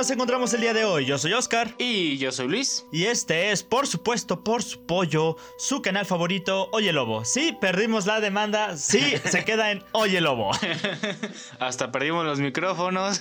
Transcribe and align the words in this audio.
Lobo, 0.00 0.06
¿cómo 0.06 0.08
nos 0.08 0.10
encontramos 0.10 0.54
el 0.54 0.60
día 0.62 0.72
de 0.72 0.84
hoy? 0.84 1.04
Yo 1.04 1.18
soy 1.18 1.34
Oscar. 1.34 1.74
Y 1.76 2.16
yo 2.16 2.32
soy 2.32 2.48
Luis. 2.48 2.86
Y 2.90 3.04
este 3.04 3.50
es, 3.50 3.62
por 3.62 3.86
supuesto, 3.86 4.42
por 4.42 4.62
su 4.62 4.86
pollo, 4.86 5.36
su 5.58 5.82
canal 5.82 6.06
favorito, 6.06 6.70
Oye 6.72 6.90
Lobo. 6.92 7.24
Sí, 7.26 7.54
perdimos 7.60 8.06
la 8.06 8.20
demanda, 8.20 8.78
sí, 8.78 9.14
se 9.24 9.44
queda 9.44 9.70
en 9.72 9.84
Oye 9.92 10.22
Lobo. 10.22 10.52
Hasta 11.58 11.92
perdimos 11.92 12.24
los 12.24 12.38
micrófonos. 12.40 13.20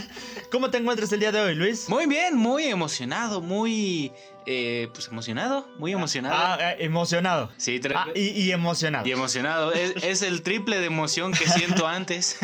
¿Cómo 0.52 0.70
te 0.70 0.78
encuentras 0.78 1.10
el 1.12 1.18
día 1.18 1.32
de 1.32 1.40
hoy, 1.40 1.54
Luis? 1.56 1.88
Muy 1.88 2.06
bien, 2.06 2.36
muy 2.36 2.64
emocionado, 2.64 3.40
muy... 3.40 4.12
Eh, 4.46 4.88
pues 4.94 5.06
emocionado, 5.08 5.68
muy 5.78 5.92
emocionado. 5.92 6.34
Ah, 6.36 6.72
eh, 6.72 6.76
emocionado. 6.80 7.50
Sí, 7.58 7.78
Ah, 7.94 8.06
y, 8.14 8.28
y 8.30 8.52
emocionado. 8.52 9.06
y 9.06 9.12
emocionado. 9.12 9.72
Es, 9.72 9.94
es 10.02 10.22
el 10.22 10.42
triple 10.42 10.78
de 10.80 10.86
emoción 10.86 11.32
que 11.32 11.46
siento 11.46 11.86
antes. 11.86 12.38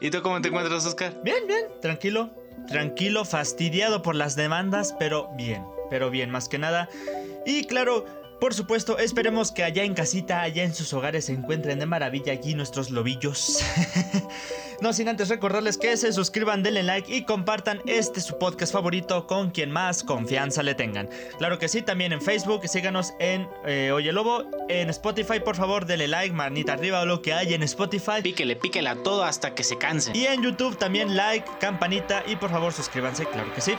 ¿Y 0.00 0.10
tú 0.10 0.22
cómo 0.22 0.40
te 0.42 0.48
encuentras, 0.48 0.84
Oscar? 0.84 1.18
Bien, 1.24 1.46
bien, 1.48 1.64
tranquilo. 1.80 2.30
Tranquilo, 2.70 3.24
fastidiado 3.24 4.00
por 4.00 4.14
las 4.14 4.36
demandas, 4.36 4.94
pero 4.98 5.28
bien, 5.34 5.64
pero 5.90 6.08
bien, 6.08 6.30
más 6.30 6.48
que 6.48 6.58
nada. 6.58 6.88
Y 7.44 7.64
claro, 7.64 8.06
por 8.40 8.54
supuesto, 8.54 8.98
esperemos 8.98 9.52
que 9.52 9.62
allá 9.62 9.84
en 9.84 9.94
casita, 9.94 10.40
allá 10.40 10.64
en 10.64 10.74
sus 10.74 10.92
hogares 10.94 11.26
se 11.26 11.32
encuentren 11.32 11.78
de 11.78 11.86
maravilla 11.86 12.32
aquí 12.32 12.54
nuestros 12.54 12.90
lobillos. 12.90 13.62
no 14.80 14.94
sin 14.94 15.08
antes 15.08 15.28
recordarles 15.28 15.76
que 15.76 15.96
se 15.98 16.12
suscriban, 16.12 16.62
denle 16.62 16.82
like 16.82 17.14
y 17.14 17.24
compartan 17.24 17.82
este 17.84 18.20
su 18.20 18.38
podcast 18.38 18.72
favorito 18.72 19.26
con 19.26 19.50
quien 19.50 19.70
más 19.70 20.02
confianza 20.02 20.62
le 20.62 20.74
tengan. 20.74 21.10
Claro 21.38 21.58
que 21.58 21.68
sí, 21.68 21.82
también 21.82 22.12
en 22.12 22.22
Facebook, 22.22 22.66
síganos 22.66 23.12
en 23.20 23.46
eh, 23.66 23.92
Oye 23.92 24.10
Lobo, 24.10 24.44
en 24.68 24.88
Spotify, 24.88 25.40
por 25.40 25.56
favor, 25.56 25.84
denle 25.84 26.08
like, 26.08 26.34
manita 26.34 26.72
arriba 26.72 27.02
o 27.02 27.06
lo 27.06 27.20
que 27.20 27.34
hay 27.34 27.52
en 27.52 27.62
Spotify. 27.62 28.22
Píquele, 28.22 28.56
píquele 28.56 28.88
a 28.88 28.96
todo 28.96 29.22
hasta 29.22 29.54
que 29.54 29.62
se 29.62 29.76
canse. 29.76 30.12
Y 30.14 30.24
en 30.24 30.42
YouTube 30.42 30.78
también 30.78 31.14
like, 31.14 31.46
campanita 31.60 32.24
y 32.26 32.36
por 32.36 32.50
favor 32.50 32.72
suscríbanse, 32.72 33.26
claro 33.26 33.52
que 33.54 33.60
sí. 33.60 33.74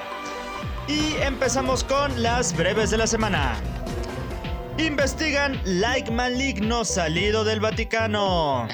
Y 0.88 1.16
empezamos 1.22 1.84
con 1.84 2.22
las 2.22 2.56
breves 2.56 2.92
de 2.92 2.98
la 2.98 3.08
semana. 3.08 3.81
Investigan 4.82 5.62
like 5.64 6.10
maligno 6.12 6.84
salido 6.84 7.44
del 7.44 7.60
Vaticano. 7.60 8.68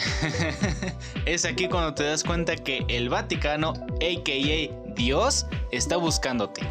Es 1.25 1.43
aquí 1.43 1.67
cuando 1.67 1.93
te 1.93 2.03
das 2.03 2.23
cuenta 2.23 2.55
que 2.55 2.85
el 2.87 3.09
Vaticano, 3.09 3.73
a.k.a. 3.95 4.93
Dios, 4.95 5.45
está 5.73 5.97
buscándote. 5.97 6.61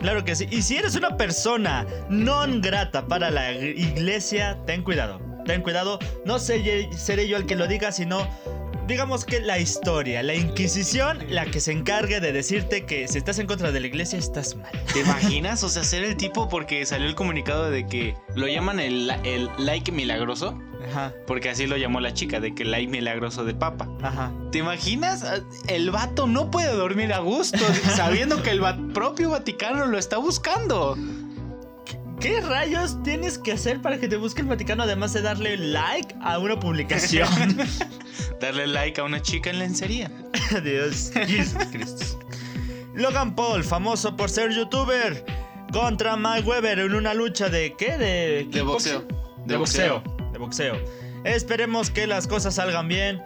Claro 0.00 0.22
que 0.24 0.36
sí. 0.36 0.46
Y 0.50 0.60
si 0.60 0.76
eres 0.76 0.94
una 0.94 1.16
persona 1.16 1.86
non 2.10 2.60
grata 2.60 3.06
para 3.06 3.30
la 3.30 3.52
iglesia, 3.52 4.58
ten 4.66 4.82
cuidado. 4.82 5.18
Ten 5.46 5.62
cuidado. 5.62 5.98
No 6.26 6.38
sé, 6.38 6.90
seré 6.94 7.26
yo 7.26 7.38
el 7.38 7.46
que 7.46 7.56
lo 7.56 7.66
diga, 7.66 7.92
sino 7.92 8.28
digamos 8.92 9.24
que 9.24 9.40
la 9.40 9.58
historia, 9.58 10.22
la 10.22 10.34
Inquisición, 10.34 11.18
la 11.30 11.46
que 11.46 11.60
se 11.60 11.72
encargue 11.72 12.20
de 12.20 12.30
decirte 12.32 12.84
que 12.84 13.08
si 13.08 13.16
estás 13.16 13.38
en 13.38 13.46
contra 13.46 13.72
de 13.72 13.80
la 13.80 13.86
iglesia 13.86 14.18
estás 14.18 14.54
mal. 14.54 14.70
¿Te 14.92 15.00
imaginas? 15.00 15.64
O 15.64 15.68
sea, 15.70 15.82
ser 15.82 16.04
el 16.04 16.16
tipo 16.16 16.48
porque 16.50 16.84
salió 16.84 17.06
el 17.08 17.14
comunicado 17.14 17.70
de 17.70 17.86
que 17.86 18.14
lo 18.34 18.46
llaman 18.48 18.80
el, 18.80 19.10
el 19.24 19.48
like 19.58 19.90
milagroso. 19.92 20.58
Ajá, 20.90 21.14
Porque 21.28 21.48
así 21.48 21.66
lo 21.68 21.76
llamó 21.76 22.00
la 22.00 22.12
chica, 22.12 22.40
de 22.40 22.54
que 22.56 22.64
el 22.64 22.72
like 22.72 22.90
milagroso 22.90 23.44
de 23.44 23.54
papa. 23.54 23.88
ajá. 24.02 24.32
¿Te 24.50 24.58
imaginas? 24.58 25.24
El 25.68 25.90
vato 25.92 26.26
no 26.26 26.50
puede 26.50 26.72
dormir 26.74 27.12
a 27.14 27.20
gusto 27.20 27.58
sabiendo 27.96 28.42
que 28.42 28.50
el 28.50 28.62
va- 28.62 28.76
propio 28.92 29.30
Vaticano 29.30 29.86
lo 29.86 29.96
está 29.96 30.18
buscando. 30.18 30.96
¿Qué 32.22 32.40
rayos 32.40 33.02
tienes 33.02 33.36
que 33.36 33.50
hacer 33.50 33.82
para 33.82 33.98
que 33.98 34.06
te 34.06 34.16
busque 34.16 34.42
el 34.42 34.46
Vaticano 34.46 34.84
además 34.84 35.12
de 35.12 35.22
darle 35.22 35.56
like 35.56 36.14
a 36.22 36.38
una 36.38 36.58
publicación? 36.58 37.28
Darle 38.40 38.68
like 38.68 39.00
a 39.00 39.04
una 39.04 39.20
chica 39.20 39.50
en 39.50 39.58
lencería. 39.58 40.08
Dios, 40.62 41.10
Cristo. 41.12 42.20
Logan 42.94 43.34
Paul, 43.34 43.64
famoso 43.64 44.14
por 44.16 44.30
ser 44.30 44.52
youtuber, 44.52 45.24
contra 45.72 46.16
Mike 46.16 46.48
Weber 46.48 46.78
en 46.78 46.94
una 46.94 47.12
lucha 47.12 47.48
de 47.48 47.74
¿qué? 47.76 47.98
De, 47.98 48.46
De 48.50 48.62
boxeo. 48.62 49.04
De 49.44 49.56
boxeo. 49.56 50.02
De 50.32 50.38
boxeo. 50.38 50.76
Esperemos 51.24 51.90
que 51.90 52.06
las 52.06 52.28
cosas 52.28 52.54
salgan 52.54 52.86
bien. 52.86 53.20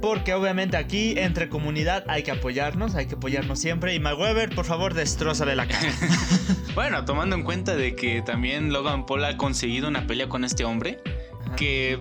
Porque 0.00 0.34
obviamente 0.34 0.76
aquí, 0.76 1.14
entre 1.16 1.48
comunidad, 1.48 2.04
hay 2.08 2.22
que 2.22 2.30
apoyarnos, 2.30 2.94
hay 2.94 3.06
que 3.06 3.14
apoyarnos 3.14 3.58
siempre. 3.58 3.94
Y 3.94 4.00
Mike 4.00 4.14
Weber, 4.14 4.54
por 4.54 4.64
favor, 4.64 4.94
destrózale 4.94 5.56
la 5.56 5.66
cara. 5.66 5.92
Bueno, 6.74 7.06
tomando 7.06 7.36
en 7.36 7.42
cuenta 7.42 7.74
de 7.74 7.96
que 7.96 8.20
también 8.20 8.70
Logan 8.70 9.06
Paul 9.06 9.24
ha 9.24 9.38
conseguido 9.38 9.88
una 9.88 10.06
pelea 10.06 10.28
con 10.28 10.44
este 10.44 10.66
hombre, 10.66 11.00
que 11.56 11.98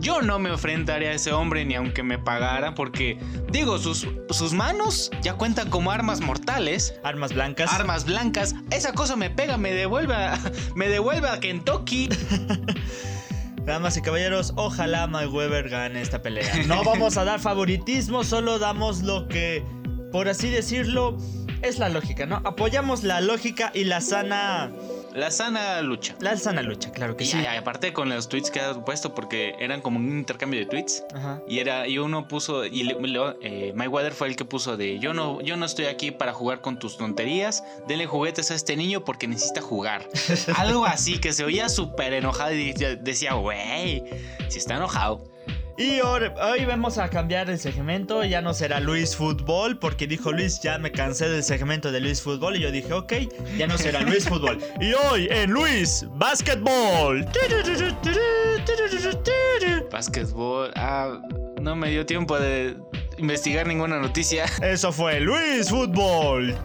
yo 0.00 0.20
no 0.20 0.38
me 0.38 0.50
enfrentaría 0.50 1.08
a 1.08 1.12
ese 1.12 1.32
hombre 1.32 1.64
ni 1.64 1.74
aunque 1.74 2.02
me 2.02 2.18
pagara, 2.18 2.74
porque 2.74 3.18
digo, 3.50 3.78
sus, 3.78 4.06
sus 4.28 4.52
manos 4.52 5.10
ya 5.22 5.34
cuentan 5.34 5.70
como 5.70 5.90
armas 5.90 6.20
mortales. 6.20 6.94
Armas 7.02 7.32
blancas. 7.32 7.72
Armas 7.72 8.04
blancas, 8.04 8.54
esa 8.70 8.92
cosa 8.92 9.16
me 9.16 9.30
pega, 9.30 9.56
me 9.56 9.72
devuelve 9.72 10.14
a, 10.14 10.38
me 10.74 10.88
devuelve 10.88 11.28
a 11.28 11.40
Kentucky. 11.40 12.10
Damas 13.68 13.98
y 13.98 14.00
caballeros, 14.00 14.54
ojalá 14.56 15.06
Weber 15.26 15.68
gane 15.68 16.00
esta 16.00 16.22
pelea. 16.22 16.50
No 16.66 16.82
vamos 16.84 17.18
a 17.18 17.24
dar 17.24 17.38
favoritismo, 17.38 18.24
solo 18.24 18.58
damos 18.58 19.02
lo 19.02 19.28
que, 19.28 19.62
por 20.10 20.26
así 20.26 20.48
decirlo, 20.48 21.18
es 21.60 21.78
la 21.78 21.90
lógica, 21.90 22.24
¿no? 22.24 22.36
Apoyamos 22.46 23.04
la 23.04 23.20
lógica 23.20 23.70
y 23.74 23.84
la 23.84 24.00
sana. 24.00 24.72
La 25.14 25.30
sana 25.30 25.80
lucha. 25.82 26.14
La 26.20 26.36
sana 26.36 26.62
lucha, 26.62 26.92
claro 26.92 27.16
que 27.16 27.24
Y, 27.24 27.26
sí. 27.28 27.38
y 27.42 27.46
aparte 27.46 27.92
con 27.92 28.08
los 28.08 28.28
tweets 28.28 28.50
que 28.50 28.60
has 28.60 28.78
puesto, 28.78 29.14
porque 29.14 29.54
eran 29.58 29.80
como 29.80 29.98
un 29.98 30.08
intercambio 30.18 30.60
de 30.60 30.66
tweets. 30.66 31.04
Ajá. 31.14 31.40
Y 31.48 31.58
era, 31.58 31.86
y 31.88 31.98
uno 31.98 32.28
puso, 32.28 32.64
y 32.64 32.84
le- 32.84 32.94
le- 33.00 33.36
eh, 33.42 33.72
Mike 33.74 33.88
Weather 33.88 34.12
fue 34.12 34.28
el 34.28 34.36
que 34.36 34.44
puso 34.44 34.76
de 34.76 34.98
yo 34.98 35.14
no, 35.14 35.40
yo 35.40 35.56
no 35.56 35.66
estoy 35.66 35.86
aquí 35.86 36.10
para 36.10 36.32
jugar 36.32 36.60
con 36.60 36.78
tus 36.78 36.96
tonterías, 36.98 37.64
denle 37.86 38.06
juguetes 38.06 38.50
a 38.50 38.54
este 38.54 38.76
niño 38.76 39.04
porque 39.04 39.26
necesita 39.26 39.60
jugar. 39.60 40.08
Algo 40.56 40.84
así, 40.86 41.18
que 41.18 41.32
se 41.32 41.44
oía 41.44 41.68
súper 41.68 42.12
enojado 42.12 42.52
y 42.52 42.72
de- 42.72 42.96
decía, 42.96 43.34
güey, 43.34 44.04
si 44.48 44.58
está 44.58 44.76
enojado. 44.76 45.24
Y 45.78 46.00
hoy, 46.00 46.22
hoy 46.42 46.64
vamos 46.64 46.98
a 46.98 47.08
cambiar 47.08 47.48
el 47.48 47.56
segmento, 47.56 48.24
ya 48.24 48.40
no 48.40 48.52
será 48.52 48.80
Luis 48.80 49.14
Fútbol, 49.14 49.78
porque 49.78 50.08
dijo 50.08 50.32
Luis, 50.32 50.60
ya 50.60 50.76
me 50.76 50.90
cansé 50.90 51.28
del 51.28 51.44
segmento 51.44 51.92
de 51.92 52.00
Luis 52.00 52.20
Fútbol, 52.20 52.56
y 52.56 52.60
yo 52.62 52.72
dije, 52.72 52.92
ok, 52.92 53.12
ya 53.56 53.68
no 53.68 53.78
será 53.78 54.00
Luis 54.00 54.28
Fútbol. 54.28 54.58
Y 54.80 54.92
hoy 54.92 55.28
en 55.30 55.52
Luis 55.52 56.04
Basketball. 56.14 57.24
Básquetbol, 59.92 60.72
ah, 60.74 61.20
no 61.62 61.76
me 61.76 61.90
dio 61.90 62.04
tiempo 62.04 62.36
de 62.40 62.76
investigar 63.16 63.64
ninguna 63.64 64.00
noticia. 64.00 64.46
Eso 64.60 64.90
fue 64.90 65.20
Luis 65.20 65.70
Fútbol. 65.70 66.58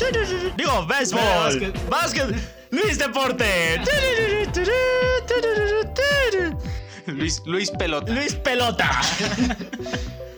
Digo, 0.57 0.87
béisbol. 0.87 1.71
Básquet. 1.87 2.35
Luis 2.71 2.97
Deporte. 2.97 3.79
Luis, 7.11 7.41
Luis 7.45 7.71
Pelota. 7.71 8.11
Luis 8.13 8.35
Pelota. 8.35 8.89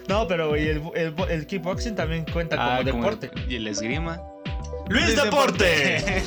No, 0.08 0.28
pero 0.28 0.56
el, 0.56 0.84
el- 0.94 1.16
el 1.30 1.48
kickboxing 1.48 1.96
también 1.96 2.26
cuenta 2.32 2.58
como 2.58 2.70
Ah, 2.70 2.84
deporte. 2.84 3.32
y 3.48 3.56
el 3.56 3.68
esgrima. 3.68 4.22
Luis, 4.88 5.04
Luis 5.06 5.16
Deporte. 5.24 6.24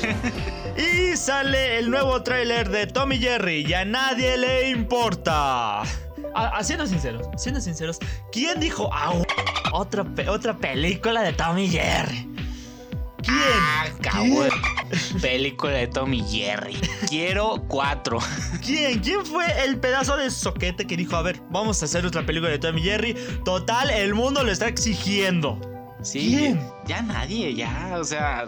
y 0.77 1.15
sale 1.15 1.79
el 1.79 1.89
nuevo 1.89 2.21
tráiler 2.21 2.67
de 2.69 2.87
Tommy 2.87 3.17
Jerry 3.19 3.65
y 3.65 3.73
a 3.73 3.85
nadie 3.85 4.37
le 4.37 4.69
importa. 4.71 5.83
Siendo 6.61 6.85
sinceros, 6.87 7.27
siendo 7.37 7.61
sinceros, 7.61 7.99
¿quién 8.33 8.59
dijo 8.59 8.93
"Au, 8.93 9.23
otra, 9.71 10.03
pe- 10.03 10.27
otra 10.27 10.57
película 10.57 11.21
de 11.21 11.31
Tommy 11.31 11.69
Jerry? 11.69 12.27
¿Quién? 13.23 13.37
Ah, 13.37 13.85
cabrón. 14.01 14.49
Película 15.21 15.73
de 15.73 15.87
Tommy 15.87 16.23
Jerry. 16.27 16.75
Quiero 17.07 17.63
cuatro. 17.67 18.19
¿Quién? 18.65 18.99
¿Quién 18.99 19.25
fue 19.25 19.45
el 19.65 19.79
pedazo 19.79 20.17
de 20.17 20.31
soquete 20.31 20.87
que 20.87 20.97
dijo, 20.97 21.15
a 21.15 21.21
ver, 21.21 21.41
vamos 21.49 21.81
a 21.81 21.85
hacer 21.85 22.05
otra 22.05 22.25
película 22.25 22.51
de 22.51 22.59
Tommy 22.59 22.81
Jerry? 22.81 23.15
Total, 23.43 23.89
el 23.89 24.13
mundo 24.15 24.43
lo 24.43 24.51
está 24.51 24.67
exigiendo. 24.67 25.59
Sí. 26.01 26.29
¿Quién? 26.29 26.61
Ya 26.87 27.01
nadie, 27.01 27.53
ya. 27.53 27.95
O 27.97 28.03
sea, 28.03 28.45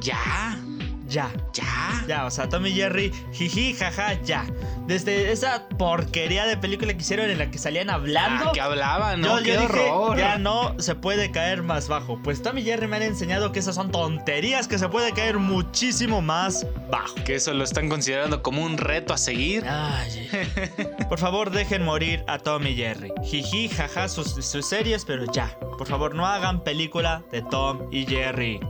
ya. 0.00 0.58
Ya, 1.08 1.30
Ya. 1.52 2.04
ya, 2.08 2.26
o 2.26 2.30
sea, 2.30 2.48
Tommy 2.48 2.72
Jerry, 2.72 3.12
jiji, 3.32 3.74
jaja, 3.74 4.14
ya. 4.22 4.44
Desde 4.86 5.30
esa 5.32 5.68
porquería 5.78 6.46
de 6.46 6.56
película 6.56 6.92
que 6.94 7.00
hicieron 7.00 7.30
en 7.30 7.38
la 7.38 7.50
que 7.50 7.58
salían 7.58 7.90
hablando. 7.90 8.48
Ah, 8.48 8.52
que 8.52 8.60
hablaban, 8.60 9.20
¿no? 9.20 9.38
yo, 9.38 9.44
Qué 9.44 9.54
yo 9.54 9.60
dije, 9.62 9.90
horror. 9.90 10.18
ya 10.18 10.38
no 10.38 10.74
se 10.80 10.94
puede 10.96 11.30
caer 11.30 11.62
más 11.62 11.88
bajo. 11.88 12.20
Pues 12.22 12.42
Tommy 12.42 12.62
Jerry 12.62 12.86
me 12.88 12.96
han 12.96 13.02
enseñado 13.02 13.52
que 13.52 13.58
esas 13.60 13.74
son 13.76 13.90
tonterías 13.90 14.66
que 14.68 14.78
se 14.78 14.88
puede 14.88 15.12
caer 15.12 15.38
muchísimo 15.38 16.22
más 16.22 16.66
bajo. 16.90 17.14
Que 17.24 17.36
eso 17.36 17.54
lo 17.54 17.62
están 17.64 17.88
considerando 17.88 18.42
como 18.42 18.64
un 18.64 18.76
reto 18.76 19.14
a 19.14 19.18
seguir. 19.18 19.64
Ay. 19.68 20.28
Por 21.08 21.18
favor, 21.18 21.50
dejen 21.50 21.84
morir 21.84 22.24
a 22.26 22.38
Tom 22.38 22.66
y 22.66 22.74
Jerry. 22.74 23.12
Jiji, 23.24 23.68
jaja, 23.68 24.08
sus, 24.08 24.32
sus 24.44 24.66
series, 24.68 25.04
pero 25.04 25.30
ya. 25.32 25.56
Por 25.78 25.86
favor, 25.86 26.14
no 26.14 26.26
hagan 26.26 26.62
película 26.64 27.22
de 27.30 27.42
Tom 27.42 27.88
y 27.92 28.06
Jerry. 28.06 28.60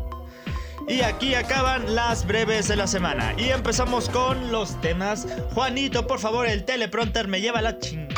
Y 0.88 1.00
aquí 1.00 1.34
acaban 1.34 1.94
las 1.94 2.26
breves 2.26 2.68
de 2.68 2.76
la 2.76 2.86
semana. 2.86 3.34
Y 3.36 3.50
empezamos 3.50 4.08
con 4.08 4.52
los 4.52 4.80
temas. 4.80 5.26
Juanito, 5.52 6.06
por 6.06 6.20
favor, 6.20 6.46
el 6.46 6.64
teleprompter 6.64 7.26
me 7.26 7.40
lleva 7.40 7.60
la 7.60 7.78
ching. 7.78 8.08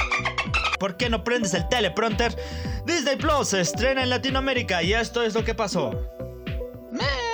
¿Por 0.79 0.97
qué 0.97 1.09
no 1.09 1.25
prendes 1.25 1.55
el 1.55 1.69
teleprompter? 1.69 2.37
Disney 2.85 3.17
Plus 3.17 3.49
se 3.49 3.61
estrena 3.61 4.03
en 4.03 4.11
Latinoamérica 4.11 4.83
y 4.83 4.95
esto 4.95 5.23
es 5.23 5.35
lo 5.35 5.45
que 5.45 5.55
pasó. 5.55 5.91
Me. 6.91 7.28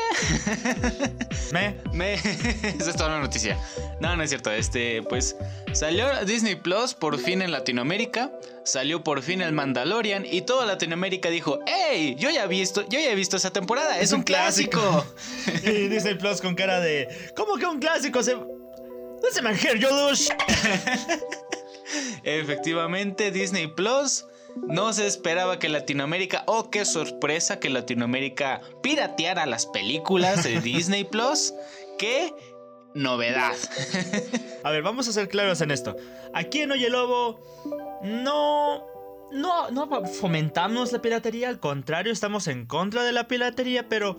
Me... 1.92 2.14
Esa 2.14 2.90
es 2.90 2.96
toda 2.96 3.10
la 3.10 3.20
noticia. 3.20 3.58
No, 4.00 4.16
no 4.16 4.22
es 4.22 4.30
cierto. 4.30 4.50
Este, 4.50 5.02
pues 5.02 5.36
salió 5.72 6.06
Disney 6.24 6.56
Plus 6.56 6.94
por 6.94 7.18
fin 7.18 7.42
en 7.42 7.52
Latinoamérica. 7.52 8.32
Salió 8.64 9.04
por 9.04 9.22
fin 9.22 9.42
el 9.42 9.52
Mandalorian 9.52 10.24
y 10.24 10.42
toda 10.42 10.66
Latinoamérica 10.66 11.30
dijo, 11.30 11.60
¡Ey! 11.66 12.16
Yo 12.16 12.30
ya 12.30 12.44
he 12.44 12.48
visto, 12.48 12.82
yo 12.88 12.98
ya 12.98 13.10
he 13.10 13.14
visto 13.14 13.36
esa 13.36 13.52
temporada. 13.52 14.00
Es, 14.00 14.12
un, 14.12 14.22
clásico. 14.22 15.06
y 15.62 15.88
Disney 15.88 16.14
Plus 16.14 16.40
con 16.40 16.54
cara 16.54 16.80
de. 16.80 17.08
¿Cómo 17.36 17.56
que 17.56 17.66
un 17.66 17.78
clásico? 17.78 18.22
Se. 18.22 18.34
No 18.34 19.30
se 19.30 19.42
manjer, 19.42 19.78
yo 19.78 19.94
dos. 19.94 20.28
Efectivamente, 22.24 23.30
Disney 23.30 23.68
Plus 23.68 24.24
no 24.56 24.92
se 24.92 25.06
esperaba 25.06 25.58
que 25.58 25.68
Latinoamérica, 25.68 26.44
oh 26.46 26.70
qué 26.70 26.84
sorpresa 26.84 27.60
que 27.60 27.70
Latinoamérica 27.70 28.60
pirateara 28.82 29.46
las 29.46 29.66
películas 29.66 30.44
de 30.44 30.60
Disney 30.62 31.04
Plus. 31.04 31.54
¡Qué 31.98 32.32
novedad! 32.94 33.54
A 34.64 34.70
ver, 34.70 34.82
vamos 34.82 35.08
a 35.08 35.12
ser 35.12 35.28
claros 35.28 35.60
en 35.60 35.70
esto. 35.70 35.96
Aquí 36.32 36.60
en 36.60 36.72
Oye 36.72 36.90
Lobo 36.90 37.40
no 38.02 38.84
no, 39.32 39.70
no 39.70 40.06
fomentamos 40.06 40.92
la 40.92 41.02
piratería, 41.02 41.48
al 41.48 41.58
contrario, 41.58 42.12
estamos 42.12 42.46
en 42.46 42.66
contra 42.66 43.02
de 43.02 43.12
la 43.12 43.26
piratería, 43.26 43.88
pero 43.88 44.16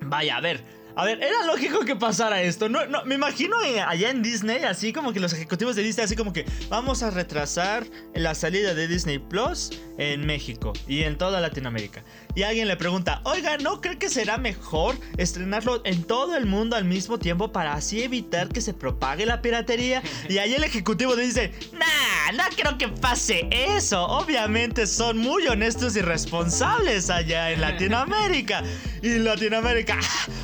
vaya, 0.00 0.36
a 0.36 0.40
ver, 0.40 0.64
a 1.00 1.04
ver, 1.04 1.22
era 1.22 1.46
lógico 1.46 1.80
que 1.80 1.96
pasara 1.96 2.42
esto. 2.42 2.68
No, 2.68 2.84
no, 2.86 3.02
me 3.06 3.14
imagino 3.14 3.56
allá 3.58 4.10
en 4.10 4.22
Disney, 4.22 4.64
así 4.64 4.92
como 4.92 5.14
que 5.14 5.20
los 5.20 5.32
ejecutivos 5.32 5.74
de 5.74 5.82
Disney, 5.82 6.04
así 6.04 6.14
como 6.14 6.34
que 6.34 6.44
vamos 6.68 7.02
a 7.02 7.10
retrasar 7.10 7.86
la 8.14 8.34
salida 8.34 8.74
de 8.74 8.86
Disney 8.86 9.18
Plus 9.18 9.70
en 9.96 10.26
México 10.26 10.74
y 10.86 11.04
en 11.04 11.16
toda 11.16 11.40
Latinoamérica. 11.40 12.04
Y 12.34 12.42
alguien 12.42 12.68
le 12.68 12.76
pregunta, 12.76 13.22
oiga, 13.24 13.56
¿no 13.56 13.80
cree 13.80 13.98
que 13.98 14.10
será 14.10 14.36
mejor 14.36 14.98
estrenarlo 15.16 15.80
en 15.86 16.04
todo 16.04 16.36
el 16.36 16.44
mundo 16.44 16.76
al 16.76 16.84
mismo 16.84 17.18
tiempo 17.18 17.50
para 17.50 17.72
así 17.72 18.02
evitar 18.02 18.50
que 18.50 18.60
se 18.60 18.74
propague 18.74 19.24
la 19.24 19.40
piratería? 19.40 20.02
Y 20.28 20.36
ahí 20.36 20.52
el 20.52 20.64
ejecutivo 20.64 21.16
dice, 21.16 21.52
nah, 21.72 22.32
no 22.32 22.44
creo 22.54 22.76
que 22.76 22.88
pase 22.88 23.48
eso. 23.50 24.04
Obviamente 24.04 24.86
son 24.86 25.16
muy 25.16 25.46
honestos 25.46 25.96
y 25.96 26.02
responsables 26.02 27.08
allá 27.08 27.52
en 27.52 27.62
Latinoamérica. 27.62 28.62
Y 29.02 29.18
Latinoamérica, 29.18 29.98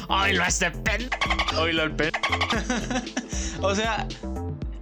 ¡ay, 0.08 0.34
lo 0.34 0.42
hace 0.42 0.70
pen! 0.70 1.10
Oílo 1.58 1.82
al 1.82 1.94
pen! 1.94 2.10
o 3.60 3.74
sea, 3.74 4.06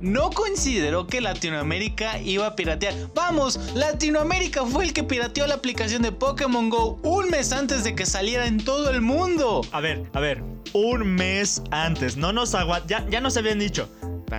no 0.00 0.31
consideró 0.31 1.06
que 1.06 1.21
Latinoamérica 1.21 2.21
iba 2.21 2.47
a 2.47 2.55
piratear. 2.56 2.94
Vamos, 3.15 3.59
Latinoamérica 3.75 4.65
fue 4.65 4.85
el 4.85 4.93
que 4.93 5.03
pirateó 5.03 5.47
la 5.47 5.55
aplicación 5.55 6.03
de 6.03 6.12
Pokémon 6.12 6.71
Go 6.71 7.00
un 7.03 7.31
mes 7.31 7.53
antes 7.53 7.85
de 7.85 7.94
que 7.94 8.06
saliera 8.06 8.47
en 8.47 8.62
todo 8.62 8.91
el 8.91 9.00
mundo. 9.00 9.62
A 9.73 9.81
ver, 9.81 10.05
a 10.12 10.21
ver, 10.21 10.43
un 10.73 11.15
mes 11.15 11.62
antes. 11.71 12.17
No 12.17 12.32
nos 12.32 12.55
aguanta. 12.55 12.87
Ya, 12.87 13.09
ya 13.11 13.21
nos 13.21 13.37
habían 13.37 13.59
dicho. 13.59 13.88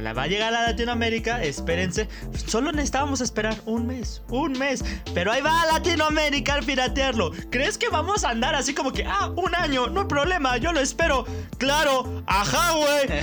La 0.02 0.14
va 0.14 0.24
a 0.24 0.28
llegar 0.28 0.54
a 0.54 0.64
Latinoamérica, 0.64 1.44
espérense. 1.44 2.08
Solo 2.46 2.72
necesitábamos 2.72 3.22
esperar 3.22 3.56
un 3.66 3.88
mes, 3.88 4.22
un 4.30 4.54
mes. 4.54 4.84
Pero 5.14 5.32
ahí 5.32 5.42
va 5.42 5.62
a 5.62 5.66
Latinoamérica 5.66 6.56
al 6.56 6.64
piratearlo. 6.64 7.32
¿Crees 7.50 7.78
que 7.78 7.90
vamos 7.90 8.24
a 8.24 8.30
andar 8.30 8.56
así 8.56 8.74
como 8.74 8.92
que, 8.92 9.06
ah, 9.06 9.32
un 9.36 9.56
año, 9.56 9.88
no 9.88 10.02
hay 10.02 10.08
problema, 10.08 10.58
yo 10.58 10.72
lo 10.72 10.80
espero? 10.80 11.26
Claro, 11.58 12.24
ajá, 12.28 12.74
güey. 12.74 13.20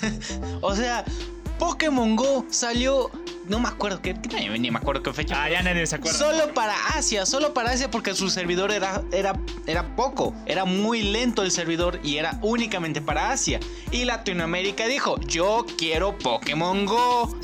o 0.60 0.74
sea, 0.74 1.04
Pokémon 1.58 2.16
Go 2.16 2.46
salió 2.50 3.10
no 3.48 3.60
me 3.60 3.68
acuerdo 3.68 4.00
qué, 4.02 4.14
ni 4.58 4.70
me 4.70 4.78
acuerdo 4.78 5.02
qué 5.02 5.12
fecha. 5.12 5.44
Ah, 5.44 5.50
ya 5.50 5.62
nadie 5.62 5.86
se 5.86 5.96
acuerda. 5.96 6.18
Solo 6.18 6.54
para 6.54 6.74
Asia, 6.94 7.26
solo 7.26 7.54
para 7.54 7.70
Asia 7.70 7.90
porque 7.90 8.14
su 8.14 8.30
servidor 8.30 8.72
era, 8.72 9.02
era, 9.12 9.38
era 9.66 9.94
poco, 9.94 10.34
era 10.46 10.64
muy 10.64 11.02
lento 11.02 11.42
el 11.42 11.50
servidor 11.50 12.00
y 12.02 12.16
era 12.16 12.38
únicamente 12.42 13.00
para 13.00 13.30
Asia. 13.30 13.60
Y 13.90 14.04
Latinoamérica 14.04 14.86
dijo, 14.86 15.20
yo 15.20 15.64
quiero 15.78 16.18
Pokémon 16.18 16.86
Go. 16.86 17.36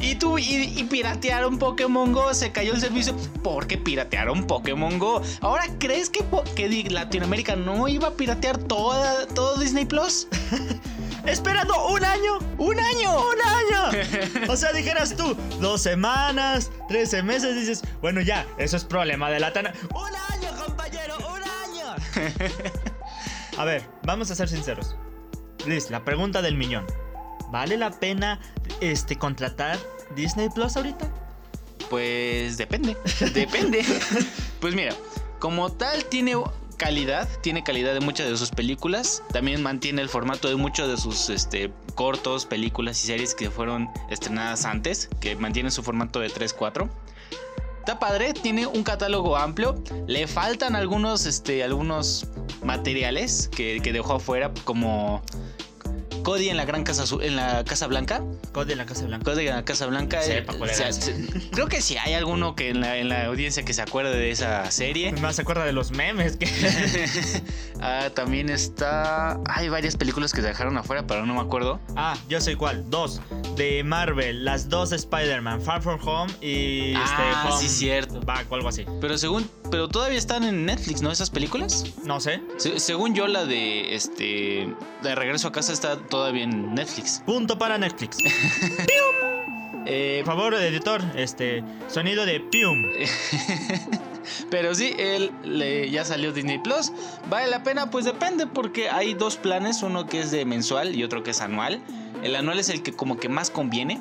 y 0.00 0.14
tú, 0.16 0.38
y, 0.38 0.86
piratearon 0.90 1.58
Pokémon 1.58 2.12
Go, 2.12 2.32
se 2.34 2.52
cayó 2.52 2.72
el 2.72 2.80
servicio 2.80 3.16
porque 3.42 3.78
piratearon 3.78 4.46
Pokémon 4.46 4.98
Go. 4.98 5.22
Ahora, 5.40 5.66
¿crees 5.78 6.10
que, 6.10 6.24
que 6.56 6.90
Latinoamérica 6.90 7.56
no 7.56 7.88
iba 7.88 8.08
a 8.08 8.12
piratear 8.12 8.58
toda, 8.58 9.26
todo 9.26 9.56
Disney 9.58 9.84
Plus? 9.84 10.28
esperando 11.26 11.88
un 11.88 12.04
año. 12.04 12.38
¡Un 12.58 12.78
año! 12.78 13.28
¡Un 13.28 13.40
año! 13.40 14.04
o 14.48 14.56
sea, 14.56 14.72
dijeras 14.72 15.16
tú, 15.16 15.36
dos 15.60 15.82
semanas, 15.82 16.70
trece 16.88 17.22
meses, 17.22 17.56
dices, 17.56 17.82
bueno, 18.00 18.20
ya, 18.20 18.46
eso 18.58 18.76
es 18.76 18.84
problema 18.84 19.30
de 19.30 19.40
la 19.40 19.52
tana. 19.52 19.72
¡Un 19.94 20.14
año, 20.32 20.64
compañero! 20.64 21.16
¡Un 21.18 21.42
año! 21.42 21.96
a 23.58 23.64
ver, 23.64 23.88
vamos 24.04 24.30
a 24.30 24.34
ser 24.34 24.48
sinceros. 24.48 24.96
Liz, 25.66 25.90
la 25.90 26.04
pregunta 26.04 26.42
del 26.42 26.56
millón. 26.56 26.86
¿Vale 27.50 27.76
la 27.76 27.90
pena 27.90 28.40
este, 28.80 29.16
contratar 29.16 29.78
Disney 30.14 30.48
Plus 30.48 30.76
ahorita? 30.76 31.08
Pues 31.88 32.56
depende. 32.56 32.96
Depende. 33.32 33.84
pues 34.60 34.74
mira, 34.74 34.94
como 35.38 35.72
tal 35.72 36.04
tiene 36.06 36.36
calidad, 36.74 37.28
tiene 37.40 37.62
calidad 37.62 37.94
de 37.94 38.00
muchas 38.00 38.28
de 38.28 38.36
sus 38.36 38.50
películas. 38.50 39.22
También 39.32 39.62
mantiene 39.62 40.02
el 40.02 40.08
formato 40.08 40.48
de 40.48 40.56
muchos 40.56 40.88
de 40.88 40.96
sus 40.96 41.30
este, 41.30 41.72
cortos, 41.94 42.46
películas 42.46 43.02
y 43.04 43.06
series 43.06 43.34
que 43.34 43.50
fueron 43.50 43.88
estrenadas 44.10 44.64
antes, 44.64 45.08
que 45.20 45.36
mantienen 45.36 45.72
su 45.72 45.82
formato 45.82 46.20
de 46.20 46.28
3-4. 46.28 46.88
Está 47.78 47.98
padre, 47.98 48.32
tiene 48.32 48.66
un 48.66 48.82
catálogo 48.82 49.36
amplio. 49.36 49.82
Le 50.06 50.26
faltan 50.26 50.74
algunos, 50.74 51.26
este, 51.26 51.62
algunos 51.62 52.26
materiales 52.62 53.48
que, 53.48 53.80
que 53.82 53.92
dejó 53.92 54.14
afuera, 54.14 54.52
como 54.64 55.22
Cody 56.24 56.48
en 56.48 56.56
la 56.56 56.64
gran 56.64 56.84
casa 56.84 57.04
en 57.20 57.36
la 57.36 57.64
Casa 57.64 57.86
Blanca. 57.86 58.22
Cody 58.52 58.72
en 58.72 58.78
la 58.78 58.86
Casa 58.86 59.04
Blanca. 59.04 59.30
Cody 59.30 59.46
en 59.46 59.54
la 59.54 59.64
Casa 59.64 59.86
Blanca. 59.86 60.20
Eh, 60.24 60.44
creo 61.52 61.68
que 61.68 61.82
sí 61.82 61.96
hay 61.98 62.14
alguno 62.14 62.56
que 62.56 62.70
en 62.70 62.80
la, 62.80 63.26
audiencia 63.26 63.62
que 63.62 63.74
se 63.74 63.82
acuerde 63.82 64.16
de 64.16 64.30
esa 64.30 64.70
serie. 64.70 65.12
Más 65.12 65.36
se 65.36 65.42
acuerda 65.42 65.64
de 65.66 65.72
los 65.72 65.90
memes 65.92 66.38
que. 66.38 66.48
ah, 67.80 68.08
también 68.14 68.48
está. 68.48 69.38
Hay 69.46 69.68
varias 69.68 69.96
películas 69.96 70.32
que 70.32 70.40
se 70.40 70.48
dejaron 70.48 70.78
afuera, 70.78 71.06
pero 71.06 71.26
no 71.26 71.34
me 71.34 71.40
acuerdo. 71.40 71.78
Ah, 71.94 72.16
yo 72.28 72.40
sé 72.40 72.56
cuál. 72.56 72.88
Dos. 72.88 73.20
De 73.56 73.84
Marvel, 73.84 74.44
las 74.44 74.68
dos 74.68 74.90
de 74.90 74.96
Spider-Man, 74.96 75.62
Far 75.62 75.80
From 75.80 76.00
Home 76.04 76.32
y 76.40 76.94
ah, 76.96 77.48
este, 77.48 77.62
sí, 77.62 77.68
cierto. 77.68 78.20
Back 78.20 78.50
o 78.50 78.56
algo 78.56 78.68
así. 78.68 78.84
Pero 79.00 79.16
según. 79.16 79.48
Pero 79.70 79.88
todavía 79.88 80.18
están 80.18 80.42
en 80.44 80.66
Netflix, 80.66 81.02
¿no? 81.02 81.12
Esas 81.12 81.30
películas. 81.30 81.84
No 82.04 82.20
sé. 82.20 82.42
según 82.58 83.14
yo, 83.14 83.26
la 83.28 83.44
de 83.44 83.94
este. 83.94 84.74
De 85.02 85.14
regreso 85.14 85.48
a 85.48 85.52
casa 85.52 85.72
está 85.72 85.96
todavía 85.96 86.44
en 86.44 86.74
Netflix. 86.74 87.22
Punto 87.24 87.56
para 87.56 87.78
Netflix. 87.78 88.18
eh, 89.86 90.22
por 90.24 90.34
favor, 90.34 90.54
editor, 90.54 91.02
este 91.14 91.62
sonido 91.88 92.26
de 92.26 92.40
pium. 92.40 92.84
Pero 94.50 94.74
sí, 94.74 94.94
él 94.98 95.32
ya 95.90 96.04
salió 96.04 96.32
Disney 96.32 96.58
Plus. 96.58 96.92
¿Vale 97.28 97.48
la 97.48 97.62
pena? 97.62 97.90
Pues 97.90 98.04
depende, 98.04 98.46
porque 98.46 98.88
hay 98.88 99.14
dos 99.14 99.36
planes: 99.36 99.82
uno 99.82 100.06
que 100.06 100.20
es 100.20 100.30
de 100.30 100.44
mensual 100.44 100.94
y 100.94 101.04
otro 101.04 101.22
que 101.22 101.30
es 101.30 101.40
anual. 101.40 101.80
El 102.22 102.36
anual 102.36 102.58
es 102.58 102.68
el 102.68 102.82
que 102.82 102.92
como 102.92 103.18
que 103.18 103.28
más 103.28 103.50
conviene. 103.50 104.00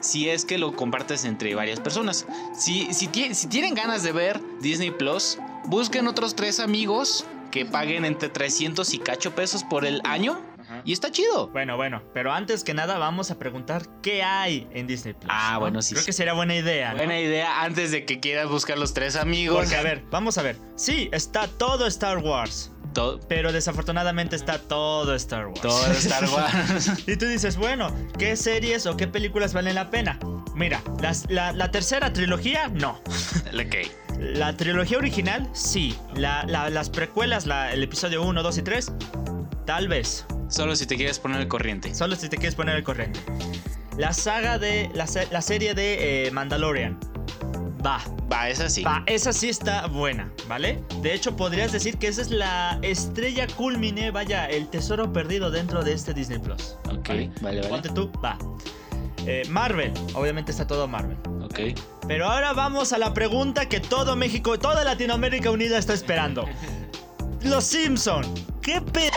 Si 0.00 0.28
es 0.28 0.44
que 0.44 0.58
lo 0.58 0.74
compartes 0.74 1.24
entre 1.24 1.54
varias 1.54 1.78
personas. 1.78 2.26
Si, 2.56 2.92
si, 2.92 3.08
si 3.34 3.46
tienen 3.46 3.74
ganas 3.74 4.02
de 4.02 4.10
ver 4.10 4.40
Disney 4.60 4.90
Plus, 4.90 5.38
busquen 5.64 6.08
otros 6.08 6.34
tres 6.34 6.58
amigos 6.58 7.24
que 7.52 7.64
paguen 7.66 8.04
entre 8.04 8.28
300 8.28 8.94
y 8.94 8.98
cacho 8.98 9.34
pesos 9.34 9.62
por 9.62 9.84
el 9.84 10.00
año 10.04 10.40
y 10.84 10.92
está 10.92 11.10
chido. 11.10 11.48
Bueno, 11.48 11.76
bueno, 11.76 12.02
pero 12.12 12.32
antes 12.32 12.64
que 12.64 12.74
nada 12.74 12.98
vamos 12.98 13.30
a 13.30 13.38
preguntar 13.38 13.82
qué 14.02 14.22
hay 14.22 14.66
en 14.72 14.86
Disney 14.86 15.14
Plus. 15.14 15.30
Ah, 15.32 15.58
bueno, 15.58 15.82
sí. 15.82 15.94
Creo 15.94 16.06
que 16.06 16.12
sería 16.12 16.32
buena 16.32 16.54
idea. 16.54 16.94
Buena 16.94 17.20
idea 17.20 17.62
antes 17.62 17.90
de 17.90 18.04
que 18.04 18.20
quieras 18.20 18.48
buscar 18.48 18.78
los 18.78 18.94
tres 18.94 19.16
amigos. 19.16 19.58
Porque, 19.58 19.76
a 19.76 19.82
ver, 19.82 20.02
vamos 20.10 20.38
a 20.38 20.42
ver. 20.42 20.56
Sí, 20.76 21.08
está 21.12 21.48
todo 21.48 21.86
Star 21.86 22.18
Wars. 22.18 22.72
Todo. 22.92 23.20
Pero 23.28 23.52
desafortunadamente 23.52 24.36
está 24.36 24.58
todo 24.58 25.14
Star 25.14 25.46
Wars. 25.46 25.60
Todo 25.60 25.86
Star 25.92 26.28
Wars. 26.28 26.92
y 27.08 27.16
tú 27.16 27.26
dices, 27.26 27.56
bueno, 27.56 27.94
¿qué 28.18 28.36
series 28.36 28.86
o 28.86 28.96
qué 28.96 29.06
películas 29.06 29.54
valen 29.54 29.74
la 29.74 29.90
pena? 29.90 30.18
Mira, 30.54 30.82
la, 31.28 31.70
tercera 31.70 32.12
trilogía, 32.12 32.68
no. 32.68 33.00
Ok. 33.52 33.76
La 34.18 34.56
trilogía 34.56 34.98
original, 34.98 35.48
sí. 35.52 35.96
las 36.14 36.90
precuelas, 36.90 37.46
el 37.72 37.82
episodio 37.82 38.22
1, 38.22 38.42
2 38.42 38.58
y 38.58 38.62
3, 38.62 38.92
tal 39.66 39.88
vez. 39.88 40.26
Solo 40.52 40.76
si 40.76 40.84
te 40.84 40.96
quieres 40.96 41.18
poner 41.18 41.40
el 41.40 41.48
corriente. 41.48 41.94
Solo 41.94 42.14
si 42.14 42.28
te 42.28 42.36
quieres 42.36 42.54
poner 42.54 42.76
el 42.76 42.84
corriente. 42.84 43.18
La 43.96 44.12
saga 44.12 44.58
de. 44.58 44.90
La, 44.92 45.06
serie 45.40 45.74
de 45.74 46.26
eh, 46.26 46.30
Mandalorian. 46.30 47.00
Va. 47.84 48.02
Va, 48.30 48.50
esa 48.50 48.68
sí. 48.68 48.82
Va, 48.82 49.02
esa 49.06 49.32
sí 49.32 49.48
está 49.48 49.86
buena, 49.86 50.30
¿vale? 50.48 50.82
De 51.00 51.14
hecho, 51.14 51.34
podrías 51.36 51.72
decir 51.72 51.96
que 51.96 52.08
esa 52.08 52.20
es 52.20 52.30
la 52.30 52.78
estrella 52.82 53.46
culmine, 53.46 54.10
vaya, 54.10 54.44
el 54.44 54.68
tesoro 54.68 55.10
perdido 55.10 55.50
dentro 55.50 55.82
de 55.82 55.94
este 55.94 56.12
Disney 56.12 56.38
Plus. 56.38 56.76
Ok, 56.90 57.08
vale, 57.40 57.60
vale. 57.60 57.68
Ponte 57.68 57.88
tú, 57.88 58.12
va. 58.22 58.38
Eh, 59.26 59.44
Marvel, 59.48 59.92
obviamente 60.14 60.50
está 60.52 60.66
todo 60.66 60.86
Marvel. 60.86 61.16
Ok. 61.42 61.78
Pero 62.06 62.26
ahora 62.26 62.52
vamos 62.52 62.92
a 62.92 62.98
la 62.98 63.14
pregunta 63.14 63.70
que 63.70 63.80
todo 63.80 64.16
México, 64.16 64.58
toda 64.58 64.84
Latinoamérica 64.84 65.50
Unida 65.50 65.78
está 65.78 65.94
esperando. 65.94 66.46
Los 67.42 67.64
Simpson. 67.64 68.22
¿Qué 68.60 68.80
pe... 68.80 69.10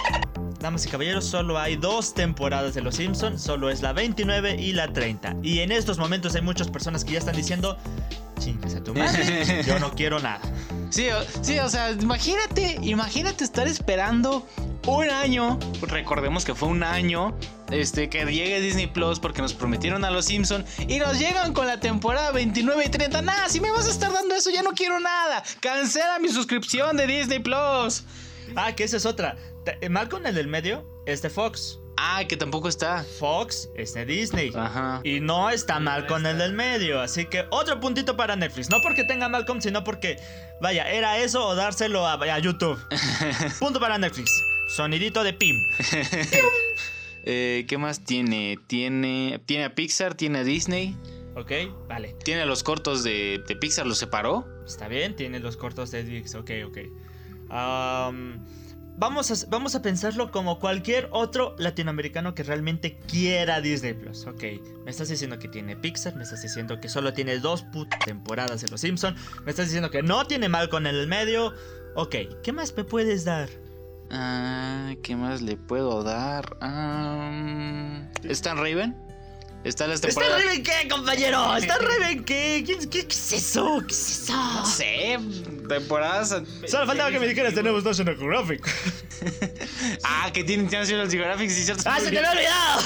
Damas 0.65 0.83
y 0.87 0.89
caballeros, 0.89 1.25
solo 1.25 1.59
hay 1.59 1.75
dos 1.75 2.15
temporadas 2.15 2.73
de 2.73 2.81
Los 2.81 2.95
Simpsons, 2.95 3.39
solo 3.39 3.69
es 3.69 3.83
la 3.83 3.93
29 3.93 4.55
y 4.55 4.71
la 4.71 4.91
30. 4.91 5.35
Y 5.43 5.59
en 5.59 5.71
estos 5.71 5.99
momentos 5.99 6.33
hay 6.33 6.41
muchas 6.41 6.71
personas 6.71 7.05
que 7.05 7.11
ya 7.11 7.19
están 7.19 7.35
diciendo, 7.35 7.77
chingas 8.39 8.73
a 8.73 8.83
tu 8.83 8.95
madre, 8.95 9.63
yo 9.67 9.77
no 9.77 9.91
quiero 9.91 10.19
nada. 10.19 10.41
Sí, 10.89 11.05
sí, 11.43 11.59
o 11.59 11.69
sea, 11.69 11.91
imagínate, 11.91 12.79
imagínate 12.81 13.43
estar 13.43 13.67
esperando 13.67 14.43
un 14.87 15.07
año, 15.11 15.59
recordemos 15.83 16.43
que 16.43 16.55
fue 16.55 16.69
un 16.69 16.81
año, 16.81 17.37
este, 17.69 18.09
que 18.09 18.25
llegue 18.25 18.59
Disney 18.59 18.87
Plus 18.87 19.19
porque 19.19 19.43
nos 19.43 19.53
prometieron 19.53 20.03
a 20.03 20.09
los 20.09 20.25
Simpson 20.25 20.65
y 20.87 20.97
nos 20.97 21.19
llegan 21.19 21.53
con 21.53 21.67
la 21.67 21.79
temporada 21.79 22.31
29 22.31 22.85
y 22.85 22.89
30. 22.89 23.21
Nada, 23.21 23.49
si 23.49 23.61
me 23.61 23.69
vas 23.69 23.85
a 23.85 23.91
estar 23.91 24.11
dando 24.11 24.33
eso, 24.33 24.49
ya 24.49 24.63
no 24.63 24.71
quiero 24.71 24.99
nada. 24.99 25.43
Cancela 25.59 26.17
mi 26.17 26.29
suscripción 26.29 26.97
de 26.97 27.05
Disney 27.05 27.37
Plus. 27.37 28.03
Ah, 28.55 28.73
que 28.75 28.83
esa 28.83 28.97
es 28.97 29.05
otra. 29.05 29.37
Eh, 29.81 29.89
Malcolm, 29.89 30.25
el 30.25 30.35
del 30.35 30.47
medio, 30.47 30.85
es 31.05 31.21
de 31.21 31.29
Fox. 31.29 31.79
Ah, 31.97 32.23
que 32.27 32.35
tampoco 32.35 32.67
está. 32.67 33.03
Fox 33.03 33.69
es 33.75 33.93
de 33.93 34.05
Disney. 34.05 34.51
Ajá. 34.55 34.99
Y 35.03 35.21
no 35.21 35.49
está 35.49 35.79
Malcolm 35.79 36.25
el 36.25 36.37
del 36.37 36.53
medio. 36.53 36.99
Así 36.99 37.25
que 37.25 37.45
otro 37.51 37.79
puntito 37.79 38.17
para 38.17 38.35
Netflix. 38.35 38.69
No 38.69 38.81
porque 38.81 39.03
tenga 39.05 39.29
Malcolm, 39.29 39.61
sino 39.61 39.83
porque, 39.83 40.17
vaya, 40.61 40.89
era 40.91 41.17
eso 41.19 41.45
o 41.45 41.55
dárselo 41.55 42.05
a, 42.05 42.13
a 42.13 42.39
YouTube. 42.39 42.77
Punto 43.59 43.79
para 43.79 43.97
Netflix. 43.97 44.29
Sonidito 44.67 45.23
de 45.23 45.33
Pim. 45.33 45.55
eh, 47.23 47.65
¿Qué 47.67 47.77
más 47.77 48.03
tiene? 48.03 48.57
Tiene, 48.67 49.39
tiene 49.45 49.65
a 49.65 49.75
Pixar, 49.75 50.15
tiene 50.15 50.39
a 50.39 50.43
Disney. 50.43 50.97
Ok, 51.35 51.51
vale. 51.87 52.15
Tiene 52.23 52.45
los 52.45 52.63
cortos 52.63 53.03
de, 53.03 53.41
de 53.47 53.55
Pixar, 53.55 53.85
¿los 53.85 53.97
separó? 53.97 54.45
Está 54.65 54.87
bien, 54.87 55.15
tiene 55.15 55.39
los 55.39 55.55
cortos 55.55 55.91
de 55.91 56.03
Disney. 56.03 56.41
Ok, 56.41 56.51
ok. 56.67 56.77
Um, 57.49 58.39
Vamos 58.97 59.29
a, 59.29 59.49
vamos 59.49 59.75
a 59.75 59.81
pensarlo 59.81 60.31
como 60.31 60.59
cualquier 60.59 61.09
otro 61.11 61.53
latinoamericano 61.57 62.33
que 62.33 62.43
realmente 62.43 62.97
quiera 63.07 63.59
Disney 63.59 63.93
Plus. 63.93 64.25
Ok, 64.25 64.43
me 64.85 64.91
estás 64.91 65.09
diciendo 65.09 65.37
que 65.37 65.49
tiene 65.49 65.75
Pixar, 65.75 66.15
me 66.15 66.23
estás 66.23 66.41
diciendo 66.41 66.79
que 66.79 66.87
solo 66.87 67.13
tiene 67.13 67.39
dos 67.39 67.63
putas 67.63 67.99
temporadas 67.99 68.61
de 68.61 68.69
Los 68.69 68.81
Simpsons, 68.81 69.19
me 69.43 69.51
estás 69.51 69.65
diciendo 69.65 69.91
que 69.91 70.01
no 70.01 70.25
tiene 70.27 70.47
Malcolm 70.47 70.87
en 70.87 70.95
el 70.95 71.07
medio. 71.07 71.53
Ok, 71.95 72.15
¿qué 72.41 72.53
más 72.53 72.73
me 72.77 72.85
puedes 72.85 73.25
dar? 73.25 73.49
Ah, 74.11 74.93
¿qué 75.03 75.17
más 75.17 75.41
le 75.41 75.57
puedo 75.57 76.01
dar? 76.03 76.57
Um, 76.61 78.07
¿Stan 78.23 78.57
Raven? 78.57 79.04
Está 79.65 79.87
la 79.87 79.97
temporada. 79.97 80.37
¿Está 80.37 80.47
Raven 80.47 80.63
qué, 80.63 80.87
compañero? 80.87 81.57
¿Está 81.57 81.79
Raven 81.79 82.23
qué? 82.23 82.63
¿Qué, 82.65 82.87
qué? 82.87 82.99
es 82.99 83.33
eso? 83.33 83.81
¿Qué 83.87 83.95
es 83.95 84.11
eso? 84.11 84.33
No 84.33 84.63
sé. 84.63 85.17
Temporadas. 85.67 86.43
Solo 86.67 86.85
faltaba 86.85 87.09
que 87.09 87.19
me 87.19 87.27
dijeras 87.27 87.55
tenemos 87.55 87.83
National 87.83 88.15
Geographic. 88.15 88.63
ah, 90.03 90.29
que 90.31 90.43
tiene 90.43 90.69
National 90.69 91.09
Geographic, 91.09 91.49
sí, 91.49 91.63
cierto. 91.63 91.81
¡Ah, 91.87 91.99
se 91.99 92.11
te 92.11 92.21
me 92.21 92.27
ha 92.27 92.31
olvidado! 92.31 92.81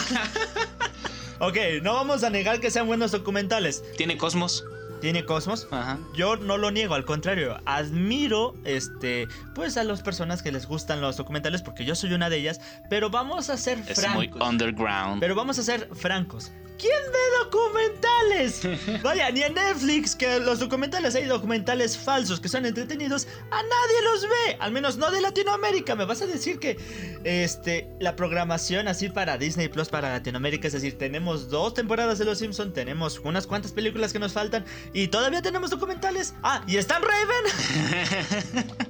ok, 1.50 1.84
no 1.84 1.96
vamos 1.96 2.24
a 2.24 2.30
negar 2.30 2.62
que 2.62 2.72
sean 2.72 2.88
buenos 2.88 3.12
documentales. 3.12 3.84
Tiene 3.98 4.18
Cosmos 4.18 4.64
tiene 5.02 5.24
Cosmos. 5.24 5.66
Ajá. 5.72 5.98
Yo 6.14 6.36
no 6.36 6.58
lo 6.58 6.72
niego, 6.72 6.94
al 6.94 7.06
contrario, 7.06 7.62
admiro 7.66 8.54
este 8.66 9.30
pues 9.56 9.78
a 9.78 9.86
las 9.86 10.02
personas 10.02 10.44
que 10.44 10.52
les 10.52 10.66
gustan 10.66 11.00
los 11.00 11.16
documentales 11.16 11.62
porque 11.62 11.86
yo 11.86 11.96
soy 11.96 12.12
una 12.12 12.30
de 12.30 12.36
ellas, 12.36 12.60
pero 12.90 13.10
vamos 13.10 13.50
a 13.50 13.56
ser 13.56 13.78
francos. 13.82 14.04
Es 14.04 14.14
muy 14.14 14.30
underground. 14.42 15.22
Pero 15.22 15.36
vamos 15.36 15.58
a 15.58 15.64
ser 15.64 15.88
francos. 15.96 16.52
¿Quién 16.80 16.92
ve 17.12 17.20
documentales? 17.44 19.02
Vaya, 19.04 19.30
ni 19.32 19.44
en 19.44 19.54
Netflix, 19.54 20.16
que 20.16 20.40
los 20.40 20.60
documentales 20.60 21.14
hay 21.14 21.26
documentales 21.26 21.98
falsos 21.98 22.40
que 22.40 22.48
son 22.48 22.66
entretenidos, 22.66 23.28
a 23.52 23.62
nadie 23.62 24.02
los 24.06 24.22
ve, 24.22 24.58
al 24.60 24.72
menos 24.72 24.98
no 24.98 25.12
de 25.12 25.20
Latinoamérica. 25.20 25.96
Me 25.96 26.06
vas 26.06 26.22
a 26.22 26.26
decir 26.26 26.58
que 26.58 26.78
este 27.26 27.90
la 28.00 28.16
programación 28.16 28.88
así 28.88 29.10
para 29.10 29.38
Disney 29.38 29.68
Plus 29.68 29.90
para 29.90 30.10
Latinoamérica, 30.10 30.68
es 30.68 30.74
decir, 30.74 30.98
tenemos 30.98 31.50
dos 31.50 31.74
temporadas 31.74 32.18
de 32.18 32.24
Los 32.24 32.38
Simpsons, 32.38 32.74
tenemos 32.74 33.20
unas 33.20 33.46
cuantas 33.46 33.74
películas 33.74 34.14
que 34.14 34.20
nos 34.20 34.32
faltan 34.32 34.64
y 34.94 35.10
todavía 35.10 35.42
tenemos 35.42 35.72
documentales. 35.72 36.34
Ah, 36.44 36.64
y 36.66 36.78
están 36.78 37.04
Raven. 37.04 38.88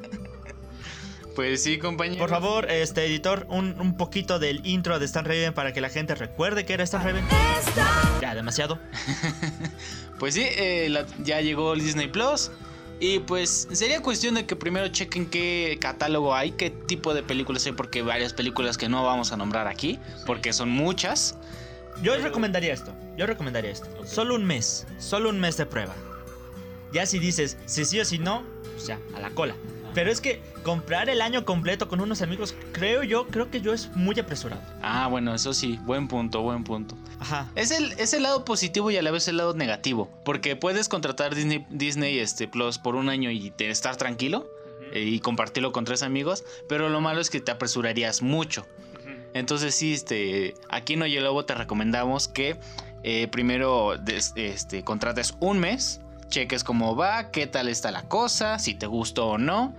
Pues 1.35 1.63
sí, 1.63 1.77
compañero. 1.77 2.19
Por 2.19 2.29
favor, 2.29 2.69
este 2.69 3.05
editor, 3.05 3.45
un, 3.49 3.95
poquito 3.97 4.39
del 4.39 4.65
intro 4.65 4.99
de 4.99 5.05
Stan 5.05 5.25
Raven 5.25 5.53
para 5.53 5.73
que 5.73 5.81
la 5.81 5.89
gente 5.89 6.15
recuerde 6.15 6.65
que 6.65 6.73
era 6.73 6.83
Stan 6.83 7.03
Raven. 7.03 7.25
Ya, 8.21 8.35
demasiado. 8.35 8.79
pues 10.19 10.33
sí, 10.33 10.43
eh, 10.45 11.05
ya 11.23 11.41
llegó 11.41 11.73
el 11.73 11.81
Disney 11.81 12.07
Plus. 12.07 12.51
Y 12.99 13.19
pues 13.19 13.67
sería 13.71 14.01
cuestión 14.01 14.35
de 14.35 14.45
que 14.45 14.57
primero 14.57 14.89
chequen 14.89 15.29
qué 15.29 15.77
catálogo 15.79 16.35
hay, 16.35 16.51
qué 16.51 16.69
tipo 16.69 17.13
de 17.13 17.23
películas 17.23 17.65
hay, 17.65 17.71
porque 17.71 17.99
hay 17.99 18.05
varias 18.05 18.33
películas 18.33 18.77
que 18.77 18.89
no 18.89 19.05
vamos 19.05 19.31
a 19.31 19.37
nombrar 19.37 19.67
aquí, 19.67 19.99
porque 20.25 20.51
son 20.51 20.69
muchas. 20.69 21.37
Yo 22.03 22.17
recomendaría 22.17 22.73
esto, 22.73 22.93
yo 23.17 23.25
recomendaría 23.25 23.71
esto. 23.71 23.87
Solo 24.05 24.35
un 24.35 24.45
mes, 24.45 24.85
solo 24.99 25.29
un 25.29 25.39
mes 25.39 25.55
de 25.55 25.65
prueba. 25.65 25.95
Ya 26.91 27.05
si 27.05 27.19
dices 27.19 27.57
si 27.65 27.85
sí 27.85 27.99
o 28.01 28.05
si 28.05 28.19
no, 28.19 28.43
pues 28.73 28.87
ya, 28.87 28.99
a 29.15 29.21
la 29.21 29.29
cola. 29.29 29.55
Pero 29.99 30.11
es 30.11 30.21
que 30.21 30.41
comprar 30.63 31.09
el 31.09 31.21
año 31.21 31.43
completo 31.43 31.89
con 31.89 31.99
unos 31.99 32.21
amigos, 32.21 32.55
creo 32.71 33.03
yo, 33.03 33.27
creo 33.27 33.51
que 33.51 33.59
yo 33.59 33.73
es 33.73 33.93
muy 33.97 34.17
apresurado. 34.17 34.61
Ah, 34.81 35.09
bueno, 35.09 35.35
eso 35.35 35.53
sí, 35.53 35.77
buen 35.83 36.07
punto, 36.07 36.41
buen 36.41 36.63
punto. 36.63 36.95
Ajá. 37.19 37.51
Es 37.55 37.71
el, 37.71 37.91
es 37.99 38.13
el 38.13 38.23
lado 38.23 38.45
positivo 38.45 38.89
y 38.91 38.95
a 38.95 39.01
la 39.01 39.11
vez 39.11 39.27
el 39.27 39.35
lado 39.35 39.53
negativo. 39.55 40.09
Porque 40.23 40.55
puedes 40.55 40.87
contratar 40.87 41.35
Disney, 41.35 41.65
Disney 41.69 42.17
este, 42.17 42.47
Plus 42.47 42.77
por 42.77 42.95
un 42.95 43.09
año 43.09 43.29
y 43.29 43.51
estar 43.57 43.97
tranquilo 43.97 44.49
eh, 44.93 45.01
y 45.01 45.19
compartirlo 45.19 45.73
con 45.73 45.83
tres 45.83 46.01
amigos. 46.01 46.45
Pero 46.69 46.87
lo 46.87 47.01
malo 47.01 47.19
es 47.19 47.29
que 47.29 47.41
te 47.41 47.51
apresurarías 47.51 48.21
mucho. 48.21 48.65
Entonces, 49.33 49.75
sí, 49.75 49.91
este, 49.91 50.55
aquí 50.69 50.93
en 50.93 51.01
Oye 51.01 51.19
Lobo 51.19 51.43
te 51.43 51.55
recomendamos 51.55 52.29
que 52.29 52.57
eh, 53.03 53.27
primero 53.27 53.95
este, 54.37 54.81
contrates 54.85 55.35
un 55.41 55.59
mes 55.59 55.99
cheques 56.29 56.63
cómo 56.63 56.95
va, 56.95 57.31
qué 57.31 57.47
tal 57.47 57.67
está 57.67 57.91
la 57.91 58.03
cosa, 58.03 58.59
si 58.59 58.75
te 58.75 58.85
gustó 58.85 59.27
o 59.27 59.37
no. 59.37 59.75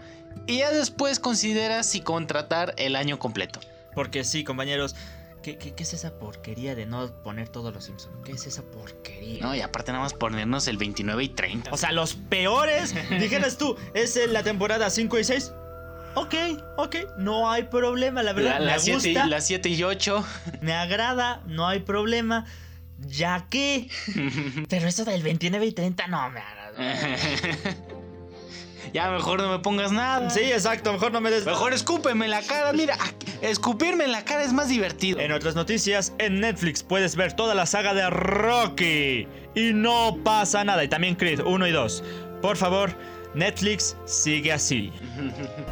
Y 0.47 0.59
ya 0.59 0.71
después 0.71 1.19
consideras 1.21 1.87
si 1.87 2.01
contratar 2.01 2.75
el 2.77 2.97
año 2.97 3.19
completo. 3.19 3.61
Porque 3.95 4.25
sí, 4.25 4.45
compañeros, 4.45 4.95
¿Qué, 5.43 5.75
es 5.79 5.95
esa 5.95 6.19
porquería 6.19 6.75
de 6.75 6.85
no 6.85 7.11
poner 7.23 7.49
todos 7.49 7.73
los 7.73 7.85
Simpsons? 7.85 8.15
¿Qué 8.25 8.33
es 8.33 8.47
esa 8.47 8.63
porquería? 8.63 9.43
No, 9.43 9.55
y 9.55 9.63
aparte 9.63 9.91
nada 9.91 10.05
más 10.05 10.13
ponernos 10.13 10.69
el 10.69 10.77
29 10.77 11.25
y 11.25 11.29
30. 11.31 11.73
O 11.73 11.77
sea, 11.79 11.93
los 11.93 12.15
peores, 12.15 12.95
dijeras 13.09 13.57
tú, 13.57 13.77
es 13.95 14.19
la 14.29 14.43
temporada 14.43 14.91
5 14.91 15.19
y 15.19 15.25
6. 15.25 15.53
Ok, 16.15 16.35
ok, 16.77 16.97
no 17.17 17.51
hay 17.51 17.65
problema, 17.65 18.23
la 18.23 18.33
verdad. 18.35 18.61
La, 18.61 18.77
me 18.77 18.93
gusta. 18.93 19.27
las 19.27 19.47
7 19.47 19.69
y 19.71 19.83
8. 19.83 20.25
Me 20.61 20.75
agrada, 20.75 21.41
no 21.47 21.67
hay 21.67 21.81
problema 21.81 22.45
ya 23.07 23.47
que. 23.49 23.89
Pero 24.69 24.89
eso 24.89 25.05
del 25.05 25.23
29 25.23 25.67
y 25.67 25.73
30 25.73 26.07
no 26.09 26.31
me 26.31 26.41
Ya 28.93 29.11
mejor 29.11 29.41
no 29.41 29.51
me 29.51 29.59
pongas 29.61 29.93
nada. 29.93 30.31
Sí, 30.31 30.41
exacto, 30.41 30.93
mejor 30.93 31.13
no 31.13 31.21
me 31.21 31.31
des. 31.31 31.45
Mejor 31.45 31.73
escúpeme 31.73 32.25
en 32.25 32.33
la 32.33 32.43
cara, 32.43 32.73
mira, 32.73 32.97
escupirme 33.41 34.05
en 34.05 34.13
la 34.13 34.25
cara 34.25 34.43
es 34.43 34.53
más 34.53 34.69
divertido. 34.69 35.21
En 35.21 35.33
otras 35.33 35.55
noticias, 35.55 36.13
en 36.19 36.41
Netflix 36.41 36.83
puedes 36.83 37.15
ver 37.15 37.35
toda 37.35 37.55
la 37.55 37.67
saga 37.67 37.95
de 37.95 38.11
Rocky 38.11 39.29
y 39.55 39.73
no 39.73 40.19
pasa 40.25 40.65
nada. 40.65 40.83
Y 40.83 40.89
también 40.89 41.15
Creed 41.15 41.41
1 41.41 41.67
y 41.69 41.73
2. 41.73 42.05
Por 42.43 42.57
favor, 42.57 42.97
Netflix 43.35 43.97
sigue 44.07 44.53
así. 44.53 44.93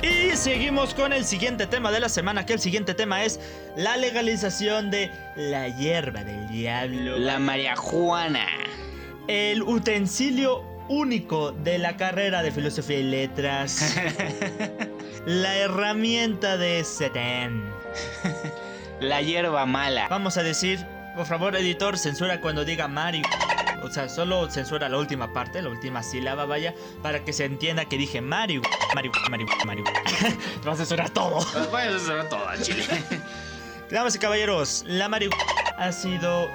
Y 0.03 0.37
seguimos 0.37 0.95
con 0.95 1.13
el 1.13 1.25
siguiente 1.25 1.67
tema 1.67 1.91
de 1.91 2.01
la 2.01 2.09
semana, 2.09 2.47
que 2.47 2.53
el 2.53 2.61
siguiente 2.61 2.95
tema 2.95 3.25
es 3.25 3.41
la 3.77 3.97
legalización 3.97 4.91
de 4.91 5.11
la 5.37 5.69
hierba 5.69 6.25
del 6.25 6.49
diablo. 6.49 7.19
La 7.19 7.39
marihuana. 7.39 8.47
El 9.27 9.63
utensilio 9.63 10.63
único 10.89 11.53
de 11.53 11.79
la 11.79 11.97
carrera 11.97 12.43
de 12.43 12.53
filosofía 12.53 12.99
y 13.01 13.05
letras. 13.05 13.97
la 15.27 15.57
herramienta 15.57 16.57
de 16.57 16.85
Seten. 16.85 17.65
La 19.01 19.21
hierba 19.21 19.67
mala. 19.67 20.09
Vamos 20.09 20.37
a 20.39 20.43
decir, 20.43 20.85
por 21.17 21.27
favor, 21.27 21.57
editor, 21.57 21.99
censura 21.99 22.41
cuando 22.41 22.65
diga 22.65 22.89
Mario. 22.89 23.23
O 23.83 23.91
sea, 23.91 24.09
solo 24.09 24.51
censura 24.51 24.89
la 24.89 24.99
última 24.99 25.33
parte, 25.33 25.63
la 25.63 25.69
última 25.69 26.03
sílaba, 26.03 26.45
vaya, 26.47 26.75
para 27.03 27.25
que 27.25 27.33
se 27.33 27.45
entienda 27.45 27.85
que 27.85 27.97
dije 27.97 28.21
Mario. 28.21 28.63
Mario, 28.95 29.13
Mario, 29.31 29.47
Mario. 29.65 29.85
Va 30.67 30.73
a 30.73 30.77
censurar 30.77 31.11
todo. 31.11 31.41
Va 31.73 31.83
a 31.83 31.91
censurar 31.91 32.29
todo, 32.29 32.45
chile. 32.63 32.85
Damas 33.91 34.17
y 34.17 34.19
caballeros, 34.19 34.85
la 34.87 35.09
Mario 35.09 35.31
ha 35.79 35.93
sido 35.93 36.49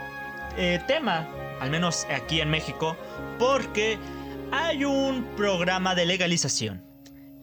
eh, 0.58 0.80
tema, 0.88 1.28
al 1.60 1.72
menos 1.72 2.06
aquí 2.14 2.42
en 2.42 2.50
México, 2.50 2.96
porque 3.40 3.98
hay 4.52 4.86
un 4.86 5.24
programa 5.36 5.96
de 5.96 6.06
legalización. 6.06 6.86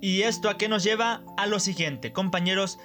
Y 0.01 0.23
esto 0.23 0.49
a 0.49 0.57
qué 0.57 0.69
nos 0.69 0.85
lleva 0.85 1.23
a 1.37 1.47
lo 1.47 1.59
siguiente, 1.59 2.13
compañeros, 2.13 2.79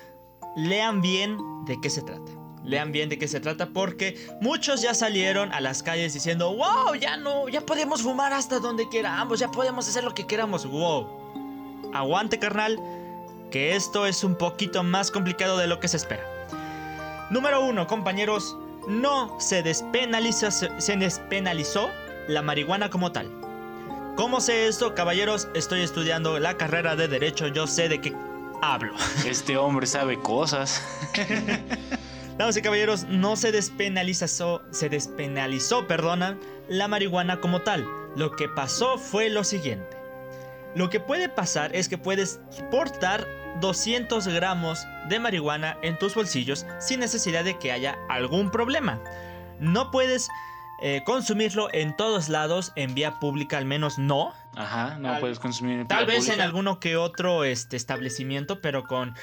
lean 0.56 1.02
bien 1.02 1.38
de 1.66 1.80
qué 1.80 1.90
se 1.90 2.02
trata 2.02 2.45
lean 2.66 2.92
bien 2.92 3.10
de 3.10 3.18
qué 3.18 3.28
se 3.28 3.40
trata 3.40 3.68
porque 3.68 4.28
muchos 4.42 4.82
ya 4.82 4.94
salieron 4.94 5.52
a 5.54 5.62
las 5.62 5.84
calles 5.84 6.14
diciendo, 6.14 6.56
wow, 6.56 6.96
ya 6.96 7.18
no, 7.18 7.48
ya 7.48 7.62
podemos 7.62 8.02
fumar 8.02 8.34
hasta 8.34 8.60
donde 8.60 8.90
queramos, 8.90 9.40
ya 9.40 9.52
podemos 9.52 9.88
hacer 9.88 10.04
lo 10.04 10.14
que 10.14 10.28
queramos, 10.28 10.66
wow. 10.66 11.92
Aguante 11.94 12.40
carnal, 12.40 12.80
porque 13.46 13.76
esto 13.76 14.08
es 14.08 14.24
un 14.24 14.36
poquito 14.36 14.84
más 14.84 15.12
complicado 15.12 15.58
de 15.60 15.68
lo 15.68 15.80
que 15.80 15.88
se 15.88 15.98
espera. 15.98 16.24
Número 17.30 17.64
1, 17.64 17.86
compañeros, 17.86 18.58
no 18.88 19.40
se 19.40 19.62
despenalizó, 19.62 20.50
se 20.52 20.98
despenalizó 20.98 21.90
la 22.28 22.42
marihuana 22.42 22.90
como 22.90 23.12
tal. 23.12 23.30
¿Cómo 24.16 24.42
sé 24.42 24.68
esto, 24.68 24.96
caballeros? 24.96 25.48
Estoy 25.54 25.82
estudiando 25.82 26.40
la 26.40 26.58
carrera 26.58 26.96
de 26.96 27.08
Derecho, 27.08 27.48
yo 27.48 27.68
sé 27.68 27.88
de 27.88 28.02
qué 28.02 28.16
hablo. 28.62 28.94
Este 29.26 29.56
hombre 29.58 29.86
sabe 29.86 30.20
cosas. 30.20 30.82
Damas 32.38 32.58
y 32.58 32.62
caballeros, 32.62 33.06
no 33.06 33.38
se 33.38 33.54
despenalizó, 33.54 34.62
se 34.72 34.90
despenalizó, 34.90 35.88
perdona, 35.88 36.38
la 36.68 36.90
marihuana 36.90 37.40
como 37.40 37.62
tal. 37.62 37.88
Lo 38.18 38.36
que 38.36 38.50
pasó 38.50 38.98
fue 38.98 39.30
lo 39.30 39.46
siguiente. 39.46 39.96
Lo 40.76 40.90
que 40.90 41.00
puede 41.00 41.30
pasar 41.30 41.74
es 41.74 41.88
que 41.88 41.98
puedes 41.98 42.42
portar 42.72 43.26
200 43.62 44.28
gramos 44.28 44.86
de 45.08 45.20
marihuana 45.20 45.78
en 45.82 45.98
tus 45.98 46.14
bolsillos 46.14 46.66
sin 46.80 47.00
necesidad 47.00 47.46
de 47.46 47.58
que 47.58 47.72
haya 47.72 47.98
algún 48.10 48.52
problema. 48.52 49.00
No 49.62 49.90
puedes 49.90 50.28
eh, 50.82 51.04
consumirlo 51.06 51.70
en 51.72 51.96
todos 51.96 52.28
lados, 52.28 52.74
en 52.76 52.94
vía 52.94 53.18
pública 53.22 53.58
al 53.58 53.66
menos 53.66 53.98
no. 53.98 54.34
Ajá, 54.56 54.98
no 55.00 55.20
puedes 55.20 55.40
consumir 55.40 55.80
en 55.80 55.88
Tal 55.88 56.06
vez 56.06 56.30
en 56.30 56.42
alguno 56.42 56.80
que 56.80 56.98
otro 56.98 57.44
este, 57.44 57.78
establecimiento, 57.78 58.62
pero 58.62 58.84
con 58.84 59.16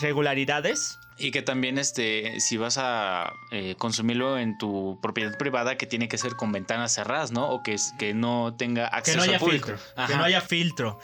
regularidades. 0.00 0.98
Y 1.18 1.32
que 1.32 1.42
también, 1.42 1.78
este, 1.78 2.40
si 2.40 2.56
vas 2.56 2.78
a 2.78 3.32
eh, 3.50 3.74
consumirlo 3.78 4.38
en 4.38 4.56
tu 4.56 4.98
propiedad 5.02 5.36
privada, 5.36 5.76
que 5.76 5.86
tiene 5.86 6.08
que 6.08 6.16
ser 6.16 6.34
con 6.34 6.50
ventanas 6.50 6.94
cerradas, 6.94 7.30
¿no? 7.30 7.50
O 7.50 7.62
que, 7.62 7.76
que 7.98 8.14
no 8.14 8.54
tenga 8.56 8.86
acceso 8.86 9.20
que 9.20 9.26
no 9.26 9.32
haya 9.34 9.38
Filtro. 9.38 9.76
Que 10.06 10.16
no 10.16 10.24
haya 10.24 10.40
filtro. 10.40 10.98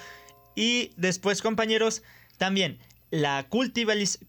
Y 0.54 0.92
después, 0.96 1.42
compañeros, 1.42 2.02
también 2.38 2.78
la, 3.10 3.46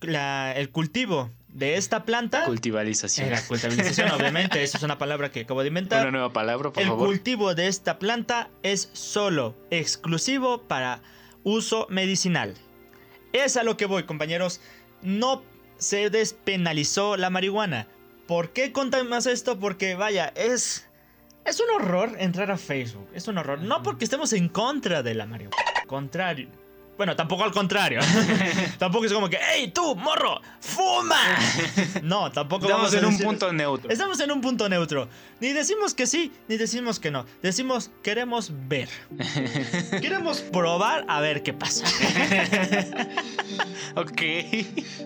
la 0.02 0.54
el 0.54 0.70
cultivo 0.72 1.32
de 1.58 1.76
esta 1.76 2.06
planta. 2.06 2.46
Cultivalización. 2.46 3.32
La 3.32 3.42
cultivalización, 3.42 4.12
obviamente, 4.12 4.62
eso 4.62 4.78
es 4.78 4.84
una 4.84 5.00
palabra 5.00 5.32
que 5.32 5.42
acabo 5.42 5.62
de 5.62 5.70
inventar. 5.70 6.02
Una 6.02 6.12
nueva 6.12 6.32
palabra, 6.32 6.72
por 6.72 6.84
el 6.84 6.90
favor. 6.90 7.08
El 7.08 7.14
cultivo 7.14 7.56
de 7.56 7.68
esta 7.68 7.98
planta 7.98 8.50
es 8.62 8.90
solo 8.94 9.58
exclusivo 9.72 10.64
para 10.64 11.02
uso 11.44 11.88
medicinal. 11.90 12.54
Es 13.34 13.58
a 13.58 13.64
lo 13.64 13.76
que 13.76 13.88
voy, 13.88 14.04
compañeros. 14.04 14.62
No 15.02 15.42
se 15.78 16.12
despenalizó 16.12 17.18
la 17.18 17.32
marihuana. 17.32 17.88
¿Por 18.28 18.52
qué 18.52 18.72
contamos 18.72 19.26
esto? 19.26 19.58
Porque 19.58 19.96
vaya, 19.96 20.32
es 20.36 20.88
es 21.44 21.60
un 21.60 21.70
horror 21.82 22.18
entrar 22.20 22.52
a 22.52 22.58
Facebook. 22.58 23.08
Es 23.14 23.28
un 23.28 23.38
horror. 23.40 23.60
No 23.60 23.82
porque 23.82 24.06
estemos 24.06 24.32
en 24.34 24.50
contra 24.50 25.02
de 25.02 25.16
la 25.16 25.26
marihuana. 25.26 25.58
Contrario. 25.88 26.50
Bueno, 26.98 27.16
tampoco 27.16 27.44
al 27.44 27.52
contrario. 27.52 28.00
tampoco 28.80 29.06
es 29.06 29.14
como 29.14 29.30
que, 29.30 29.38
¡Ey, 29.56 29.70
tú, 29.70 29.96
morro! 29.96 30.42
¡Fuma! 30.60 31.20
no, 32.04 32.32
tampoco 32.32 32.66
Estamos 32.66 32.94
en 32.94 33.06
un 33.06 33.18
punto 33.20 33.54
neutro. 33.54 33.90
Estamos 33.90 34.20
en 34.20 34.32
un 34.32 34.42
punto 34.42 34.68
neutro. 34.68 35.08
Ni 35.40 35.54
decimos 35.54 35.94
que 35.94 36.08
sí, 36.08 36.32
ni 36.48 36.58
decimos 36.58 37.00
que 37.00 37.12
no. 37.12 37.26
Decimos, 37.44 37.92
queremos 38.02 38.52
ver. 38.68 38.90
queremos 40.02 40.40
probar 40.42 41.06
a 41.08 41.22
ver 41.22 41.44
qué 41.44 41.54
pasa. 41.54 41.86
ok. 43.96 44.22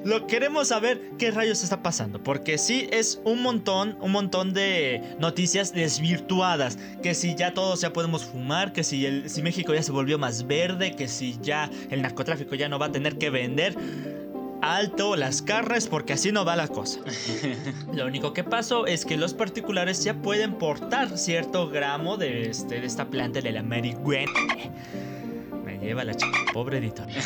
Lo 0.06 0.28
queremos 0.28 0.70
saber 0.70 1.12
qué 1.20 1.32
rayos 1.32 1.64
está 1.64 1.84
pasando. 1.84 2.24
Porque 2.24 2.58
sí 2.58 2.88
es 2.92 3.20
un 3.26 3.42
montón, 3.42 3.98
un 4.00 4.14
montón 4.14 4.54
de 4.54 5.16
noticias 5.20 5.74
desvirtuadas. 5.74 6.78
Que 7.04 7.14
si 7.14 7.36
ya 7.36 7.54
todos 7.54 7.82
ya 7.82 7.92
podemos 7.92 8.24
fumar, 8.24 8.72
que 8.72 8.84
si, 8.84 9.06
el, 9.06 9.30
si 9.30 9.42
México 9.42 9.74
ya 9.74 9.84
se 9.84 9.92
volvió 9.92 10.18
más 10.18 10.48
verde, 10.48 10.96
que 10.96 11.10
si 11.10 11.38
ya 11.42 11.70
el 11.90 12.02
narcotráfico 12.02 12.56
ya 12.56 12.70
no 12.70 12.80
va 12.80 12.88
a 12.88 12.92
tener 12.92 13.18
que 13.18 13.30
vender 13.30 13.76
alto 14.62 15.16
las 15.16 15.42
carnes 15.42 15.88
porque 15.88 16.14
así 16.14 16.32
no 16.32 16.46
va 16.46 16.56
la 16.56 16.68
cosa. 16.68 17.00
Lo 17.94 18.06
único 18.06 18.34
que 18.34 18.44
pasó 18.44 18.86
es 18.86 19.06
que 19.06 19.18
los 19.18 19.34
particulares 19.34 20.04
ya 20.04 20.14
pueden 20.22 20.54
portar 20.54 21.18
cierto 21.18 21.70
gramo 21.70 22.18
de, 22.18 22.50
este, 22.50 22.80
de 22.80 22.88
esta 22.88 23.06
planta 23.06 23.42
de 23.42 23.52
la 23.52 23.64
marihuana. 23.64 24.32
Me 25.66 25.78
lleva 25.80 26.04
la 26.04 26.14
chica, 26.14 26.38
pobre 26.54 26.78
editor. 26.78 27.08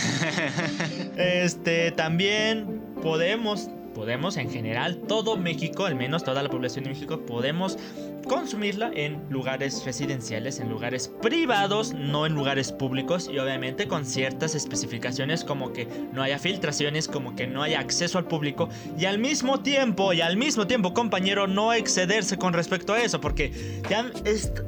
Este, 1.18 1.92
también 1.92 2.82
podemos, 3.02 3.70
podemos 3.94 4.38
en 4.38 4.50
general, 4.50 4.98
todo 5.08 5.38
México, 5.38 5.86
al 5.86 5.96
menos 5.96 6.24
toda 6.24 6.44
la 6.44 6.50
población 6.50 6.84
de 6.84 6.92
México, 6.92 7.22
podemos 7.22 7.78
consumirla 8.26 8.92
en 8.94 9.24
lugares 9.30 9.84
residenciales, 9.86 10.60
en 10.60 10.70
lugares 10.70 11.12
privados, 11.22 11.94
no 11.94 12.26
en 12.26 12.34
lugares 12.34 12.72
públicos 12.72 13.30
y 13.32 13.40
obviamente 13.40 13.88
con 13.88 14.06
ciertas 14.06 14.56
especificaciones 14.56 15.44
como 15.44 15.72
que 15.72 15.88
no 16.14 16.22
haya 16.22 16.40
filtraciones, 16.40 17.08
como 17.08 17.36
que 17.36 17.48
no 17.48 17.64
haya 17.64 17.80
acceso 17.80 18.18
al 18.18 18.26
público 18.26 18.70
y 18.98 19.06
al 19.06 19.20
mismo 19.20 19.62
tiempo, 19.62 20.14
y 20.14 20.22
al 20.22 20.38
mismo 20.38 20.68
tiempo 20.68 20.94
compañero, 20.94 21.48
no 21.48 21.74
excederse 21.74 22.38
con 22.38 22.54
respecto 22.54 22.94
a 22.94 23.02
eso, 23.02 23.22
porque 23.22 23.82
ya 23.90 24.12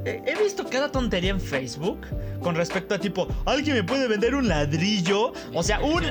he 0.04 0.42
visto 0.42 0.64
cada 0.68 0.90
tontería 0.90 1.30
en 1.30 1.40
Facebook 1.40 2.00
con 2.40 2.54
respecto 2.54 2.94
a 2.94 2.98
tipo, 2.98 3.28
¿alguien 3.44 3.76
me 3.76 3.84
puede 3.84 4.08
vender 4.08 4.34
un 4.34 4.48
ladrillo? 4.48 5.32
O 5.52 5.62
sea, 5.62 5.80
un, 5.80 6.04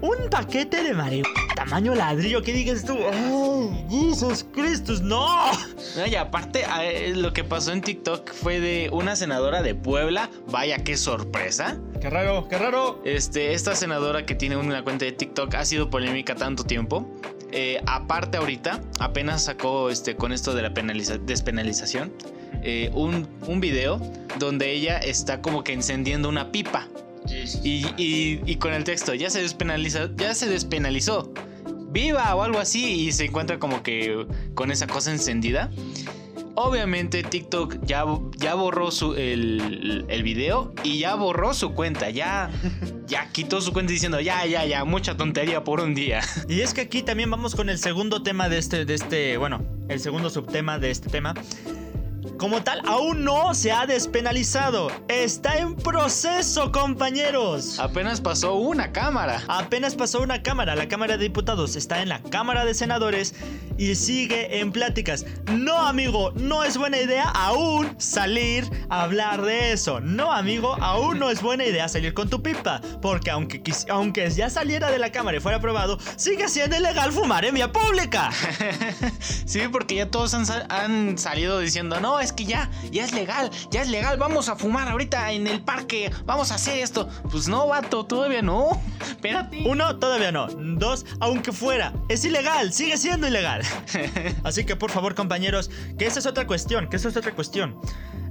un 0.00 0.30
paquete 0.30 0.82
de 0.82 0.94
marihuana 0.94 1.44
tamaño 1.54 1.94
ladrillo, 1.94 2.42
¿qué 2.42 2.52
digas 2.52 2.84
tú? 2.84 2.96
¡Oh, 2.98 3.70
Jesus 3.88 4.44
Christus, 4.52 5.00
no! 5.00 5.26
Y 6.06 6.14
aparte, 6.14 6.64
lo 7.14 7.32
que 7.32 7.44
pasó 7.44 7.72
en 7.72 7.80
TikTok 7.80 8.32
fue 8.32 8.60
de 8.60 8.88
una 8.92 9.16
senadora 9.16 9.62
de 9.62 9.74
Puebla. 9.74 10.30
Vaya, 10.50 10.78
qué 10.84 10.96
sorpresa. 10.96 11.78
Qué 12.00 12.10
raro, 12.10 12.48
qué 12.48 12.58
raro. 12.58 13.00
Este, 13.04 13.54
esta 13.54 13.74
senadora 13.74 14.26
que 14.26 14.34
tiene 14.34 14.56
una 14.56 14.82
cuenta 14.82 15.04
de 15.04 15.12
TikTok 15.12 15.54
ha 15.54 15.64
sido 15.64 15.90
polémica 15.90 16.34
tanto 16.34 16.64
tiempo. 16.64 17.10
Eh, 17.52 17.80
aparte 17.86 18.36
ahorita, 18.36 18.80
apenas 18.98 19.44
sacó 19.44 19.88
este, 19.88 20.16
con 20.16 20.32
esto 20.32 20.54
de 20.54 20.62
la 20.62 20.70
despenalización, 20.70 22.12
eh, 22.64 22.90
un, 22.94 23.28
un 23.46 23.60
video 23.60 24.00
donde 24.40 24.72
ella 24.72 24.98
está 24.98 25.40
como 25.40 25.62
que 25.62 25.72
encendiendo 25.72 26.28
una 26.28 26.50
pipa. 26.50 26.88
Y, 27.62 27.86
y, 27.96 28.56
con 28.56 28.74
el 28.74 28.84
texto, 28.84 29.14
ya 29.14 29.30
se 29.30 29.40
despenaliza, 29.40 30.10
ya 30.16 30.34
se 30.34 30.48
despenalizó. 30.48 31.32
Viva 31.90 32.34
o 32.34 32.42
algo 32.42 32.58
así. 32.58 33.06
Y 33.06 33.12
se 33.12 33.26
encuentra 33.26 33.58
como 33.58 33.82
que 33.82 34.26
con 34.54 34.70
esa 34.70 34.86
cosa 34.86 35.10
encendida. 35.10 35.70
Obviamente 36.56 37.22
TikTok 37.22 37.84
ya, 37.84 38.04
ya 38.36 38.54
borró 38.54 38.90
su, 38.90 39.14
el, 39.14 40.04
el, 40.08 40.22
video 40.22 40.72
y 40.84 41.00
ya 41.00 41.16
borró 41.16 41.52
su 41.52 41.74
cuenta. 41.74 42.10
Ya, 42.10 42.50
ya 43.06 43.30
quitó 43.32 43.60
su 43.60 43.72
cuenta 43.72 43.92
diciendo 43.92 44.20
ya, 44.20 44.46
ya, 44.46 44.64
ya, 44.64 44.84
mucha 44.84 45.16
tontería 45.16 45.64
por 45.64 45.80
un 45.80 45.94
día. 45.94 46.20
Y 46.48 46.60
es 46.60 46.74
que 46.74 46.82
aquí 46.82 47.02
también 47.02 47.30
vamos 47.30 47.54
con 47.54 47.68
el 47.70 47.78
segundo 47.78 48.22
tema 48.22 48.48
de 48.48 48.58
este, 48.58 48.84
de 48.84 48.94
este, 48.94 49.36
bueno, 49.36 49.64
el 49.88 49.98
segundo 49.98 50.30
subtema 50.30 50.78
de 50.78 50.90
este 50.90 51.10
tema 51.10 51.34
como 52.38 52.62
tal, 52.62 52.80
aún 52.86 53.24
no 53.24 53.54
se 53.54 53.72
ha 53.72 53.86
despenalizado. 53.86 54.88
Está 55.08 55.58
en 55.58 55.76
proceso, 55.76 56.72
compañeros. 56.72 57.78
Apenas 57.78 58.20
pasó 58.20 58.54
una 58.54 58.92
cámara. 58.92 59.42
Apenas 59.48 59.94
pasó 59.94 60.20
una 60.20 60.42
cámara. 60.42 60.74
La 60.74 60.88
Cámara 60.88 61.16
de 61.16 61.24
Diputados 61.24 61.76
está 61.76 62.02
en 62.02 62.08
la 62.08 62.22
Cámara 62.22 62.64
de 62.64 62.74
Senadores 62.74 63.34
y 63.78 63.94
sigue 63.94 64.60
en 64.60 64.72
pláticas. 64.72 65.26
No, 65.52 65.76
amigo, 65.76 66.32
no 66.34 66.64
es 66.64 66.76
buena 66.76 66.98
idea 66.98 67.24
aún 67.24 67.94
salir 67.98 68.68
a 68.88 69.02
hablar 69.02 69.42
de 69.42 69.72
eso. 69.72 70.00
No, 70.00 70.32
amigo, 70.32 70.76
aún 70.80 71.18
no 71.18 71.30
es 71.30 71.42
buena 71.42 71.64
idea 71.64 71.88
salir 71.88 72.14
con 72.14 72.28
tu 72.28 72.42
pipa. 72.42 72.80
Porque 73.00 73.30
aunque, 73.30 73.62
aunque 73.88 74.28
ya 74.30 74.50
saliera 74.50 74.90
de 74.90 74.98
la 74.98 75.12
Cámara 75.12 75.36
y 75.36 75.40
fuera 75.40 75.58
aprobado, 75.58 75.98
sigue 76.16 76.48
siendo 76.48 76.76
ilegal 76.76 77.12
fumar 77.12 77.44
en 77.44 77.54
vía 77.54 77.70
pública. 77.70 78.30
sí, 79.46 79.60
porque 79.70 79.96
ya 79.96 80.10
todos 80.10 80.34
han, 80.34 80.44
han 80.70 81.18
salido 81.18 81.58
diciendo, 81.58 82.00
no, 82.00 82.20
es 82.24 82.32
que 82.32 82.44
ya, 82.44 82.70
ya 82.90 83.04
es 83.04 83.12
legal, 83.12 83.50
ya 83.70 83.82
es 83.82 83.88
legal, 83.88 84.16
vamos 84.18 84.48
a 84.48 84.56
fumar 84.56 84.88
ahorita 84.88 85.30
en 85.32 85.46
el 85.46 85.62
parque, 85.62 86.10
vamos 86.24 86.50
a 86.50 86.56
hacer 86.56 86.78
esto. 86.78 87.08
Pues 87.30 87.48
no, 87.48 87.68
vato, 87.68 88.04
todavía 88.04 88.42
no. 88.42 88.80
Espérate. 89.00 89.62
Uno, 89.66 89.96
todavía 89.98 90.32
no. 90.32 90.48
Dos, 90.48 91.06
aunque 91.20 91.52
fuera, 91.52 91.92
es 92.08 92.24
ilegal, 92.24 92.72
sigue 92.72 92.96
siendo 92.96 93.28
ilegal. 93.28 93.62
Así 94.44 94.64
que 94.64 94.74
por 94.74 94.90
favor, 94.90 95.14
compañeros, 95.14 95.70
que 95.98 96.06
esa 96.06 96.18
es 96.18 96.26
otra 96.26 96.46
cuestión, 96.46 96.88
que 96.88 96.96
esa 96.96 97.08
es 97.08 97.16
otra 97.16 97.32
cuestión 97.32 97.78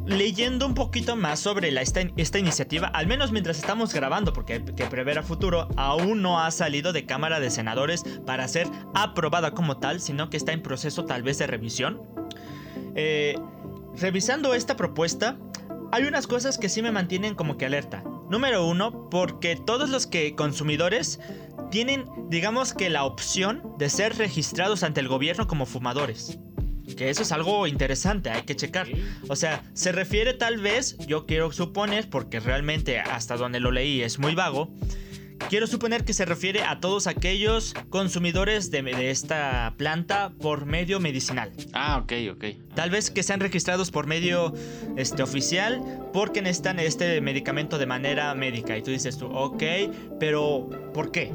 leyendo 0.05 0.67
un 0.67 0.73
poquito 0.73 1.15
más 1.15 1.39
sobre 1.39 1.71
la, 1.71 1.81
esta, 1.81 2.01
esta, 2.17 2.37
iniciativa, 2.37 2.87
al 2.87 3.07
menos 3.07 3.31
mientras 3.31 3.57
estamos 3.57 3.93
grabando, 3.93 4.33
porque 4.33 4.61
que 4.61 4.85
prever 4.85 5.17
a 5.17 5.23
futuro 5.23 5.69
aún 5.77 6.21
no 6.21 6.41
ha 6.41 6.51
salido 6.51 6.91
de 6.91 7.05
Cámara 7.05 7.39
de 7.39 7.49
Senadores 7.49 8.03
para 8.25 8.45
ser 8.49 8.67
aprobada 8.93 9.51
como 9.51 9.77
tal, 9.77 10.01
sino 10.01 10.29
que 10.29 10.37
está 10.37 10.51
en 10.51 10.61
proceso 10.61 11.05
tal 11.05 11.23
vez 11.23 11.37
de 11.37 11.47
revisión. 11.47 12.01
Eh, 12.95 13.35
revisando 13.97 14.53
esta 14.53 14.75
propuesta, 14.75 15.37
hay 15.91 16.03
unas 16.03 16.27
cosas 16.27 16.57
que 16.57 16.69
sí 16.69 16.81
me 16.81 16.91
mantienen 16.91 17.35
como 17.35 17.57
que 17.57 17.65
alerta. 17.65 18.03
Número 18.29 18.65
uno, 18.65 19.09
porque 19.09 19.55
todos 19.55 19.89
los 19.89 20.07
que 20.07 20.35
consumidores 20.35 21.19
tienen, 21.69 22.05
digamos 22.29 22.73
que 22.73 22.89
la 22.89 23.03
opción 23.03 23.61
de 23.77 23.89
ser 23.89 24.17
registrados 24.17 24.83
ante 24.83 25.01
el 25.01 25.07
gobierno 25.07 25.47
como 25.47 25.65
fumadores. 25.65 26.39
Que 26.97 27.09
eso 27.09 27.21
es 27.21 27.31
algo 27.31 27.67
interesante, 27.67 28.29
hay 28.29 28.43
que 28.43 28.55
checar. 28.55 28.87
O 29.29 29.35
sea, 29.35 29.63
se 29.73 29.91
refiere 29.91 30.33
tal 30.33 30.57
vez, 30.57 30.97
yo 31.07 31.25
quiero 31.25 31.51
suponer, 31.51 32.09
porque 32.09 32.39
realmente 32.39 32.99
hasta 32.99 33.37
donde 33.37 33.59
lo 33.59 33.71
leí 33.71 34.01
es 34.01 34.19
muy 34.19 34.35
vago, 34.35 34.69
Quiero 35.49 35.67
suponer 35.67 36.03
que 36.03 36.13
se 36.13 36.25
refiere 36.25 36.63
a 36.63 36.79
todos 36.79 37.07
aquellos 37.07 37.73
consumidores 37.89 38.71
de, 38.71 38.81
de, 38.81 39.11
esta 39.11 39.73
planta 39.77 40.31
por 40.41 40.65
medio 40.65 40.99
medicinal. 40.99 41.51
Ah, 41.73 41.99
ok, 42.01 42.13
ok. 42.31 42.45
Tal 42.75 42.89
vez 42.89 43.11
que 43.11 43.23
sean 43.23 43.39
registrados 43.39 43.91
por 43.91 44.07
medio 44.07 44.53
este, 44.97 45.21
oficial 45.23 45.81
porque 46.13 46.41
necesitan 46.41 46.79
este 46.79 47.21
medicamento 47.21 47.77
de 47.77 47.85
manera 47.85 48.33
médica. 48.35 48.77
Y 48.77 48.81
tú 48.81 48.91
dices 48.91 49.17
tú, 49.17 49.27
ok, 49.27 49.63
pero 50.19 50.69
¿por 50.93 51.11
qué? 51.11 51.31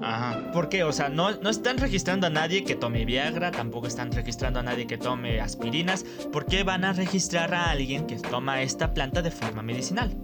Ajá. 0.00 0.50
¿Por 0.52 0.68
qué? 0.68 0.84
O 0.84 0.92
sea, 0.92 1.08
no, 1.08 1.32
no 1.40 1.50
están 1.50 1.78
registrando 1.78 2.26
a 2.26 2.30
nadie 2.30 2.64
que 2.64 2.76
tome 2.76 3.04
Viagra, 3.04 3.50
tampoco 3.50 3.86
están 3.86 4.12
registrando 4.12 4.60
a 4.60 4.62
nadie 4.62 4.86
que 4.86 4.98
tome 4.98 5.40
aspirinas. 5.40 6.04
¿Por 6.32 6.46
qué 6.46 6.62
van 6.64 6.84
a 6.84 6.92
registrar 6.92 7.54
a 7.54 7.70
alguien 7.70 8.06
que 8.06 8.16
toma 8.16 8.62
esta 8.62 8.92
planta 8.92 9.22
de 9.22 9.30
forma 9.30 9.62
medicinal? 9.62 10.16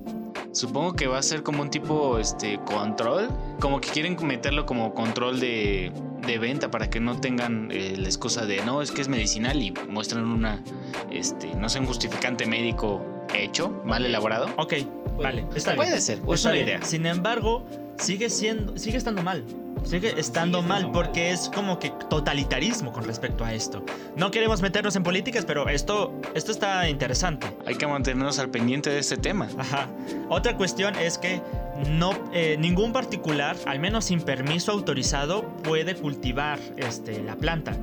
Supongo 0.52 0.92
que 0.94 1.06
va 1.06 1.18
a 1.18 1.22
ser 1.22 1.42
como 1.42 1.62
un 1.62 1.70
tipo 1.70 2.18
este 2.18 2.60
control, 2.60 3.28
como 3.58 3.80
que 3.80 3.88
quieren 3.90 4.16
meterlo 4.26 4.66
como 4.66 4.94
control 4.94 5.40
de, 5.40 5.92
de 6.26 6.38
venta 6.38 6.70
para 6.70 6.90
que 6.90 7.00
no 7.00 7.18
tengan 7.20 7.70
eh, 7.72 7.94
la 7.96 8.06
excusa 8.06 8.44
de 8.44 8.64
no, 8.64 8.82
es 8.82 8.90
que 8.90 9.00
es 9.00 9.08
medicinal 9.08 9.60
y 9.62 9.72
muestran 9.88 10.24
una 10.26 10.62
este, 11.10 11.54
no 11.54 11.68
sé, 11.68 11.80
un 11.80 11.86
justificante 11.86 12.46
médico 12.46 13.02
hecho, 13.34 13.70
mal 13.84 14.04
elaborado. 14.04 14.46
Ok, 14.58 14.74
vale, 15.18 15.46
está 15.54 15.74
Puede 15.74 15.90
bien. 15.90 16.02
ser, 16.02 16.20
es 16.30 16.44
una 16.44 16.56
idea. 16.56 16.82
Sin 16.82 17.06
embargo, 17.06 17.64
sigue 17.98 18.28
siendo, 18.28 18.76
sigue 18.76 18.98
estando 18.98 19.22
mal. 19.22 19.44
Sigue 19.84 20.18
estando 20.18 20.62
mal 20.62 20.90
porque 20.92 21.30
es 21.32 21.50
como 21.54 21.78
que 21.78 21.90
totalitarismo 22.08 22.92
con 22.92 23.04
respecto 23.04 23.44
a 23.44 23.52
esto. 23.52 23.84
No 24.16 24.30
queremos 24.30 24.62
meternos 24.62 24.96
en 24.96 25.02
políticas, 25.02 25.44
pero 25.44 25.68
esto, 25.68 26.12
esto 26.34 26.52
está 26.52 26.88
interesante. 26.88 27.46
Hay 27.66 27.74
que 27.74 27.86
mantenernos 27.86 28.38
al 28.38 28.50
pendiente 28.50 28.90
de 28.90 28.98
este 29.00 29.16
tema. 29.16 29.48
Ajá. 29.58 29.88
Otra 30.28 30.56
cuestión 30.56 30.96
es 30.96 31.18
que 31.18 31.42
no, 31.90 32.12
eh, 32.32 32.56
ningún 32.58 32.92
particular, 32.92 33.56
al 33.66 33.80
menos 33.80 34.06
sin 34.06 34.20
permiso 34.20 34.72
autorizado, 34.72 35.48
puede 35.62 35.94
cultivar 35.94 36.58
este, 36.76 37.22
la 37.22 37.36
planta. 37.36 37.76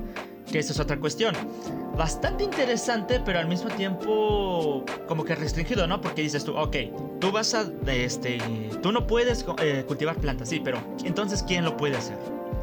Que 0.51 0.59
esa 0.59 0.73
es 0.73 0.79
otra 0.79 0.97
cuestión. 0.99 1.35
Bastante 1.97 2.43
interesante, 2.43 3.19
pero 3.23 3.39
al 3.39 3.47
mismo 3.47 3.69
tiempo 3.69 4.83
como 5.07 5.23
que 5.25 5.35
restringido, 5.35 5.85
¿no? 5.85 6.01
Porque 6.01 6.21
dices 6.21 6.43
tú, 6.43 6.55
ok, 6.57 6.75
tú 7.19 7.31
vas 7.31 7.53
a, 7.53 7.65
este, 7.87 8.37
tú 8.81 8.91
no 8.91 9.05
puedes 9.05 9.45
eh, 9.61 9.83
cultivar 9.87 10.15
plantas, 10.17 10.49
sí, 10.49 10.59
pero 10.63 10.79
entonces 11.03 11.43
¿quién 11.43 11.65
lo 11.65 11.75
puede 11.77 11.97
hacer? 11.97 12.17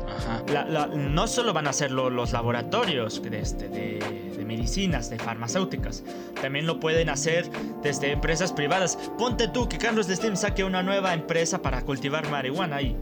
Ajá. 0.08 0.42
La- 0.52 0.64
la- 0.64 0.86
no 0.86 1.26
solo 1.28 1.52
van 1.52 1.66
a 1.66 1.70
hacerlo 1.70 2.08
los 2.10 2.32
laboratorios 2.32 3.20
de, 3.22 3.38
este, 3.40 3.68
de, 3.68 3.98
de 4.36 4.44
medicinas, 4.44 5.10
de 5.10 5.18
farmacéuticas, 5.18 6.02
también 6.40 6.66
lo 6.66 6.80
pueden 6.80 7.10
hacer 7.10 7.50
desde 7.82 8.12
empresas 8.12 8.52
privadas. 8.52 8.96
Ponte 9.18 9.48
tú 9.48 9.68
que 9.68 9.76
Carlos 9.78 10.06
de 10.06 10.16
Steam 10.16 10.36
saque 10.36 10.64
una 10.64 10.82
nueva 10.82 11.12
empresa 11.12 11.60
para 11.60 11.82
cultivar 11.82 12.28
marihuana 12.30 12.76
ahí. 12.76 12.96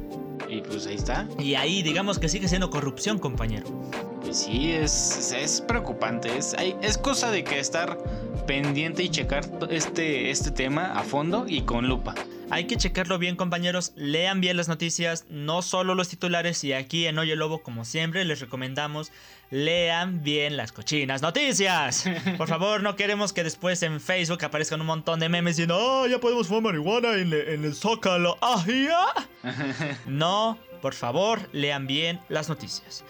Y 0.48 0.60
pues 0.60 0.86
ahí 0.86 0.94
está. 0.96 1.26
Y 1.38 1.54
ahí 1.54 1.82
digamos 1.82 2.18
que 2.18 2.28
sigue 2.28 2.48
siendo 2.48 2.70
corrupción, 2.70 3.18
compañero. 3.18 3.66
Pues 4.22 4.38
sí, 4.38 4.72
es, 4.72 5.32
es 5.32 5.60
preocupante. 5.60 6.36
Es, 6.36 6.54
hay- 6.54 6.76
es 6.82 6.98
cosa 6.98 7.30
de 7.30 7.44
que 7.44 7.58
estar 7.58 7.98
pendiente 8.46 9.02
y 9.02 9.08
checar 9.10 9.44
este, 9.70 10.30
este 10.30 10.50
tema 10.50 10.92
a 10.98 11.02
fondo 11.02 11.46
y 11.48 11.62
con 11.62 11.88
lupa. 11.88 12.14
Hay 12.50 12.66
que 12.66 12.76
checarlo 12.76 13.18
bien, 13.18 13.36
compañeros. 13.36 13.92
Lean 13.96 14.40
bien 14.40 14.56
las 14.56 14.68
noticias, 14.68 15.24
no 15.30 15.62
solo 15.62 15.94
los 15.94 16.08
titulares. 16.08 16.62
Y 16.62 16.72
aquí 16.72 17.06
en 17.06 17.18
Oye 17.18 17.36
Lobo, 17.36 17.62
como 17.62 17.84
siempre, 17.84 18.24
les 18.24 18.40
recomendamos 18.40 19.10
lean 19.50 20.22
bien 20.22 20.56
las 20.56 20.72
cochinas 20.72 21.22
noticias. 21.22 22.04
Por 22.38 22.48
favor, 22.48 22.82
no 22.82 22.96
queremos 22.96 23.32
que 23.32 23.44
después 23.44 23.82
en 23.82 24.00
Facebook 24.00 24.44
aparezcan 24.44 24.80
un 24.80 24.86
montón 24.86 25.20
de 25.20 25.28
memes 25.28 25.56
diciendo, 25.56 25.78
oh, 25.80 26.06
ya 26.06 26.18
podemos 26.18 26.48
fumar 26.48 26.72
marihuana 26.74 27.12
en, 27.14 27.30
le- 27.30 27.54
en 27.54 27.64
el 27.64 27.74
Zócalo. 27.74 28.36
¡Ah, 28.42 28.64
ya! 28.66 29.06
No, 30.06 30.58
por 30.82 30.94
favor, 30.94 31.48
lean 31.52 31.86
bien 31.86 32.20
las 32.28 32.48
noticias. 32.48 33.04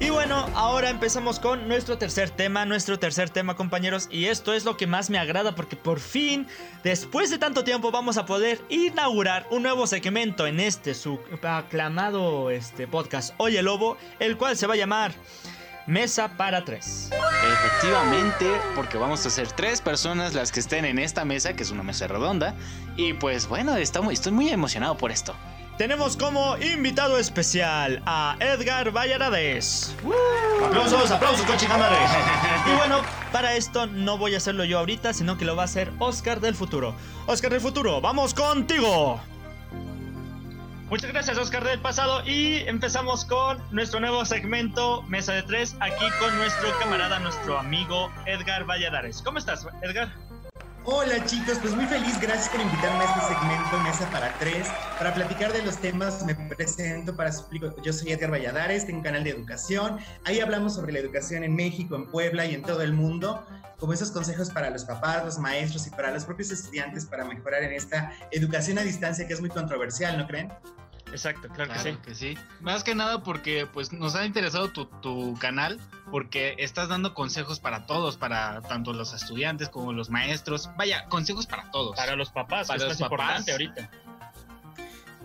Y 0.00 0.10
bueno, 0.10 0.48
ahora 0.54 0.90
empezamos 0.90 1.40
con 1.40 1.66
nuestro 1.66 1.98
tercer 1.98 2.30
tema, 2.30 2.64
nuestro 2.64 2.98
tercer 2.98 3.30
tema 3.30 3.56
compañeros, 3.56 4.08
y 4.12 4.26
esto 4.26 4.54
es 4.54 4.64
lo 4.64 4.76
que 4.76 4.86
más 4.86 5.10
me 5.10 5.18
agrada 5.18 5.54
porque 5.56 5.74
por 5.74 5.98
fin, 5.98 6.46
después 6.84 7.30
de 7.30 7.38
tanto 7.38 7.64
tiempo, 7.64 7.90
vamos 7.90 8.16
a 8.16 8.24
poder 8.24 8.60
inaugurar 8.68 9.46
un 9.50 9.64
nuevo 9.64 9.86
segmento 9.88 10.46
en 10.46 10.60
este 10.60 10.94
su 10.94 11.18
aclamado 11.42 12.50
este 12.50 12.86
podcast 12.86 13.34
Oye 13.38 13.60
Lobo, 13.62 13.96
el 14.20 14.36
cual 14.36 14.56
se 14.56 14.68
va 14.68 14.74
a 14.74 14.76
llamar 14.76 15.12
Mesa 15.88 16.36
para 16.36 16.66
tres. 16.66 17.08
Efectivamente, 17.50 18.46
porque 18.76 18.98
vamos 18.98 19.24
a 19.24 19.30
ser 19.30 19.50
tres 19.50 19.80
personas 19.80 20.34
las 20.34 20.52
que 20.52 20.60
estén 20.60 20.84
en 20.84 20.98
esta 20.98 21.24
mesa, 21.24 21.54
que 21.54 21.62
es 21.62 21.70
una 21.70 21.82
mesa 21.82 22.06
redonda. 22.06 22.54
Y 22.96 23.14
pues 23.14 23.48
bueno, 23.48 23.74
estamos, 23.74 24.12
estoy 24.12 24.32
muy 24.32 24.50
emocionado 24.50 24.98
por 24.98 25.10
esto. 25.10 25.34
Tenemos 25.78 26.16
como 26.16 26.58
invitado 26.58 27.18
especial 27.18 28.02
a 28.04 28.36
Edgar 28.40 28.90
Vallarades. 28.90 29.94
Aplausos, 30.66 31.08
aplausos, 31.08 31.46
cochinamare. 31.46 31.94
y 32.66 32.76
bueno, 32.76 33.00
para 33.30 33.54
esto 33.54 33.86
no 33.86 34.18
voy 34.18 34.34
a 34.34 34.38
hacerlo 34.38 34.64
yo 34.64 34.80
ahorita, 34.80 35.12
sino 35.12 35.38
que 35.38 35.44
lo 35.44 35.54
va 35.54 35.62
a 35.62 35.64
hacer 35.66 35.92
Oscar 36.00 36.40
del 36.40 36.56
futuro. 36.56 36.96
Oscar 37.26 37.52
del 37.52 37.60
futuro, 37.60 38.00
vamos 38.00 38.34
contigo. 38.34 39.20
Muchas 40.90 41.12
gracias, 41.12 41.38
Oscar 41.38 41.62
del 41.62 41.78
pasado. 41.78 42.26
Y 42.26 42.56
empezamos 42.66 43.24
con 43.24 43.62
nuestro 43.70 44.00
nuevo 44.00 44.24
segmento, 44.24 45.02
Mesa 45.02 45.34
de 45.34 45.44
Tres, 45.44 45.76
aquí 45.78 46.06
con 46.18 46.36
nuestro 46.38 46.76
camarada, 46.80 47.20
nuestro 47.20 47.56
amigo 47.56 48.10
Edgar 48.26 48.64
Valladares. 48.64 49.22
¿Cómo 49.22 49.38
estás, 49.38 49.64
Edgar? 49.82 50.08
Hola 50.90 51.22
chicos, 51.26 51.58
pues 51.60 51.74
muy 51.74 51.84
feliz, 51.84 52.18
gracias 52.18 52.48
por 52.48 52.62
invitarme 52.62 53.04
a 53.04 53.14
este 53.14 53.34
segmento 53.34 53.78
Mesa 53.80 54.10
para 54.10 54.32
Tres. 54.38 54.68
Para 54.96 55.12
platicar 55.12 55.52
de 55.52 55.62
los 55.62 55.76
temas 55.76 56.24
me 56.24 56.34
presento 56.34 57.14
para 57.14 57.30
su 57.30 57.44
público. 57.44 57.74
Yo 57.82 57.92
soy 57.92 58.12
Edgar 58.12 58.32
Valladares, 58.32 58.86
tengo 58.86 59.00
un 59.00 59.04
canal 59.04 59.22
de 59.22 59.28
educación. 59.28 59.98
Ahí 60.24 60.40
hablamos 60.40 60.76
sobre 60.76 60.94
la 60.94 61.00
educación 61.00 61.44
en 61.44 61.54
México, 61.54 61.94
en 61.94 62.06
Puebla 62.06 62.46
y 62.46 62.54
en 62.54 62.62
todo 62.62 62.80
el 62.80 62.94
mundo. 62.94 63.46
Como 63.78 63.92
esos 63.92 64.10
consejos 64.10 64.48
para 64.48 64.70
los 64.70 64.86
papás, 64.86 65.26
los 65.26 65.38
maestros 65.38 65.86
y 65.86 65.90
para 65.90 66.10
los 66.10 66.24
propios 66.24 66.50
estudiantes 66.52 67.04
para 67.04 67.26
mejorar 67.26 67.64
en 67.64 67.74
esta 67.74 68.10
educación 68.30 68.78
a 68.78 68.80
distancia 68.80 69.28
que 69.28 69.34
es 69.34 69.40
muy 69.42 69.50
controversial, 69.50 70.16
¿no 70.16 70.26
creen? 70.26 70.50
Exacto, 71.10 71.48
claro, 71.48 71.72
Claro 71.72 72.00
que 72.02 72.14
sí. 72.14 72.32
que 72.32 72.36
sí. 72.36 72.38
Más 72.60 72.84
que 72.84 72.94
nada 72.94 73.22
porque 73.22 73.66
pues 73.66 73.92
nos 73.92 74.14
ha 74.14 74.24
interesado 74.26 74.68
tu, 74.70 74.86
tu 74.86 75.34
canal 75.38 75.80
porque 76.10 76.54
estás 76.58 76.88
dando 76.88 77.14
consejos 77.14 77.60
para 77.60 77.86
todos, 77.86 78.16
para 78.16 78.60
tanto 78.62 78.92
los 78.92 79.12
estudiantes 79.14 79.68
como 79.68 79.92
los 79.92 80.10
maestros. 80.10 80.70
Vaya, 80.76 81.04
consejos 81.06 81.46
para 81.46 81.70
todos. 81.70 81.96
Para 81.96 82.16
los 82.16 82.30
papás, 82.30 82.68
Para 82.68 82.82
es 82.82 82.88
los 82.88 82.98
papás. 82.98 83.10
importante 83.40 83.52
ahorita. 83.52 83.90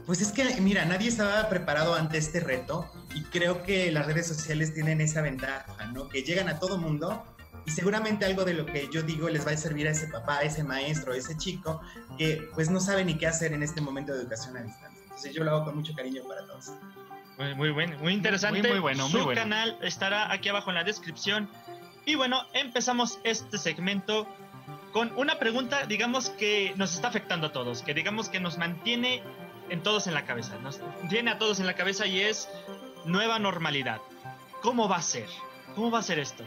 Pues 0.06 0.20
es 0.22 0.32
que, 0.34 0.60
mira, 0.60 0.84
nadie 0.86 1.08
estaba 1.08 1.48
preparado 1.48 1.96
ante 1.96 2.18
este 2.18 2.42
reto 2.42 2.92
y 3.16 3.22
creo 3.24 3.64
que 3.64 3.90
las 3.92 4.06
redes 4.06 4.28
sociales 4.28 4.74
tienen 4.74 5.00
esa 5.00 5.22
ventaja, 5.22 5.86
¿no? 5.94 6.10
Que 6.10 6.24
llegan 6.24 6.50
a 6.50 6.60
todo 6.60 6.78
mundo 6.78 7.24
y 7.66 7.72
seguramente 7.72 8.26
algo 8.26 8.44
de 8.44 8.54
lo 8.54 8.66
que 8.66 8.90
yo 8.92 9.02
digo 9.04 9.30
les 9.30 9.48
va 9.48 9.52
a 9.52 9.58
servir 9.58 9.88
a 9.88 9.92
ese 9.92 10.08
papá, 10.08 10.40
a 10.40 10.42
ese 10.42 10.64
maestro, 10.66 11.14
a 11.14 11.18
ese 11.18 11.38
chico 11.38 11.80
que 12.18 12.50
pues 12.54 12.70
no 12.70 12.82
sabe 12.82 13.06
ni 13.06 13.16
qué 13.18 13.28
hacer 13.28 13.54
en 13.54 13.64
este 13.64 13.80
momento 13.80 14.14
de 14.14 14.22
educación 14.24 14.58
a 14.58 14.62
distancia. 14.64 15.03
Entonces 15.16 15.34
yo 15.34 15.44
lo 15.44 15.52
hago 15.52 15.66
con 15.66 15.76
mucho 15.76 15.94
cariño 15.94 16.24
para 16.28 16.46
todos. 16.46 16.72
Muy, 17.38 17.56
muy 17.56 17.72
bueno, 17.72 17.98
muy 18.00 18.14
interesante. 18.14 18.62
Muy, 18.62 18.72
muy 18.72 18.80
bueno, 18.80 19.08
Su 19.08 19.18
muy 19.18 19.26
bueno. 19.26 19.42
canal 19.42 19.78
estará 19.82 20.32
aquí 20.32 20.50
abajo 20.50 20.70
en 20.72 20.76
la 20.76 20.84
descripción. 20.84 21.50
Y 22.06 22.16
bueno, 22.16 22.44
empezamos 22.54 23.20
este 23.24 23.58
segmento 23.58 24.28
con 24.92 25.12
una 25.18 25.40
pregunta, 25.40 25.86
digamos 25.86 26.30
que 26.32 26.74
nos 26.76 26.94
está 26.94 27.08
afectando 27.08 27.48
a 27.48 27.52
todos, 27.52 27.82
que 27.82 27.94
digamos 27.94 28.30
que 28.30 28.40
nos 28.40 28.58
mantiene 28.58 29.24
en 29.70 29.82
todos 29.82 30.08
en 30.08 30.14
la 30.14 30.26
cabeza, 30.26 30.58
nos 30.60 30.80
tiene 31.10 31.32
a 31.32 31.40
todos 31.40 31.60
en 31.60 31.66
la 31.66 31.74
cabeza 31.74 32.06
y 32.06 32.22
es 32.22 32.50
nueva 33.06 33.40
normalidad. 33.40 34.02
¿Cómo 34.62 34.88
va 34.88 34.98
a 34.98 35.02
ser? 35.02 35.28
¿Cómo 35.76 35.92
va 35.92 36.00
a 36.00 36.04
ser 36.04 36.20
esto? 36.20 36.44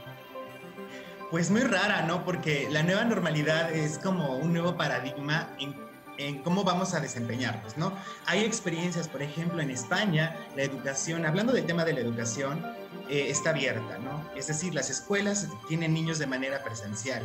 Pues 1.31 1.51
muy 1.51 1.63
rara, 1.63 2.03
¿no? 2.03 2.25
Porque 2.25 2.69
la 2.71 2.83
nueva 2.83 3.05
normalidad 3.05 3.73
es 3.73 3.99
como 3.99 4.37
un 4.37 4.53
nuevo 4.53 4.77
paradigma 4.77 5.49
en, 5.59 5.75
en 6.19 6.43
cómo 6.43 6.65
vamos 6.65 6.95
a 6.95 7.01
desempeñarnos, 7.01 7.77
¿no? 7.77 7.93
Hay 8.27 8.45
experiencias, 8.45 9.09
por 9.09 9.23
ejemplo, 9.23 9.61
en 9.61 9.71
España, 9.71 10.37
la 10.57 10.63
educación, 10.63 11.27
hablando 11.27 11.53
del 11.53 11.67
tema 11.67 11.85
de 11.85 11.93
la 11.93 12.01
educación, 12.01 12.65
eh, 13.09 13.27
está 13.29 13.51
abierta, 13.51 13.99
¿no? 13.99 14.29
Es 14.35 14.47
decir, 14.49 14.75
las 14.75 14.91
escuelas 14.91 15.49
tienen 15.69 15.95
niños 15.95 16.19
de 16.19 16.27
manera 16.27 16.63
presencial. 16.65 17.23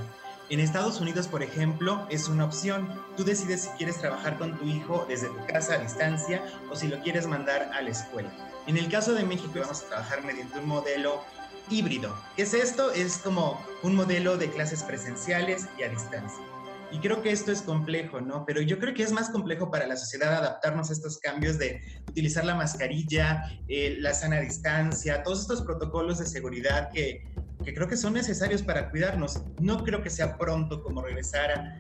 En 0.50 0.60
Estados 0.60 1.00
Unidos, 1.00 1.28
por 1.28 1.44
ejemplo, 1.44 2.06
es 2.10 2.28
una 2.28 2.44
opción. 2.44 2.94
Tú 3.16 3.24
decides 3.24 3.62
si 3.62 3.70
quieres 3.78 3.98
trabajar 3.98 4.38
con 4.38 4.58
tu 4.58 4.66
hijo 4.66 5.06
desde 5.08 5.28
tu 5.28 5.46
casa 5.48 5.76
a 5.76 5.78
distancia 5.78 6.44
o 6.70 6.76
si 6.76 6.90
lo 6.90 7.00
quieres 7.02 7.26
mandar 7.26 7.72
a 7.74 7.82
la 7.82 7.90
escuela. 7.90 8.30
En 8.68 8.78
el 8.78 8.90
caso 8.90 9.14
de 9.14 9.24
México, 9.24 9.54
vamos 9.56 9.82
a 9.84 9.88
trabajar 9.88 10.24
mediante 10.24 10.60
un 10.60 10.68
modelo 10.68 11.24
híbrido. 11.70 12.14
¿Qué 12.36 12.44
es 12.44 12.54
esto? 12.54 12.92
Es 12.92 13.20
como 13.20 13.66
un 13.82 13.96
modelo 13.96 14.38
de 14.38 14.52
clases 14.52 14.84
presenciales 14.84 15.68
y 15.80 15.84
a 15.84 15.90
distancia. 15.90 16.51
Y 16.92 17.00
creo 17.00 17.22
que 17.22 17.32
esto 17.32 17.52
es 17.52 17.62
complejo, 17.62 18.20
¿no? 18.20 18.46
Pero 18.46 18.62
yo 18.62 18.78
creo 18.78 18.94
que 18.94 19.04
es 19.04 19.12
más 19.12 19.30
complejo 19.30 19.72
para 19.72 19.88
la 19.88 19.96
sociedad 19.96 20.34
adaptarnos 20.36 20.90
a 20.90 20.94
estos 20.94 21.20
cambios 21.20 21.58
de 21.58 21.82
utilizar 22.10 22.44
la 22.44 22.56
mascarilla, 22.56 23.44
eh, 23.68 23.98
la 24.00 24.14
sana 24.14 24.40
distancia, 24.40 25.24
todos 25.24 25.42
estos 25.42 25.62
protocolos 25.62 26.20
de 26.20 26.26
seguridad 26.26 26.90
que, 26.94 27.24
que 27.64 27.74
creo 27.74 27.88
que 27.88 27.96
son 27.96 28.14
necesarios 28.14 28.62
para 28.62 28.90
cuidarnos. 28.90 29.42
No 29.60 29.84
creo 29.84 30.04
que 30.04 30.10
sea 30.10 30.38
pronto 30.38 30.84
como 30.84 31.02
regresar 31.02 31.52
a, 31.52 31.78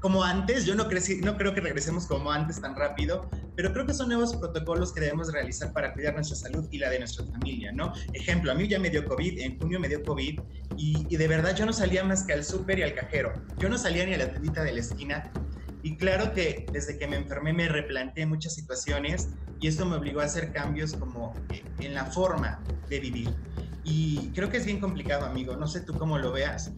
como 0.00 0.22
antes. 0.24 0.64
Yo 0.64 0.74
no, 0.74 0.88
crecí, 0.88 1.20
no 1.20 1.36
creo 1.36 1.54
que 1.54 1.60
regresemos 1.60 2.06
como 2.06 2.30
antes 2.30 2.60
tan 2.60 2.76
rápido, 2.76 3.28
pero 3.56 3.72
creo 3.72 3.86
que 3.86 3.94
son 3.94 4.08
nuevos 4.08 4.34
protocolos 4.36 4.92
que 4.92 5.00
debemos 5.00 5.32
realizar 5.32 5.72
para 5.72 5.92
cuidar 5.92 6.14
nuestra 6.14 6.36
salud 6.36 6.66
y 6.70 6.78
la 6.78 6.90
de 6.90 6.98
nuestra 6.98 7.24
familia, 7.26 7.72
¿no? 7.72 7.92
Ejemplo, 8.12 8.52
a 8.52 8.54
mí 8.54 8.68
ya 8.68 8.78
me 8.78 8.90
dio 8.90 9.06
COVID, 9.06 9.40
en 9.40 9.58
junio 9.58 9.80
me 9.80 9.88
dio 9.88 10.02
COVID 10.02 10.40
y, 10.76 11.06
y 11.08 11.16
de 11.16 11.28
verdad 11.28 11.56
yo 11.56 11.66
no 11.66 11.72
salía 11.72 12.04
más 12.04 12.24
que 12.24 12.32
al 12.32 12.44
súper 12.44 12.78
y 12.78 12.82
al 12.82 12.94
cajero. 12.94 13.32
Yo 13.58 13.68
no 13.68 13.78
salía 13.78 14.06
ni 14.06 14.14
a 14.14 14.18
la 14.18 14.30
tiendita 14.30 14.62
de 14.62 14.72
la 14.72 14.80
esquina 14.80 15.32
y 15.82 15.96
claro 15.96 16.32
que 16.32 16.66
desde 16.72 16.98
que 16.98 17.06
me 17.06 17.16
enfermé 17.16 17.52
me 17.52 17.68
replanteé 17.68 18.26
muchas 18.26 18.54
situaciones 18.54 19.28
y 19.60 19.68
esto 19.68 19.86
me 19.86 19.96
obligó 19.96 20.20
a 20.20 20.24
hacer 20.24 20.52
cambios 20.52 20.92
como 20.94 21.34
en 21.78 21.94
la 21.94 22.04
forma 22.04 22.60
de 22.88 23.00
vivir. 23.00 23.30
Y 23.84 24.30
creo 24.34 24.50
que 24.50 24.58
es 24.58 24.66
bien 24.66 24.80
complicado, 24.80 25.24
amigo. 25.24 25.56
No 25.56 25.66
sé 25.66 25.80
tú 25.80 25.94
cómo 25.94 26.18
lo 26.18 26.30
veas. 26.30 26.72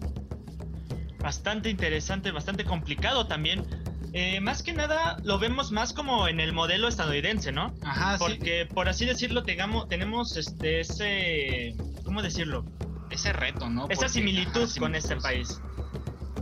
Bastante 1.21 1.71
interesante, 1.71 2.31
bastante 2.31 2.65
complicado 2.65 3.27
también. 3.27 3.65
Eh, 4.13 4.41
más 4.41 4.63
que 4.63 4.73
nada 4.73 5.19
lo 5.23 5.39
vemos 5.39 5.71
más 5.71 5.93
como 5.93 6.27
en 6.27 6.41
el 6.41 6.53
modelo 6.53 6.89
estadounidense, 6.89 7.53
¿no? 7.53 7.73
Ajá, 7.83 8.17
Porque 8.19 8.67
por 8.67 8.89
así 8.89 9.05
decirlo, 9.07 9.45
tengamos, 9.45 9.89
tenemos 9.89 10.37
este, 10.37 10.81
ese, 10.81 11.77
¿cómo 12.05 12.23
decirlo? 12.23 12.65
Ese 13.11 13.33
reto, 13.33 13.69
¿no? 13.69 13.87
Esa 13.89 14.09
similitud 14.09 14.69
con 14.79 14.95
este 14.95 15.17
país 15.17 15.61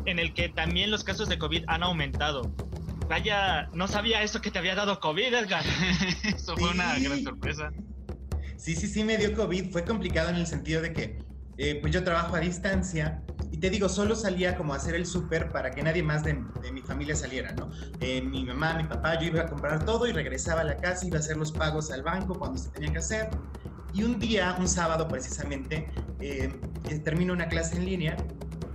en 0.07 0.19
el 0.19 0.33
que 0.33 0.49
también 0.49 0.91
los 0.91 1.05
casos 1.05 1.29
de 1.29 1.38
COVID 1.38 1.64
han 1.67 1.83
aumentado. 1.83 2.51
Vaya, 3.09 3.69
no 3.73 3.88
sabía 3.88 4.23
eso 4.23 4.41
que 4.41 4.51
te 4.51 4.59
había 4.59 4.75
dado 4.75 5.01
COVID, 5.01 5.35
Edgar. 5.35 5.64
eso 6.25 6.57
fue 6.57 6.71
una 6.71 6.99
gran 6.99 7.23
sorpresa. 7.23 7.71
Sí, 8.57 8.75
sí, 8.75 8.87
sí, 8.87 9.05
me 9.05 9.17
dio 9.17 9.35
COVID. 9.35 9.71
Fue 9.71 9.85
complicado 9.85 10.31
en 10.31 10.37
el 10.37 10.47
sentido 10.47 10.83
de 10.83 10.93
que, 10.93 11.19
eh, 11.57 11.79
pues 11.81 11.93
yo 11.93 12.05
trabajo 12.05 12.37
a 12.37 12.41
distancia 12.41 13.23
te 13.59 13.71
digo, 13.71 13.88
solo 13.88 14.14
salía 14.14 14.57
como 14.57 14.75
a 14.75 14.77
hacer 14.77 14.94
el 14.94 15.07
súper 15.07 15.51
para 15.51 15.71
que 15.71 15.83
nadie 15.83 16.03
más 16.03 16.23
de, 16.23 16.35
mi 16.73 16.83
familia 16.83 17.16
saliera, 17.16 17.53
¿no? 17.53 17.71
Eh, 18.01 18.23
mi 18.23 18.44
mamá, 18.44 18.75
mi 18.75 18.85
papá, 18.85 19.18
yo 19.18 19.27
iba 19.29 19.42
a 19.42 19.47
comprar 19.47 19.85
todo 19.85 20.07
y 20.07 20.12
regresaba 20.12 20.61
a 20.61 20.64
la 20.64 20.77
casa, 20.77 21.07
iba 21.07 21.16
a 21.16 21.21
hacer 21.21 21.37
los 21.37 21.53
pagos 21.53 21.90
al 21.90 22.03
banco 22.03 22.38
cuando 22.38 22.59
se 22.59 22.71
tenía 22.71 22.92
que 22.92 22.99
hacer. 22.99 23.31
Y 23.94 24.03
un 24.03 24.18
día, 24.18 24.55
un 24.59 24.68
sábado 24.68 25.09
precisamente, 25.09 25.90
eh, 26.21 26.61
termino 27.05 27.33
una 27.33 27.49
clase 27.49 27.77
en 27.77 27.87
línea 27.87 28.16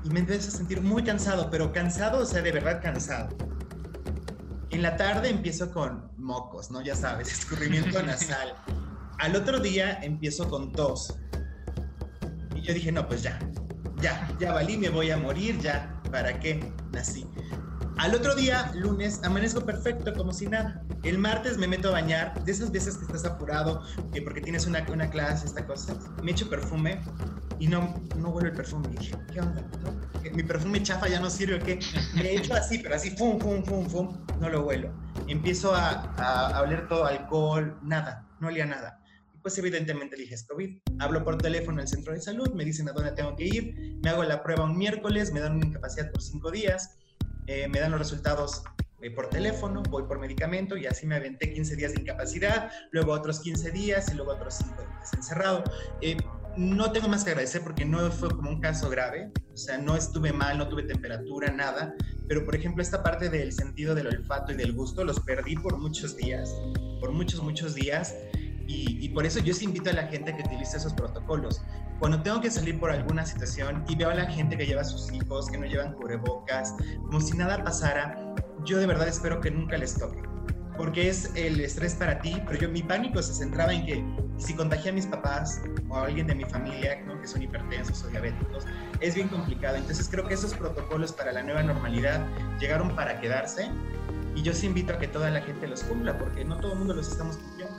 y 0.03 0.09
me 0.09 0.19
empecé 0.19 0.49
a 0.49 0.51
sentir 0.51 0.81
muy 0.81 1.03
cansado, 1.03 1.49
pero 1.49 1.71
cansado, 1.71 2.19
o 2.19 2.25
sea, 2.25 2.41
de 2.41 2.51
verdad 2.51 2.81
cansado. 2.81 3.29
En 4.69 4.81
la 4.81 4.97
tarde 4.97 5.29
empiezo 5.29 5.71
con 5.71 6.11
mocos, 6.17 6.71
¿no? 6.71 6.81
Ya 6.81 6.95
sabes, 6.95 7.31
escurrimiento 7.39 8.01
nasal. 8.03 8.55
Al 9.19 9.35
otro 9.35 9.59
día 9.59 9.99
empiezo 10.01 10.49
con 10.49 10.71
tos. 10.71 11.15
Y 12.55 12.61
yo 12.61 12.73
dije, 12.73 12.91
no, 12.91 13.07
pues 13.07 13.21
ya, 13.21 13.39
ya, 14.03 14.27
ya 14.37 14.51
valí, 14.51 14.77
me 14.77 14.89
voy 14.89 15.11
a 15.11 15.17
morir, 15.17 15.57
ya, 15.59 15.97
¿para 16.11 16.37
qué 16.39 16.73
nací? 16.91 17.25
Al 17.97 18.13
otro 18.13 18.35
día, 18.35 18.69
lunes, 18.75 19.21
amanezco 19.23 19.61
perfecto, 19.61 20.13
como 20.13 20.33
si 20.33 20.47
nada. 20.47 20.83
El 21.03 21.19
martes 21.19 21.57
me 21.57 21.67
meto 21.67 21.87
a 21.87 21.91
bañar, 21.91 22.43
de 22.43 22.51
esas 22.51 22.69
veces 22.69 22.97
que 22.97 23.05
estás 23.05 23.23
apurado, 23.23 23.81
que 24.11 24.21
porque 24.21 24.41
tienes 24.41 24.65
una, 24.65 24.85
una 24.91 25.09
clase, 25.09 25.45
esta 25.45 25.65
cosa. 25.65 25.97
Me 26.21 26.31
echo 26.31 26.49
perfume 26.49 26.99
y 27.59 27.67
no, 27.67 27.95
no 28.17 28.29
huele 28.29 28.49
el 28.49 28.55
perfume. 28.55 28.89
Y 28.91 28.97
dije, 28.97 29.15
¿qué 29.31 29.39
onda? 29.39 29.63
Mi 30.33 30.43
perfume 30.43 30.83
chafa 30.83 31.07
ya 31.07 31.21
no 31.21 31.29
sirve, 31.29 31.59
¿qué? 31.59 31.79
Me 32.15 32.33
echo 32.33 32.55
así, 32.55 32.79
pero 32.79 32.95
así, 32.95 33.11
fum, 33.11 33.39
fum, 33.39 33.63
fum, 33.63 33.85
fum, 33.85 34.25
no 34.41 34.49
lo 34.49 34.65
huelo. 34.65 34.91
Empiezo 35.27 35.73
a, 35.73 36.13
a, 36.17 36.61
oler 36.61 36.87
todo 36.89 37.05
alcohol, 37.05 37.77
nada, 37.83 38.27
no 38.41 38.47
olía 38.47 38.65
nada. 38.65 38.99
Pues 39.43 39.57
evidentemente 39.57 40.15
dije, 40.15 40.35
es 40.35 40.45
COVID. 40.45 40.77
Hablo 40.99 41.23
por 41.23 41.37
teléfono 41.37 41.81
al 41.81 41.87
centro 41.87 42.13
de 42.13 42.21
salud, 42.21 42.53
me 42.53 42.63
dicen 42.63 42.87
a 42.87 42.93
dónde 42.93 43.11
tengo 43.11 43.35
que 43.35 43.45
ir, 43.45 43.99
me 44.01 44.09
hago 44.09 44.23
la 44.23 44.41
prueba 44.41 44.63
un 44.63 44.77
miércoles, 44.77 45.33
me 45.33 45.41
dan 45.41 45.57
una 45.57 45.67
incapacidad 45.67 46.09
por 46.11 46.21
cinco 46.21 46.49
días, 46.49 46.97
eh, 47.47 47.67
me 47.67 47.81
dan 47.81 47.91
los 47.91 47.99
resultados 47.99 48.63
eh, 49.01 49.11
por 49.11 49.27
teléfono, 49.27 49.83
voy 49.83 50.03
por 50.03 50.17
medicamento 50.17 50.77
y 50.77 50.85
así 50.85 51.05
me 51.05 51.15
aventé 51.15 51.51
15 51.51 51.75
días 51.75 51.93
de 51.93 52.01
incapacidad, 52.01 52.71
luego 52.91 53.11
otros 53.11 53.41
15 53.41 53.71
días 53.71 54.09
y 54.13 54.15
luego 54.15 54.31
otros 54.31 54.55
5 54.55 54.75
días 54.81 55.13
encerrado. 55.13 55.65
Eh, 55.99 56.15
no 56.55 56.93
tengo 56.93 57.09
más 57.09 57.25
que 57.25 57.31
agradecer 57.31 57.63
porque 57.63 57.83
no 57.83 58.09
fue 58.11 58.29
como 58.29 58.49
un 58.49 58.61
caso 58.61 58.89
grave, 58.89 59.29
o 59.53 59.57
sea, 59.57 59.77
no 59.77 59.97
estuve 59.97 60.31
mal, 60.31 60.57
no 60.57 60.69
tuve 60.69 60.83
temperatura, 60.83 61.51
nada, 61.51 61.95
pero 62.29 62.45
por 62.45 62.55
ejemplo 62.55 62.81
esta 62.81 63.03
parte 63.03 63.27
del 63.27 63.51
sentido 63.51 63.93
del 63.93 64.07
olfato 64.07 64.53
y 64.53 64.55
del 64.55 64.71
gusto 64.71 65.03
los 65.03 65.19
perdí 65.19 65.57
por 65.57 65.77
muchos 65.77 66.15
días, 66.15 66.55
por 67.01 67.11
muchos, 67.11 67.43
muchos 67.43 67.75
días, 67.75 68.15
y, 68.67 69.05
y 69.05 69.09
por 69.09 69.25
eso 69.25 69.39
yo 69.39 69.53
sí 69.53 69.65
invito 69.65 69.89
a 69.89 69.93
la 69.93 70.07
gente 70.07 70.35
que 70.35 70.43
utilice 70.43 70.77
esos 70.77 70.93
protocolos. 70.93 71.63
Cuando 71.99 72.21
tengo 72.21 72.41
que 72.41 72.51
salir 72.51 72.79
por 72.79 72.91
alguna 72.91 73.25
situación 73.25 73.83
y 73.87 73.95
veo 73.95 74.09
a 74.09 74.15
la 74.15 74.25
gente 74.25 74.57
que 74.57 74.65
lleva 74.65 74.81
a 74.81 74.85
sus 74.85 75.11
hijos, 75.11 75.49
que 75.49 75.57
no 75.57 75.65
llevan 75.65 75.93
cubrebocas, 75.93 76.73
como 77.05 77.21
si 77.21 77.37
nada 77.37 77.63
pasara, 77.63 78.35
yo 78.65 78.77
de 78.77 78.87
verdad 78.87 79.07
espero 79.07 79.39
que 79.41 79.51
nunca 79.51 79.77
les 79.77 79.97
toque 79.97 80.21
porque 80.77 81.09
es 81.09 81.31
el 81.35 81.59
estrés 81.59 81.95
para 81.95 82.19
ti, 82.19 82.41
pero 82.47 82.59
yo 82.59 82.69
mi 82.69 82.81
pánico 82.81 83.21
se 83.21 83.33
centraba 83.33 83.73
en 83.73 83.85
que 83.85 84.03
si 84.37 84.55
contagié 84.55 84.89
a 84.89 84.93
mis 84.93 85.05
papás 85.05 85.61
o 85.89 85.97
a 85.97 86.05
alguien 86.05 86.27
de 86.27 86.35
mi 86.35 86.45
familia 86.45 87.01
¿no? 87.05 87.19
que 87.21 87.27
son 87.27 87.41
hipertensos 87.41 88.03
o 88.03 88.07
diabéticos, 88.07 88.65
es 88.99 89.15
bien 89.15 89.27
complicado. 89.27 89.75
Entonces 89.75 90.07
creo 90.09 90.27
que 90.27 90.33
esos 90.33 90.53
protocolos 90.53 91.11
para 91.11 91.31
la 91.31 91.43
nueva 91.43 91.63
normalidad 91.63 92.25
llegaron 92.59 92.95
para 92.95 93.19
quedarse 93.19 93.69
y 94.35 94.41
yo 94.41 94.53
sí 94.53 94.65
invito 94.65 94.93
a 94.93 94.97
que 94.97 95.07
toda 95.07 95.29
la 95.29 95.41
gente 95.41 95.67
los 95.67 95.83
cumpla, 95.83 96.17
porque 96.17 96.43
no 96.43 96.57
todo 96.57 96.73
el 96.73 96.79
mundo 96.79 96.95
los 96.95 97.07
estamos 97.07 97.37
cumpliendo. 97.37 97.75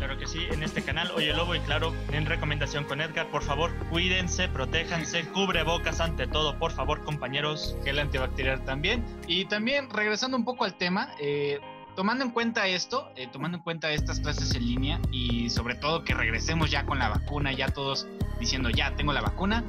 Claro 0.00 0.16
que 0.16 0.26
sí, 0.26 0.46
en 0.50 0.62
este 0.62 0.80
canal 0.80 1.10
Oye 1.14 1.34
Lobo 1.34 1.54
y 1.54 1.60
claro, 1.60 1.92
en 2.10 2.24
recomendación 2.24 2.84
con 2.84 3.02
Edgar, 3.02 3.26
por 3.26 3.42
favor, 3.42 3.70
cuídense, 3.90 4.48
protéjanse, 4.48 5.26
cubre 5.26 5.62
bocas 5.62 6.00
ante 6.00 6.26
todo, 6.26 6.58
por 6.58 6.72
favor, 6.72 7.04
compañeros. 7.04 7.76
Gel 7.84 7.98
antibacterial 7.98 8.64
también. 8.64 9.04
Y 9.26 9.44
también, 9.44 9.90
regresando 9.90 10.38
un 10.38 10.46
poco 10.46 10.64
al 10.64 10.72
tema, 10.78 11.10
eh, 11.20 11.60
tomando 11.96 12.24
en 12.24 12.30
cuenta 12.30 12.66
esto, 12.66 13.12
eh, 13.14 13.28
tomando 13.30 13.58
en 13.58 13.62
cuenta 13.62 13.92
estas 13.92 14.20
clases 14.20 14.54
en 14.54 14.66
línea 14.66 14.98
y 15.12 15.50
sobre 15.50 15.74
todo 15.74 16.02
que 16.02 16.14
regresemos 16.14 16.70
ya 16.70 16.86
con 16.86 16.98
la 16.98 17.10
vacuna, 17.10 17.52
ya 17.52 17.68
todos 17.68 18.08
diciendo 18.38 18.70
ya 18.70 18.96
tengo 18.96 19.12
la 19.12 19.20
vacuna, 19.20 19.62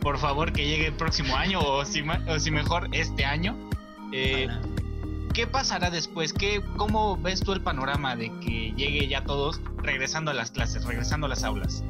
por 0.00 0.18
favor 0.18 0.52
que 0.52 0.66
llegue 0.66 0.86
el 0.88 0.94
próximo 0.94 1.36
año 1.36 1.60
o 1.60 1.84
si, 1.84 2.02
o 2.02 2.38
si 2.40 2.50
mejor 2.50 2.88
este 2.90 3.24
año. 3.24 3.56
Eh, 4.12 4.48
¿Qué 5.32 5.46
pasará 5.46 5.90
después? 5.90 6.32
¿Qué, 6.32 6.60
¿Cómo 6.76 7.16
ves 7.16 7.40
tú 7.40 7.52
el 7.52 7.60
panorama 7.60 8.16
de 8.16 8.32
que 8.40 8.72
llegue 8.76 9.06
ya 9.06 9.22
todos 9.22 9.60
regresando 9.76 10.32
a 10.32 10.34
las 10.34 10.50
clases, 10.50 10.84
regresando 10.84 11.26
a 11.26 11.28
las 11.30 11.44
aulas? 11.44 11.84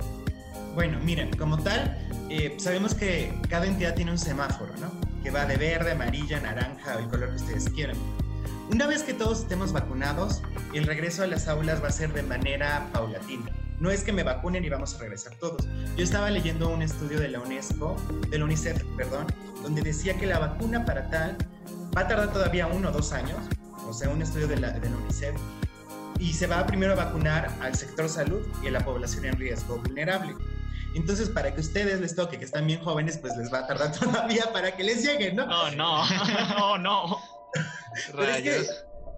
Bueno, 0.74 0.98
miren, 1.00 1.34
como 1.36 1.58
tal, 1.58 1.96
eh, 2.28 2.54
sabemos 2.58 2.94
que 2.94 3.32
cada 3.48 3.66
entidad 3.66 3.94
tiene 3.94 4.10
un 4.10 4.18
semáforo, 4.18 4.74
¿no? 4.76 4.92
Que 5.22 5.30
va 5.30 5.46
de 5.46 5.56
verde, 5.56 5.92
amarilla, 5.92 6.38
naranja, 6.40 6.98
el 6.98 7.08
color 7.08 7.30
que 7.30 7.36
ustedes 7.36 7.70
quieran. 7.70 7.96
Una 8.70 8.86
vez 8.86 9.02
que 9.02 9.14
todos 9.14 9.40
estemos 9.40 9.72
vacunados, 9.72 10.42
el 10.74 10.84
regreso 10.84 11.22
a 11.22 11.26
las 11.26 11.48
aulas 11.48 11.82
va 11.82 11.88
a 11.88 11.92
ser 11.92 12.12
de 12.12 12.22
manera 12.22 12.88
paulatina. 12.92 13.50
No 13.80 13.90
es 13.90 14.04
que 14.04 14.12
me 14.12 14.22
vacunen 14.22 14.62
y 14.64 14.68
vamos 14.68 14.94
a 14.94 14.98
regresar 14.98 15.34
todos. 15.36 15.66
Yo 15.96 16.04
estaba 16.04 16.30
leyendo 16.30 16.68
un 16.68 16.82
estudio 16.82 17.18
de 17.18 17.28
la 17.28 17.40
UNESCO, 17.40 17.96
de 18.28 18.38
la 18.38 18.44
UNICEF, 18.44 18.84
perdón, 18.98 19.26
donde 19.62 19.80
decía 19.80 20.18
que 20.18 20.26
la 20.26 20.38
vacuna 20.38 20.84
para 20.84 21.08
tal 21.08 21.38
va 21.96 22.02
a 22.02 22.08
tardar 22.08 22.32
todavía 22.32 22.66
uno 22.66 22.88
o 22.88 22.92
dos 22.92 23.12
años, 23.12 23.38
o 23.86 23.92
sea, 23.92 24.08
un 24.10 24.22
estudio 24.22 24.48
de 24.48 24.58
la, 24.58 24.70
de 24.70 24.88
la 24.88 24.96
UNICEF, 24.96 25.34
y 26.18 26.32
se 26.32 26.46
va 26.46 26.66
primero 26.66 26.92
a 26.92 26.96
vacunar 26.96 27.50
al 27.60 27.74
sector 27.74 28.08
salud 28.08 28.46
y 28.62 28.68
a 28.68 28.70
la 28.70 28.84
población 28.84 29.24
en 29.24 29.36
riesgo 29.36 29.78
vulnerable. 29.78 30.36
Entonces, 30.94 31.28
para 31.28 31.54
que 31.54 31.60
ustedes 31.60 32.00
les 32.00 32.14
toque, 32.14 32.38
que 32.38 32.44
están 32.44 32.66
bien 32.66 32.82
jóvenes, 32.82 33.16
pues 33.18 33.36
les 33.36 33.52
va 33.52 33.60
a 33.60 33.66
tardar 33.66 33.92
todavía 33.98 34.52
para 34.52 34.76
que 34.76 34.84
les 34.84 35.04
lleguen, 35.04 35.36
¿no? 35.36 35.44
Oh, 35.44 35.70
no, 35.70 36.02
oh, 36.62 36.78
no. 36.78 37.18
Pero 38.12 38.24
es 38.24 38.42
que 38.42 38.66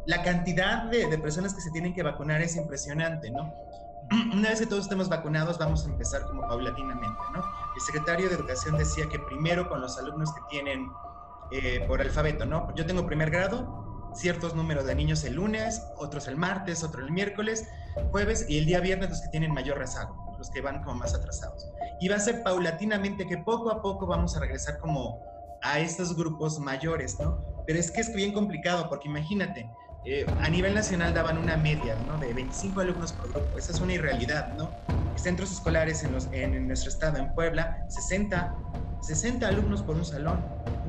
la 0.06 0.22
cantidad 0.22 0.84
de, 0.84 1.06
de, 1.06 1.18
personas 1.18 1.54
que 1.54 1.60
se 1.60 1.70
tienen 1.70 1.94
que 1.94 2.02
vacunar 2.02 2.40
es 2.40 2.56
impresionante, 2.56 3.30
¿no? 3.30 3.52
Una 4.32 4.50
vez 4.50 4.60
que 4.60 4.66
todos 4.66 4.84
estemos 4.84 5.08
vacunados, 5.08 5.58
vamos 5.58 5.86
a 5.86 5.90
empezar 5.90 6.24
como 6.26 6.42
paulatinamente, 6.42 7.20
¿no? 7.32 7.44
El 7.74 7.80
secretario 7.80 8.28
de 8.28 8.34
Educación 8.34 8.76
decía 8.76 9.08
que 9.08 9.18
primero 9.18 9.68
con 9.68 9.80
los 9.80 9.98
alumnos 9.98 10.32
que 10.32 10.40
tienen 10.50 10.90
eh, 11.52 11.84
por 11.86 12.00
alfabeto, 12.00 12.44
¿no? 12.46 12.74
Yo 12.74 12.86
tengo 12.86 13.06
primer 13.06 13.30
grado, 13.30 14.12
ciertos 14.14 14.54
números 14.54 14.84
de 14.86 14.94
niños 14.94 15.24
el 15.24 15.34
lunes, 15.34 15.82
otros 15.96 16.28
el 16.28 16.36
martes, 16.36 16.84
otro 16.84 17.04
el 17.04 17.10
miércoles, 17.10 17.68
jueves 18.10 18.46
y 18.48 18.58
el 18.58 18.66
día 18.66 18.80
viernes 18.80 19.10
los 19.10 19.20
que 19.20 19.28
tienen 19.28 19.52
mayor 19.52 19.78
rezago, 19.78 20.34
los 20.38 20.50
que 20.50 20.60
van 20.60 20.82
como 20.82 20.96
más 20.96 21.14
atrasados. 21.14 21.68
Y 22.00 22.08
va 22.08 22.16
a 22.16 22.20
ser 22.20 22.42
paulatinamente 22.42 23.26
que 23.26 23.38
poco 23.38 23.70
a 23.70 23.82
poco 23.82 24.06
vamos 24.06 24.36
a 24.36 24.40
regresar 24.40 24.78
como 24.78 25.20
a 25.62 25.78
estos 25.78 26.16
grupos 26.16 26.58
mayores, 26.58 27.18
¿no? 27.20 27.44
Pero 27.66 27.78
es 27.78 27.90
que 27.90 28.00
es 28.00 28.12
bien 28.12 28.32
complicado 28.32 28.88
porque 28.88 29.08
imagínate, 29.08 29.70
eh, 30.04 30.26
a 30.40 30.48
nivel 30.48 30.74
nacional 30.74 31.14
daban 31.14 31.38
una 31.38 31.56
media, 31.56 31.94
¿no? 32.06 32.18
De 32.18 32.34
25 32.34 32.80
alumnos 32.80 33.12
por 33.12 33.30
grupo. 33.30 33.56
Esa 33.56 33.72
es 33.72 33.80
una 33.80 33.92
irrealidad, 33.92 34.54
¿no? 34.54 34.74
Centros 35.16 35.52
escolares 35.52 36.02
en, 36.02 36.12
los, 36.12 36.28
en, 36.32 36.66
nuestro 36.66 36.90
estado, 36.90 37.18
en 37.18 37.32
Puebla, 37.34 37.84
60, 37.88 38.54
60 39.00 39.46
alumnos 39.46 39.82
por 39.82 39.94
un 39.94 40.04
salón. 40.04 40.44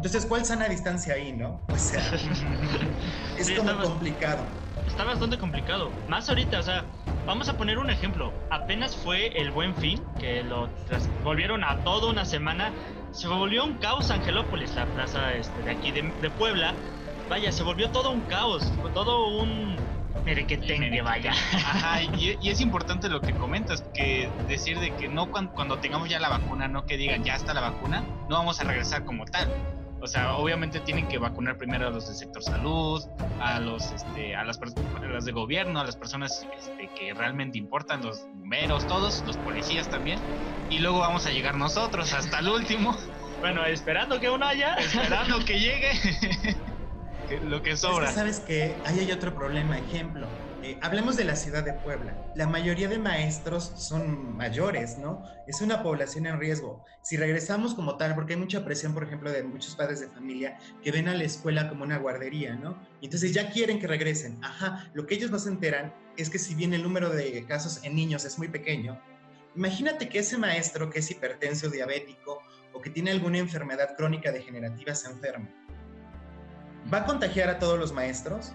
Entonces, 0.06 0.26
¿cuál 0.26 0.44
sana 0.44 0.68
distancia 0.68 1.14
ahí, 1.14 1.32
no? 1.32 1.62
O 1.70 1.78
sea, 1.78 2.02
es 3.38 3.52
como 3.52 3.74
complicado. 3.82 4.44
Está 4.86 5.06
bastante 5.06 5.38
complicado. 5.38 5.92
Más 6.10 6.28
ahorita, 6.28 6.60
o 6.60 6.64
sea, 6.64 6.84
vamos 7.26 7.48
a 7.48 7.56
poner 7.56 7.78
un 7.78 7.90
ejemplo. 7.90 8.34
Apenas 8.50 8.98
fue 8.98 9.28
el 9.40 9.52
buen 9.52 9.74
fin, 9.76 10.04
que 10.20 10.44
lo 10.44 10.68
volvieron 11.24 11.64
a 11.64 11.78
toda 11.86 12.12
una 12.12 12.26
semana 12.26 12.74
se 13.14 13.28
volvió 13.28 13.64
un 13.64 13.76
caos 13.76 14.10
Angelópolis, 14.12 14.76
la 14.76 14.88
plaza 14.88 15.34
este, 15.34 15.62
de 15.62 15.72
aquí 15.72 15.92
de, 15.92 16.04
Puebla. 16.32 16.74
Vaya, 17.30 17.52
se 17.54 17.64
volvió 17.64 17.90
todo 17.92 18.12
un 18.12 18.22
caos, 18.22 18.70
todo 18.94 19.38
un, 19.38 19.78
Mire 20.26 20.46
que 20.46 20.58
tenga, 20.58 21.02
vaya. 21.04 21.32
Ajá, 21.32 22.02
y, 22.18 22.38
es 22.44 22.60
importante 22.60 23.08
lo 23.08 23.22
que 23.22 23.34
comentas, 23.34 23.84
que 23.94 24.30
decir 24.50 24.80
de 24.80 24.94
que 24.96 25.08
no 25.08 25.32
cuando, 25.32 25.54
cuando, 25.54 25.78
tengamos 25.78 26.10
ya 26.10 26.20
la 26.20 26.30
vacuna, 26.30 26.68
no 26.68 26.86
que 26.86 26.98
digan 26.98 27.24
ya 27.24 27.36
está 27.36 27.54
la 27.54 27.62
vacuna, 27.62 28.04
no 28.30 28.38
vamos 28.38 28.60
a 28.60 28.64
regresar 28.64 29.06
como 29.06 29.26
tal. 29.26 29.48
O 30.04 30.08
sea, 30.08 30.36
obviamente 30.36 30.82
tienen 30.82 31.08
que 31.08 31.18
vacunar 31.18 31.58
primero 31.58 31.88
a 31.88 31.90
los 31.90 32.08
del 32.08 32.18
sector 32.18 32.44
salud, 32.44 33.02
a 33.40 33.62
los 33.62 33.90
este, 33.90 34.36
a 34.36 34.44
las 34.44 34.58
personas 34.58 35.24
de 35.24 35.32
gobierno, 35.32 35.80
a 35.80 35.86
las 35.86 35.96
personas 35.96 36.46
este, 36.60 36.90
que 37.00 37.14
realmente 37.14 37.58
importan, 37.58 38.04
los 38.04 38.28
bomberos, 38.34 38.86
todos, 38.86 39.24
los 39.26 39.38
policías 39.38 39.90
también. 39.90 40.20
Y 40.70 40.80
luego 40.80 41.00
vamos 41.00 41.26
a 41.26 41.32
llegar 41.32 41.56
nosotros 41.56 42.14
hasta 42.14 42.40
el 42.40 42.50
último. 42.50 42.96
Bueno, 43.40 43.66
esperando 43.66 44.22
que 44.22 44.30
uno 44.30 44.46
haya. 44.46 44.76
Esperando 44.76 45.44
que 45.44 45.60
llegue. 45.60 45.92
lo 47.42 47.62
que 47.62 47.76
sobra. 47.76 48.10
Sabes 48.10 48.40
que 48.40 48.78
ahí 48.86 49.00
hay 49.00 49.12
otro 49.12 49.36
problema, 49.36 49.78
ejemplo 49.78 50.43
eh, 50.64 50.78
hablemos 50.82 51.18
de 51.18 51.26
la 51.26 51.36
ciudad 51.36 51.62
de 51.64 51.74
Puebla. 51.74 52.16
La 52.36 52.48
mayoría 52.48 52.88
de 52.88 52.98
maestros 52.98 53.74
son 53.76 54.38
mayores, 54.38 54.98
¿no? 54.98 55.22
Es 55.46 55.60
una 55.60 55.84
población 55.84 56.26
en 56.26 56.40
riesgo. 56.40 56.86
Si 57.02 57.18
regresamos 57.18 57.76
como 57.76 57.98
tal, 57.98 58.16
porque 58.16 58.34
hay 58.34 58.40
mucha 58.40 58.64
presión, 58.64 58.94
por 58.94 59.04
ejemplo, 59.04 59.30
de 59.30 59.44
muchos 59.44 59.76
padres 59.76 60.00
de 60.00 60.08
familia 60.08 60.58
que 60.82 60.92
ven 60.92 61.10
a 61.10 61.16
la 61.16 61.26
escuela 61.26 61.68
como 61.68 61.84
una 61.84 61.98
guardería, 61.98 62.56
¿no? 62.56 62.78
Entonces 63.02 63.34
ya 63.34 63.52
quieren 63.52 63.78
que 63.78 63.88
regresen. 63.88 64.40
Ajá, 64.42 64.90
lo 64.94 65.06
que 65.06 65.16
ellos 65.16 65.32
no 65.32 65.40
se 65.40 65.50
enteran 65.50 65.94
es 66.16 66.30
que 66.30 66.40
si 66.40 66.56
bien 66.56 66.74
el 66.74 66.84
número 66.84 67.10
de 67.10 67.46
casos 67.46 67.84
en 67.84 67.96
niños 67.96 68.24
es 68.24 68.38
muy 68.38 68.48
pequeño, 68.48 69.02
imagínate 69.58 70.08
que 70.08 70.20
ese 70.20 70.38
maestro 70.38 70.90
que 70.90 71.00
es 71.00 71.12
hipertenso, 71.12 71.70
diabético 71.70 72.42
o 72.72 72.80
que 72.80 72.90
tiene 72.90 73.12
alguna 73.12 73.40
enfermedad 73.40 73.98
crónica 73.98 74.32
degenerativa 74.32 74.96
se 74.96 75.10
enferma. 75.10 75.50
¿Va 76.92 77.00
a 77.00 77.06
contagiar 77.06 77.50
a 77.50 77.60
todos 77.60 77.78
los 77.78 77.92
maestros? 77.92 78.54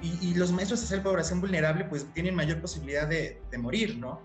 Y, 0.00 0.34
los 0.34 0.52
maestros 0.52 0.82
de 0.82 0.86
ser 0.86 1.02
población 1.02 1.40
vulnerable 1.40 1.84
pues 1.84 2.06
tienen 2.12 2.34
mayor 2.34 2.60
posibilidad 2.60 3.08
de, 3.08 3.40
morir, 3.58 3.96
¿no? 3.96 4.20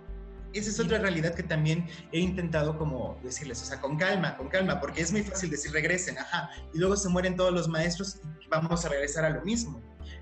Esa 0.51 0.69
es 0.71 0.79
otra 0.79 0.97
realidad 0.97 1.35
que 1.35 1.43
también 1.43 1.87
he 2.11 2.19
intentado 2.19 2.77
como 2.77 3.19
decirles, 3.23 3.61
o 3.61 3.65
sea, 3.65 3.79
con 3.79 3.97
calma, 3.97 4.35
con 4.35 4.49
calma, 4.49 4.79
porque 4.79 5.01
es 5.01 5.11
muy 5.11 5.21
fácil 5.21 5.51
decir 5.51 5.71
regresen, 5.71 6.17
ajá, 6.17 6.49
y 6.73 6.79
luego 6.79 6.97
se 6.97 7.07
mueren 7.07 7.35
todos 7.35 7.53
los 7.53 7.67
maestros 7.67 8.19
y 8.43 8.47
vamos 8.47 8.83
a 8.83 8.89
regresar 8.89 9.25
a 9.25 9.29
lo 9.29 9.41
mismo. 9.41 9.79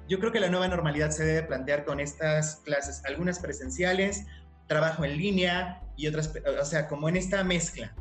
Yo 0.10 0.20
creo 0.20 0.32
que 0.32 0.40
la 0.40 0.50
nueva 0.50 0.68
normalidad 0.68 1.12
se 1.12 1.26
debe 1.26 1.44
plantear 1.44 1.86
con 1.86 2.00
estas 2.00 2.58
clases, 2.66 3.02
algunas 3.06 3.40
presenciales, 3.40 4.26
trabajo 4.68 5.06
en 5.06 5.18
línea 5.18 5.82
y 5.96 6.08
otras, 6.08 6.32
o 6.62 6.66
sea, 6.66 6.88
como 6.88 7.08
en 7.08 7.16
esta 7.16 7.44
mezcla. 7.44 7.96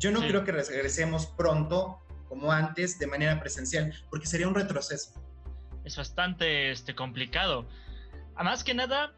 Yo 0.00 0.10
no 0.10 0.20
creo 0.20 0.44
que 0.44 0.52
regresemos 0.52 1.26
pronto 1.26 2.00
como 2.28 2.52
antes 2.52 2.98
de 2.98 3.06
manera 3.06 3.40
presencial, 3.40 3.94
porque 4.10 4.26
sería 4.26 4.48
un 4.48 4.54
retroceso 4.54 5.12
es 5.84 5.96
bastante 5.96 6.70
este, 6.70 6.94
complicado. 6.94 7.66
Más 8.36 8.64
que 8.64 8.74
nada, 8.74 9.12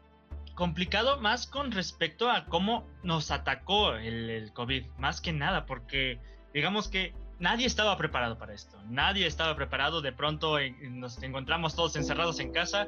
complicado 0.55 1.19
más 1.19 1.47
con 1.47 1.71
respecto 1.71 2.29
a 2.29 2.45
cómo 2.45 2.87
nos 3.03 3.31
atacó 3.31 3.95
el, 3.95 4.51
COVID, 4.53 4.85
más 4.97 5.21
que 5.21 5.33
nada, 5.33 5.65
porque 5.65 6.19
digamos 6.53 6.87
que 6.87 7.13
nadie 7.39 7.65
estaba 7.65 7.97
preparado 7.97 8.37
para 8.37 8.53
esto, 8.53 8.77
nadie 8.87 9.25
estaba 9.25 9.55
preparado, 9.55 10.01
de 10.01 10.11
pronto 10.11 10.57
nos 10.89 11.21
encontramos 11.23 11.75
todos 11.75 11.95
encerrados 11.95 12.39
en 12.39 12.51
casa 12.51 12.87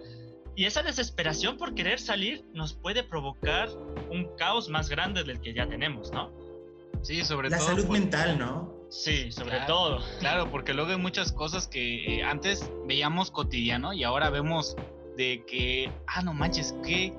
y 0.56 0.66
esa 0.66 0.84
desesperación 0.84 1.58
por 1.58 1.74
querer 1.74 2.00
salir 2.00 2.46
nos 2.54 2.74
puede 2.74 3.04
provocar 3.04 3.70
un 4.12 4.36
caos 4.38 4.70
más 4.70 4.90
grande 4.90 5.24
del 5.24 5.42
que 5.42 5.54
ya 5.54 5.68
tenemos, 5.68 6.12
¿no? 6.12 6.32
Sí, 7.02 7.26
sobre 7.26 7.50
todo. 7.50 7.60
La 7.60 7.66
salud 7.66 7.88
mental, 7.88 8.38
¿no? 8.38 8.83
Sí, 8.94 9.32
sobre 9.32 9.60
todo. 9.62 10.04
Claro, 10.20 10.52
porque 10.52 10.74
luego 10.76 10.92
hay 10.92 10.98
muchas 10.98 11.32
cosas 11.32 11.68
que 11.68 12.20
eh, 12.20 12.24
antes 12.24 12.72
veíamos 12.86 13.32
cotidiano 13.32 13.92
y 13.92 14.04
ahora 14.04 14.30
vemos 14.30 14.78
de 15.18 15.44
que, 15.48 15.92
ah, 16.06 16.22
no 16.22 16.36
manches, 16.36 16.76
¿qué, 16.86 17.12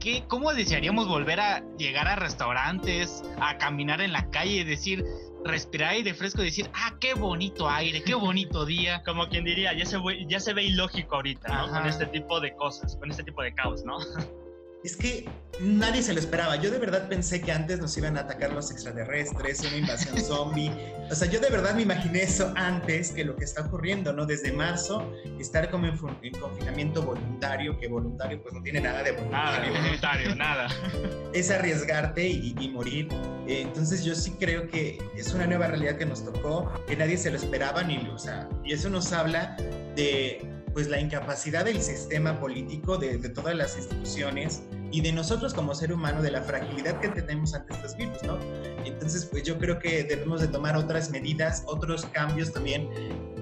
qué, 0.00 0.24
¿cómo 0.28 0.54
desearíamos 0.54 1.06
volver 1.06 1.40
a 1.40 1.62
llegar 1.76 2.08
a 2.08 2.16
restaurantes, 2.16 3.22
a 3.38 3.58
caminar 3.58 4.00
en 4.00 4.14
la 4.14 4.30
calle, 4.30 4.64
decir, 4.64 5.04
respirar 5.44 5.90
aire 5.90 6.14
fresco 6.14 6.40
y 6.40 6.46
decir, 6.46 6.70
ah, 6.72 6.96
qué 6.98 7.12
bonito 7.12 7.68
aire, 7.68 8.02
qué 8.02 8.14
bonito 8.14 8.64
día. 8.64 9.02
Como 9.04 9.28
quien 9.28 9.44
diría, 9.44 9.74
ya 9.74 9.84
se, 9.84 9.98
ya 10.26 10.40
se 10.40 10.54
ve 10.54 10.64
ilógico 10.64 11.16
ahorita, 11.16 11.66
¿no? 11.66 11.70
Con 11.70 11.86
este 11.86 12.06
tipo 12.06 12.40
de 12.40 12.56
cosas, 12.56 12.96
con 12.96 13.10
este 13.10 13.24
tipo 13.24 13.42
de 13.42 13.52
caos, 13.52 13.84
¿no? 13.84 13.98
es 14.84 14.96
que 14.96 15.26
nadie 15.60 16.02
se 16.02 16.12
lo 16.12 16.20
esperaba. 16.20 16.56
Yo 16.56 16.70
de 16.70 16.78
verdad 16.78 17.08
pensé 17.08 17.40
que 17.40 17.50
antes 17.50 17.80
nos 17.80 17.96
iban 17.96 18.18
a 18.18 18.20
atacar 18.20 18.52
los 18.52 18.70
extraterrestres, 18.70 19.60
una 19.60 19.78
invasión 19.78 20.18
zombie. 20.20 20.70
O 21.10 21.14
sea, 21.14 21.28
yo 21.28 21.40
de 21.40 21.48
verdad 21.48 21.74
me 21.74 21.82
imaginé 21.82 22.22
eso 22.22 22.52
antes 22.54 23.10
que 23.10 23.24
lo 23.24 23.34
que 23.34 23.44
está 23.44 23.62
ocurriendo, 23.62 24.12
¿no? 24.12 24.26
Desde 24.26 24.52
marzo, 24.52 25.10
estar 25.38 25.70
como 25.70 25.86
en, 25.86 25.96
confinamiento 26.38 27.02
voluntario, 27.02 27.78
que 27.78 27.88
voluntario 27.88 28.42
pues 28.42 28.52
no 28.52 28.62
tiene 28.62 28.82
nada 28.82 29.02
de 29.02 29.12
voluntario. 29.12 29.72
Nada, 29.72 29.82
voluntario, 29.82 30.36
nada. 30.36 30.68
Es 31.32 31.50
arriesgarte 31.50 32.28
y, 32.28 32.54
morir. 32.68 33.08
entonces 33.48 34.04
yo 34.04 34.14
sí 34.14 34.32
creo 34.38 34.68
que 34.68 34.98
es 35.16 35.34
una 35.34 35.46
nueva 35.46 35.66
realidad 35.66 35.96
que 35.96 36.06
nos 36.06 36.24
tocó, 36.24 36.72
que 36.86 36.96
nadie 36.96 37.16
se 37.16 37.30
lo 37.30 37.36
esperaba, 37.36 37.82
ni, 37.82 37.98
o 38.08 38.18
sea, 38.18 38.48
y 38.64 38.72
eso 38.72 38.88
nos 38.88 39.12
habla 39.12 39.56
de 39.96 40.53
pues 40.74 40.88
la 40.88 41.00
incapacidad 41.00 41.64
del 41.64 41.80
sistema 41.80 42.38
político, 42.40 42.98
de, 42.98 43.16
todas 43.30 43.54
las 43.54 43.76
instituciones 43.76 44.64
y 44.90 45.00
de 45.00 45.12
nosotros 45.12 45.54
como 45.54 45.74
ser 45.74 45.92
humano, 45.92 46.20
de 46.20 46.32
la 46.32 46.42
fragilidad 46.42 47.00
que 47.00 47.08
tenemos 47.08 47.54
ante 47.54 47.72
estos 47.72 47.96
virus, 47.96 48.22
¿no? 48.24 48.38
Entonces, 48.84 49.24
pues 49.24 49.44
yo 49.44 49.56
creo 49.56 49.78
que 49.78 50.02
debemos 50.02 50.40
de 50.40 50.48
tomar 50.48 50.76
otras 50.76 51.10
medidas, 51.10 51.62
otros 51.66 52.04
cambios 52.06 52.52
también. 52.52 52.88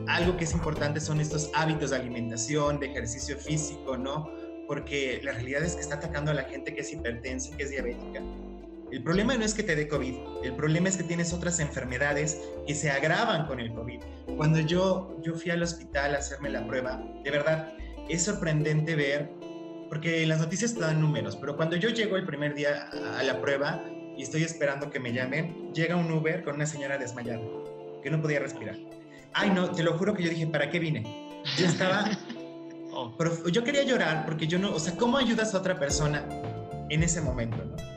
Algo 0.06 0.36
que 0.36 0.44
es 0.44 0.52
importante 0.52 1.00
son 1.00 1.20
estos 1.20 1.50
hábitos 1.54 1.90
de 1.90 1.96
alimentación, 1.96 2.78
de 2.78 2.86
ejercicio 2.86 3.38
físico, 3.38 3.96
¿no? 3.96 4.30
Porque 4.68 5.20
la 5.24 5.32
realidad 5.32 5.62
es 5.62 5.74
que 5.74 5.80
está 5.80 5.96
atacando 5.96 6.30
a 6.30 6.34
la 6.34 6.44
gente 6.44 6.74
que 6.74 6.82
es 6.82 6.92
hipertensa, 6.92 7.56
que 7.56 7.62
es 7.64 7.70
diabética 7.70 8.22
el 8.92 9.02
problema 9.02 9.34
no 9.34 9.44
es 9.44 9.54
que 9.54 9.62
te 9.62 9.74
dé 9.74 9.88
COVID, 9.88 10.44
el 10.44 10.54
problema 10.54 10.86
es 10.86 10.98
que 10.98 11.02
tienes 11.02 11.32
otras 11.32 11.60
enfermedades 11.60 12.38
que 12.66 12.74
se 12.74 12.90
agravan 12.90 13.46
con 13.46 13.58
el 13.58 13.72
COVID. 13.72 14.00
Cuando 14.36 14.60
yo, 14.60 15.16
yo 15.22 15.34
fui 15.34 15.50
al 15.50 15.62
hospital 15.62 16.14
a 16.14 16.18
hacerme 16.18 16.50
la 16.50 16.66
prueba, 16.66 17.02
de 17.24 17.30
verdad, 17.30 17.72
es 18.10 18.22
sorprendente 18.22 18.94
ver, 18.94 19.30
porque 19.88 20.26
las 20.26 20.40
noticias 20.40 20.74
te 20.74 20.80
dan 20.80 21.00
números, 21.00 21.36
pero 21.36 21.56
cuando 21.56 21.76
yo 21.76 21.88
llego 21.88 22.18
el 22.18 22.26
primer 22.26 22.54
día 22.54 22.90
a 23.18 23.22
la 23.22 23.40
prueba 23.40 23.82
y 24.14 24.22
estoy 24.24 24.42
esperando 24.42 24.90
que 24.90 25.00
me 25.00 25.14
llamen, 25.14 25.72
llega 25.72 25.96
un 25.96 26.12
Uber 26.12 26.44
con 26.44 26.56
una 26.56 26.66
señora 26.66 26.98
desmayada, 26.98 27.40
que 28.02 28.10
no 28.10 28.20
podía 28.20 28.40
respirar. 28.40 28.76
Ay, 29.32 29.48
no, 29.48 29.70
te 29.70 29.82
lo 29.82 29.96
juro 29.96 30.12
que 30.12 30.22
yo 30.22 30.28
dije, 30.28 30.46
¿para 30.48 30.68
qué 30.68 30.78
vine? 30.78 31.40
Yo 31.56 31.66
estaba... 31.66 32.04
Oh. 32.94 33.14
Pero 33.16 33.48
yo 33.48 33.64
quería 33.64 33.84
llorar 33.84 34.26
porque 34.26 34.46
yo 34.46 34.58
no, 34.58 34.74
o 34.74 34.78
sea, 34.78 34.94
¿cómo 34.98 35.16
ayudas 35.16 35.54
a 35.54 35.58
otra 35.60 35.78
persona 35.78 36.26
en 36.90 37.02
ese 37.02 37.22
momento? 37.22 37.56
¿no? 37.64 37.91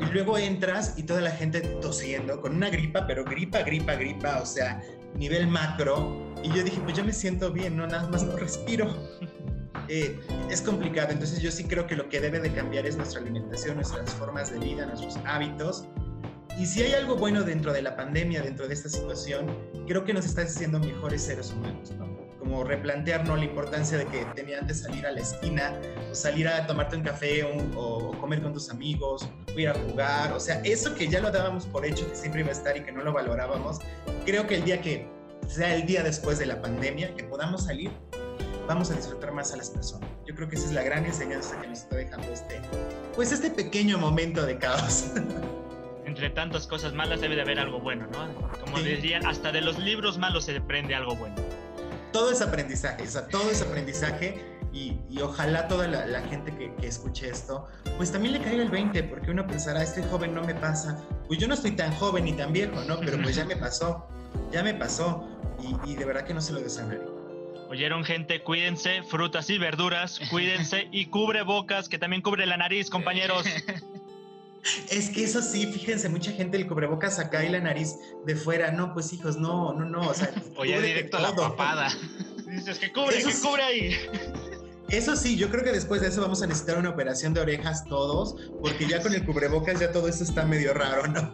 Y 0.00 0.12
luego 0.12 0.38
entras 0.38 0.94
y 0.96 1.04
toda 1.04 1.20
la 1.20 1.30
gente 1.30 1.60
tosiendo 1.60 2.40
con 2.40 2.56
una 2.56 2.70
gripa, 2.70 3.06
pero 3.06 3.24
gripa, 3.24 3.62
gripa, 3.62 3.94
gripa, 3.94 4.40
o 4.40 4.46
sea, 4.46 4.82
nivel 5.16 5.46
macro. 5.46 6.34
Y 6.42 6.48
yo 6.48 6.62
dije, 6.64 6.80
pues 6.82 6.96
yo 6.96 7.04
me 7.04 7.12
siento 7.12 7.52
bien, 7.52 7.76
no 7.76 7.86
nada 7.86 8.08
más 8.08 8.24
no 8.24 8.36
respiro. 8.36 8.94
Eh, 9.88 10.18
es 10.48 10.62
complicado, 10.62 11.10
entonces 11.10 11.42
yo 11.42 11.50
sí 11.50 11.64
creo 11.64 11.86
que 11.86 11.94
lo 11.94 12.08
que 12.08 12.18
debe 12.18 12.40
de 12.40 12.50
cambiar 12.54 12.86
es 12.86 12.96
nuestra 12.96 13.20
alimentación, 13.20 13.74
nuestras 13.74 14.10
formas 14.14 14.50
de 14.50 14.58
vida, 14.58 14.86
nuestros 14.86 15.18
hábitos. 15.26 15.86
Y 16.58 16.66
si 16.66 16.82
hay 16.82 16.92
algo 16.92 17.16
bueno 17.16 17.42
dentro 17.42 17.72
de 17.72 17.82
la 17.82 17.96
pandemia, 17.96 18.42
dentro 18.42 18.68
de 18.68 18.74
esta 18.74 18.88
situación, 18.88 19.46
creo 19.86 20.04
que 20.04 20.14
nos 20.14 20.24
está 20.24 20.42
haciendo 20.42 20.78
mejores 20.78 21.22
seres 21.22 21.52
humanos, 21.52 21.90
¿no? 21.98 22.14
como 22.44 22.62
replantearnos 22.62 23.38
la 23.38 23.44
importancia 23.46 23.96
de 23.96 24.06
que 24.06 24.24
tenía 24.34 24.58
antes 24.58 24.82
salir 24.82 25.06
a 25.06 25.12
la 25.12 25.20
esquina, 25.20 25.72
o 26.10 26.14
salir 26.14 26.46
a 26.46 26.66
tomarte 26.66 26.94
un 26.94 27.02
café 27.02 27.42
o, 27.42 28.12
comer 28.20 28.42
con 28.42 28.52
tus 28.52 28.68
amigos, 28.68 29.26
o 29.48 29.58
ir 29.58 29.70
a 29.70 29.74
jugar, 29.74 30.32
o 30.32 30.38
sea, 30.38 30.60
eso 30.62 30.94
que 30.94 31.08
ya 31.08 31.20
lo 31.20 31.30
dábamos 31.30 31.64
por 31.64 31.86
hecho 31.86 32.06
que 32.08 32.14
siempre 32.14 32.42
iba 32.42 32.50
a 32.50 32.52
estar 32.52 32.76
y 32.76 32.82
que 32.82 32.92
no 32.92 33.02
lo 33.02 33.14
valorábamos, 33.14 33.78
creo 34.26 34.46
que 34.46 34.56
el 34.56 34.64
día 34.64 34.80
que 34.82 35.08
sea 35.48 35.74
el 35.74 35.86
día 35.86 36.02
después 36.02 36.38
de 36.38 36.44
la 36.44 36.60
pandemia, 36.60 37.14
que 37.14 37.24
podamos 37.24 37.64
salir, 37.64 37.90
vamos 38.68 38.90
a 38.90 38.94
disfrutar 38.94 39.32
más 39.32 39.52
a 39.52 39.56
las 39.56 39.70
personas. 39.70 40.08
Yo 40.26 40.34
creo 40.34 40.48
que 40.48 40.56
esa 40.56 40.66
es 40.66 40.72
la 40.72 40.82
gran 40.82 41.06
enseñanza 41.06 41.58
que 41.60 41.66
nos 41.66 41.80
está 41.80 41.96
dejando 41.96 42.30
este, 42.30 42.60
pues 43.14 43.32
este 43.32 43.50
pequeño 43.50 43.98
momento 43.98 44.44
de 44.44 44.58
caos. 44.58 45.06
Entre 46.04 46.30
tantas 46.30 46.66
cosas 46.66 46.92
malas 46.92 47.20
debe 47.20 47.36
de 47.36 47.42
haber 47.42 47.58
algo 47.58 47.80
bueno, 47.80 48.06
¿no? 48.12 48.50
Como 48.60 48.78
dirían, 48.80 49.26
hasta 49.26 49.52
de 49.52 49.60
los 49.60 49.78
libros 49.78 50.18
malos 50.18 50.44
se 50.44 50.56
aprende 50.56 50.94
algo 50.94 51.16
bueno 51.16 51.36
todo 52.14 52.30
es 52.30 52.40
aprendizaje, 52.40 53.02
o 53.02 53.06
sea, 53.08 53.26
todo 53.26 53.50
es 53.50 53.60
aprendizaje 53.60 54.40
y, 54.72 54.96
ojalá 55.20 55.66
toda 55.66 55.88
la, 55.88 56.20
gente 56.22 56.54
que, 56.56 56.86
escuche 56.86 57.28
esto, 57.28 57.66
pues 57.96 58.12
también 58.12 58.34
le 58.34 58.40
caiga 58.40 58.62
el 58.62 58.70
20, 58.70 59.02
porque 59.04 59.32
uno 59.32 59.44
pensará, 59.46 59.82
este 59.82 60.00
joven 60.04 60.32
no 60.32 60.44
me 60.44 60.54
pasa, 60.54 61.04
pues 61.26 61.40
yo 61.40 61.48
no 61.48 61.54
estoy 61.54 61.72
tan 61.72 61.92
joven 61.94 62.24
ni 62.24 62.32
tan 62.32 62.52
viejo, 62.52 62.80
¿no? 62.86 63.00
Pero 63.00 63.20
pues 63.20 63.34
ya 63.34 63.44
me 63.44 63.56
pasó, 63.56 64.06
ya 64.52 64.62
me 64.62 64.74
pasó 64.74 65.28
y, 65.84 65.96
de 65.96 66.04
verdad 66.04 66.24
que 66.24 66.34
no 66.34 66.40
se 66.40 66.52
lo 66.52 66.60
deseo 66.60 66.86
Oyeron 67.68 68.04
gente, 68.04 68.42
cuídense, 68.42 69.02
frutas 69.02 69.50
y 69.50 69.58
verduras, 69.58 70.20
cuídense 70.30 70.86
y 70.92 71.06
cubre 71.06 71.42
bocas, 71.42 71.88
que 71.88 71.98
también 71.98 72.22
cubre 72.22 72.46
la 72.46 72.56
nariz, 72.56 72.90
compañeros. 72.90 73.44
Es 74.90 75.10
que 75.10 75.24
eso 75.24 75.42
sí, 75.42 75.66
fíjense, 75.66 76.08
mucha 76.08 76.32
gente 76.32 76.56
el 76.56 76.66
cubrebocas 76.66 77.18
acá 77.18 77.44
y 77.44 77.50
la 77.50 77.60
nariz 77.60 77.96
de 78.24 78.34
fuera. 78.36 78.70
No, 78.70 78.94
pues 78.94 79.12
hijos, 79.12 79.36
no, 79.36 79.72
no, 79.72 79.84
no. 79.84 80.08
O 80.08 80.14
sea, 80.14 80.32
Oye, 80.56 80.80
directo 80.80 81.18
a 81.18 81.20
la 81.20 81.34
papada. 81.34 81.92
Dices 82.46 82.78
que 82.78 82.92
cubre, 82.92 83.18
que 83.18 83.32
cubre 83.42 83.62
ahí. 83.62 83.96
Eso 84.88 85.16
sí, 85.16 85.36
yo 85.36 85.50
creo 85.50 85.64
que 85.64 85.72
después 85.72 86.02
de 86.02 86.08
eso 86.08 86.20
vamos 86.20 86.42
a 86.42 86.46
necesitar 86.46 86.78
una 86.78 86.90
operación 86.90 87.34
de 87.34 87.40
orejas 87.40 87.84
todos, 87.86 88.36
porque 88.60 88.86
ya 88.86 89.02
con 89.02 89.14
el 89.14 89.24
cubrebocas 89.24 89.80
ya 89.80 89.90
todo 89.90 90.08
eso 90.08 90.22
está 90.22 90.44
medio 90.44 90.72
raro, 90.72 91.06
¿no? 91.08 91.32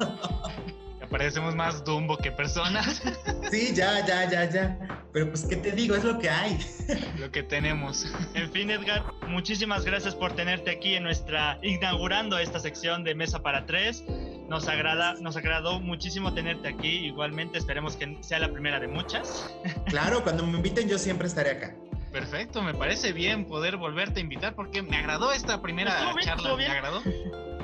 parecemos 1.11 1.55
más 1.55 1.85
Dumbo 1.85 2.16
que 2.16 2.33
personas. 2.33 3.03
Sí, 3.51 3.72
ya, 3.74 4.07
ya, 4.07 4.31
ya, 4.31 4.49
ya. 4.49 4.78
Pero 5.13 5.29
pues, 5.29 5.45
¿qué 5.45 5.57
te 5.57 5.73
digo? 5.73 5.97
Es 5.97 6.05
lo 6.05 6.19
que 6.19 6.31
hay. 6.31 6.59
Lo 7.19 7.31
que 7.31 7.43
tenemos. 7.43 8.07
En 8.35 8.51
fin, 8.53 8.71
Edgar, 8.71 9.05
muchísimas 9.29 9.85
gracias 9.85 10.15
por 10.15 10.33
tenerte 10.33 10.71
aquí 10.71 10.95
en 10.95 11.03
nuestra, 11.03 11.59
inaugurando 11.63 12.39
esta 12.39 12.59
sección 12.59 13.05
de 13.05 13.15
Mesa 13.15 13.43
para 13.43 13.67
Tres. 13.67 14.05
Nos 14.49 14.69
agrada, 14.69 15.15
nos 15.21 15.37
agradó 15.37 15.81
muchísimo 15.81 16.35
tenerte 16.35 16.69
aquí. 16.69 17.07
Igualmente, 17.07 17.59
esperemos 17.59 17.97
que 17.97 18.19
sea 18.21 18.39
la 18.39 18.53
primera 18.53 18.81
de 18.81 18.89
muchas. 18.89 19.53
Claro, 19.87 20.23
cuando 20.23 20.47
me 20.47 20.57
inviten 20.57 20.89
yo 20.89 20.99
siempre 20.99 21.29
estaré 21.29 21.51
acá. 21.51 21.77
Perfecto, 22.13 22.61
me 22.63 22.75
parece 22.75 23.13
bien 23.13 23.45
poder 23.45 23.77
volverte 23.77 24.19
a 24.19 24.23
invitar 24.23 24.55
porque 24.55 24.83
me 24.83 24.97
agradó 24.97 25.33
esta 25.33 25.63
primera 25.63 26.13
charla. 26.21 26.57
Me 26.57 26.67
agradó. 26.67 27.03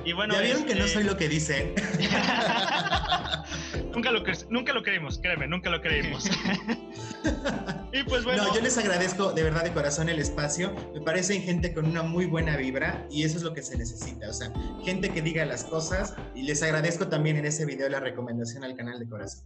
Y 0.07 0.13
bueno, 0.13 0.35
ya 0.35 0.41
vieron 0.41 0.65
que 0.65 0.77
no 0.77 0.85
este 0.85 0.95
soy 0.95 1.05
lo 1.05 1.17
que 1.17 1.29
dicen. 1.29 1.75
nunca, 3.93 4.13
lo 4.13 4.23
nunca 4.51 4.73
lo 4.73 4.85
creímos, 4.85 5.19
créeme, 5.19 5.49
nunca 5.49 5.69
lo 5.69 5.81
creímos. 5.81 6.27
y 7.93 8.05
pues 8.05 8.23
bueno. 8.23 8.45
No, 8.45 8.55
yo 8.55 8.61
les 8.61 8.79
agradezco 8.79 9.33
de 9.33 9.43
verdad 9.43 9.65
de 9.65 9.73
corazón 9.73 10.09
el 10.09 10.21
espacio. 10.21 10.73
Me 10.95 11.01
parecen 11.01 11.43
gente 11.43 11.75
con 11.75 11.87
una 11.87 12.05
muy 12.05 12.27
buena 12.27 12.57
vibra 12.57 13.05
y 13.11 13.25
eso 13.25 13.37
es 13.37 13.43
lo 13.43 13.53
que 13.53 13.63
se 13.63 13.77
necesita. 13.77 14.31
O 14.31 14.33
sea, 14.33 14.53
gente 14.85 15.11
que 15.11 15.23
diga 15.23 15.45
las 15.45 15.65
cosas 15.65 16.15
y 16.37 16.43
les 16.43 16.63
agradezco 16.63 17.09
también 17.09 17.37
en 17.37 17.47
ese 17.47 17.67
video 17.67 17.89
la 17.89 17.99
recomendación 17.99 18.63
al 18.63 18.77
canal 18.77 19.01
de 19.01 19.09
corazón. 19.09 19.43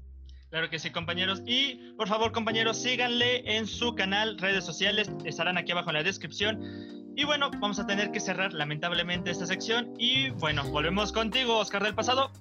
Claro 0.50 0.68
que 0.68 0.80
sí, 0.80 0.90
compañeros. 0.90 1.42
Y 1.46 1.92
por 1.96 2.08
favor, 2.08 2.32
compañeros, 2.32 2.82
síganle 2.82 3.56
en 3.56 3.68
su 3.68 3.94
canal, 3.94 4.36
redes 4.38 4.64
sociales, 4.64 5.08
estarán 5.24 5.56
aquí 5.56 5.70
abajo 5.70 5.90
en 5.90 5.94
la 5.94 6.02
descripción. 6.02 6.60
Y 7.16 7.24
bueno, 7.24 7.50
vamos 7.60 7.78
a 7.78 7.86
tener 7.86 8.10
que 8.10 8.18
cerrar 8.18 8.52
lamentablemente 8.52 9.30
esta 9.30 9.46
sección. 9.46 9.94
Y 9.96 10.30
bueno, 10.30 10.68
volvemos 10.70 11.12
contigo, 11.12 11.58
Oscar 11.58 11.84
del 11.84 11.94
pasado. 11.94 12.32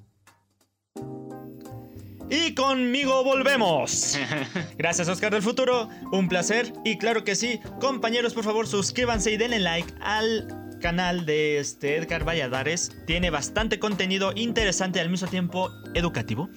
Y 2.32 2.56
conmigo 2.56 3.24
volvemos. 3.24 4.18
Gracias 4.78 5.08
Oscar 5.08 5.32
del 5.32 5.44
futuro, 5.44 5.90
un 6.12 6.28
placer. 6.28 6.74
Y 6.84 6.98
claro 6.98 7.24
que 7.24 7.36
sí, 7.36 7.60
compañeros, 7.80 8.34
por 8.34 8.44
favor 8.44 8.68
suscríbanse 8.68 9.32
y 9.32 9.38
denle 9.38 9.60
like 9.60 9.94
al 10.02 10.48
canal 10.82 11.26
de 11.26 11.60
este 11.60 11.98
Edgar 11.98 12.28
Valladares. 12.28 12.92
Tiene 13.06 13.30
bastante 13.30 13.78
contenido 13.78 14.32
interesante 14.36 15.00
al 15.00 15.10
mismo 15.10 15.28
tiempo 15.28 15.72
educativo 15.94 16.50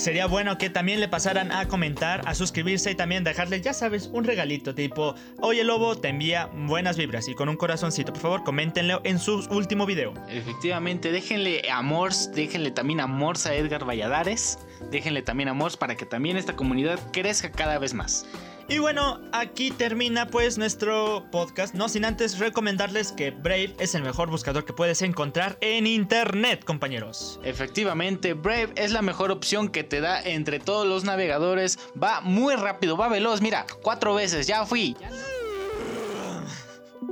sería 0.00 0.26
bueno 0.26 0.56
que 0.56 0.70
también 0.70 0.98
le 0.98 1.08
pasaran 1.08 1.52
a 1.52 1.68
comentar, 1.68 2.22
a 2.24 2.34
suscribirse 2.34 2.90
y 2.90 2.94
también 2.94 3.22
dejarle, 3.22 3.60
ya 3.60 3.74
sabes, 3.74 4.08
un 4.12 4.24
regalito 4.24 4.74
tipo, 4.74 5.14
oye 5.40 5.62
lobo, 5.62 5.94
te 5.94 6.08
envía 6.08 6.46
buenas 6.46 6.96
vibras 6.96 7.28
y 7.28 7.34
con 7.34 7.50
un 7.50 7.56
corazoncito. 7.56 8.12
Por 8.12 8.22
favor, 8.22 8.44
coméntenlo 8.44 9.02
en 9.04 9.18
su 9.18 9.46
último 9.50 9.84
video. 9.84 10.14
Efectivamente, 10.28 11.12
déjenle 11.12 11.62
amor, 11.70 12.12
déjenle 12.34 12.70
también 12.70 13.00
amor 13.00 13.36
a 13.44 13.54
Edgar 13.54 13.84
Valladares, 13.84 14.58
déjenle 14.90 15.20
también 15.20 15.50
amor 15.50 15.76
para 15.78 15.94
que 15.94 16.06
también 16.06 16.38
esta 16.38 16.56
comunidad 16.56 16.98
crezca 17.12 17.52
cada 17.52 17.78
vez 17.78 17.92
más. 17.92 18.26
Y 18.70 18.78
bueno, 18.78 19.20
aquí 19.32 19.72
termina 19.72 20.28
pues 20.28 20.56
nuestro 20.56 21.26
podcast, 21.32 21.74
no 21.74 21.88
sin 21.88 22.04
antes 22.04 22.38
recomendarles 22.38 23.10
que 23.10 23.32
Brave 23.32 23.74
es 23.80 23.96
el 23.96 24.04
mejor 24.04 24.30
buscador 24.30 24.64
que 24.64 24.72
puedes 24.72 25.02
encontrar 25.02 25.58
en 25.60 25.88
internet, 25.88 26.64
compañeros. 26.64 27.40
Efectivamente, 27.42 28.34
Brave 28.34 28.70
es 28.76 28.92
la 28.92 29.02
mejor 29.02 29.32
opción 29.32 29.70
que 29.70 29.82
te 29.82 30.00
da 30.00 30.22
entre 30.22 30.60
todos 30.60 30.86
los 30.86 31.02
navegadores. 31.02 31.80
Va 32.00 32.20
muy 32.20 32.54
rápido, 32.54 32.96
va 32.96 33.08
veloz, 33.08 33.40
mira, 33.40 33.66
cuatro 33.82 34.14
veces, 34.14 34.46
ya 34.46 34.64
fui. 34.64 34.96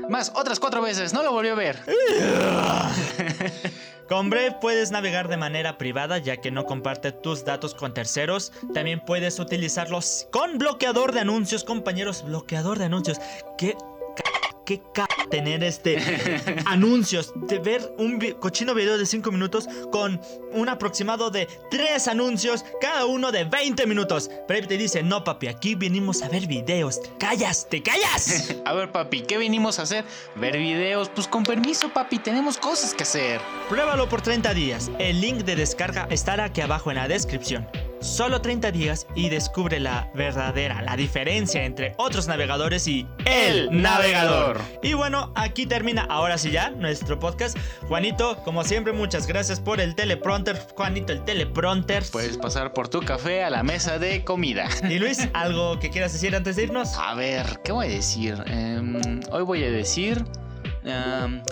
Más, 0.08 0.30
otras 0.36 0.60
cuatro 0.60 0.80
veces, 0.80 1.12
no 1.12 1.24
lo 1.24 1.32
volvió 1.32 1.54
a 1.54 1.56
ver. 1.56 1.82
Con 4.08 4.30
Brave 4.30 4.56
puedes 4.60 4.90
navegar 4.90 5.28
de 5.28 5.36
manera 5.36 5.76
privada 5.76 6.16
ya 6.16 6.38
que 6.38 6.50
no 6.50 6.64
comparte 6.64 7.12
tus 7.12 7.44
datos 7.44 7.74
con 7.74 7.92
terceros. 7.92 8.52
También 8.72 9.00
puedes 9.04 9.38
utilizarlos 9.38 10.28
con 10.32 10.56
bloqueador 10.56 11.12
de 11.12 11.20
anuncios, 11.20 11.62
compañeros. 11.62 12.24
Bloqueador 12.24 12.78
de 12.78 12.86
anuncios. 12.86 13.20
¿Qué 13.58 13.76
qué 14.68 14.82
tener 15.30 15.64
este 15.64 15.98
anuncios, 16.66 17.32
de 17.34 17.58
ver 17.58 17.94
un 17.96 18.20
cochino 18.38 18.74
video 18.74 18.98
de 18.98 19.06
5 19.06 19.32
minutos 19.32 19.66
con 19.90 20.20
un 20.52 20.68
aproximado 20.68 21.30
de 21.30 21.48
3 21.70 22.08
anuncios, 22.08 22.64
cada 22.78 23.06
uno 23.06 23.32
de 23.32 23.44
20 23.44 23.86
minutos. 23.86 24.30
Pero 24.46 24.68
te 24.68 24.76
dice, 24.76 25.02
no 25.02 25.24
papi, 25.24 25.46
aquí 25.46 25.74
venimos 25.74 26.22
a 26.22 26.28
ver 26.28 26.46
videos. 26.46 27.00
callas, 27.18 27.66
te 27.70 27.82
callas. 27.82 28.54
a 28.66 28.74
ver 28.74 28.92
papi, 28.92 29.22
¿qué 29.22 29.38
venimos 29.38 29.78
a 29.78 29.82
hacer? 29.82 30.04
Ver 30.36 30.58
videos. 30.58 31.08
Pues 31.08 31.26
con 31.28 31.44
permiso 31.44 31.88
papi, 31.88 32.18
tenemos 32.18 32.58
cosas 32.58 32.92
que 32.92 33.04
hacer. 33.04 33.40
Pruébalo 33.70 34.08
por 34.08 34.20
30 34.20 34.52
días. 34.52 34.90
El 34.98 35.20
link 35.20 35.38
de 35.44 35.56
descarga 35.56 36.06
estará 36.10 36.44
aquí 36.44 36.60
abajo 36.60 36.90
en 36.90 36.96
la 36.96 37.08
descripción. 37.08 37.66
Solo 38.00 38.40
30 38.40 38.70
días 38.70 39.06
y 39.16 39.28
descubre 39.28 39.80
la 39.80 40.10
verdadera, 40.14 40.82
la 40.82 40.96
diferencia 40.96 41.64
entre 41.64 41.94
otros 41.96 42.28
navegadores 42.28 42.86
y 42.86 43.06
el 43.24 43.82
navegador. 43.82 44.60
Y 44.82 44.92
bueno, 44.92 45.32
aquí 45.34 45.66
termina 45.66 46.02
ahora 46.04 46.38
sí 46.38 46.50
ya 46.50 46.70
nuestro 46.70 47.18
podcast. 47.18 47.58
Juanito, 47.88 48.36
como 48.44 48.62
siempre, 48.62 48.92
muchas 48.92 49.26
gracias 49.26 49.58
por 49.58 49.80
el 49.80 49.96
teleprompter. 49.96 50.56
Juanito, 50.76 51.12
el 51.12 51.24
teleprompter. 51.24 52.04
Puedes 52.12 52.36
pasar 52.36 52.72
por 52.72 52.88
tu 52.88 53.00
café 53.00 53.42
a 53.42 53.50
la 53.50 53.64
mesa 53.64 53.98
de 53.98 54.24
comida. 54.24 54.68
Y 54.88 54.98
Luis, 54.98 55.28
¿algo 55.34 55.78
que 55.80 55.90
quieras 55.90 56.12
decir 56.12 56.36
antes 56.36 56.56
de 56.56 56.64
irnos? 56.64 56.94
A 56.96 57.14
ver, 57.14 57.60
¿qué 57.64 57.72
voy 57.72 57.86
a 57.86 57.90
decir? 57.90 58.36
Em, 58.46 59.20
hoy 59.32 59.42
voy 59.42 59.64
a 59.64 59.70
decir 59.70 60.24
em, 60.84 61.42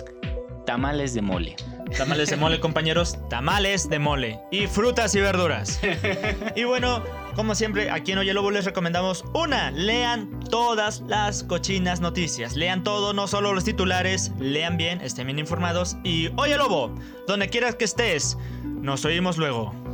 tamales 0.65 1.13
de 1.13 1.21
mole. 1.21 1.55
Tamales 1.95 2.29
de 2.29 2.37
mole, 2.37 2.59
compañeros. 2.59 3.17
Tamales 3.29 3.89
de 3.89 3.99
mole. 3.99 4.39
Y 4.51 4.67
frutas 4.67 5.15
y 5.15 5.21
verduras. 5.21 5.79
Y 6.55 6.63
bueno, 6.63 7.03
como 7.35 7.55
siempre, 7.55 7.91
aquí 7.91 8.11
en 8.11 8.17
Oye 8.17 8.33
Lobo 8.33 8.51
les 8.51 8.65
recomendamos 8.65 9.23
una. 9.33 9.71
Lean 9.71 10.39
todas 10.49 11.01
las 11.01 11.43
cochinas 11.43 12.01
noticias. 12.01 12.55
Lean 12.55 12.83
todo, 12.83 13.13
no 13.13 13.27
solo 13.27 13.53
los 13.53 13.63
titulares. 13.63 14.31
Lean 14.39 14.77
bien, 14.77 15.01
estén 15.01 15.27
bien 15.27 15.39
informados. 15.39 15.97
Y 16.03 16.29
Oye 16.37 16.57
Lobo, 16.57 16.93
donde 17.27 17.49
quieras 17.49 17.75
que 17.75 17.85
estés, 17.85 18.37
nos 18.63 19.05
oímos 19.05 19.37
luego. 19.37 19.86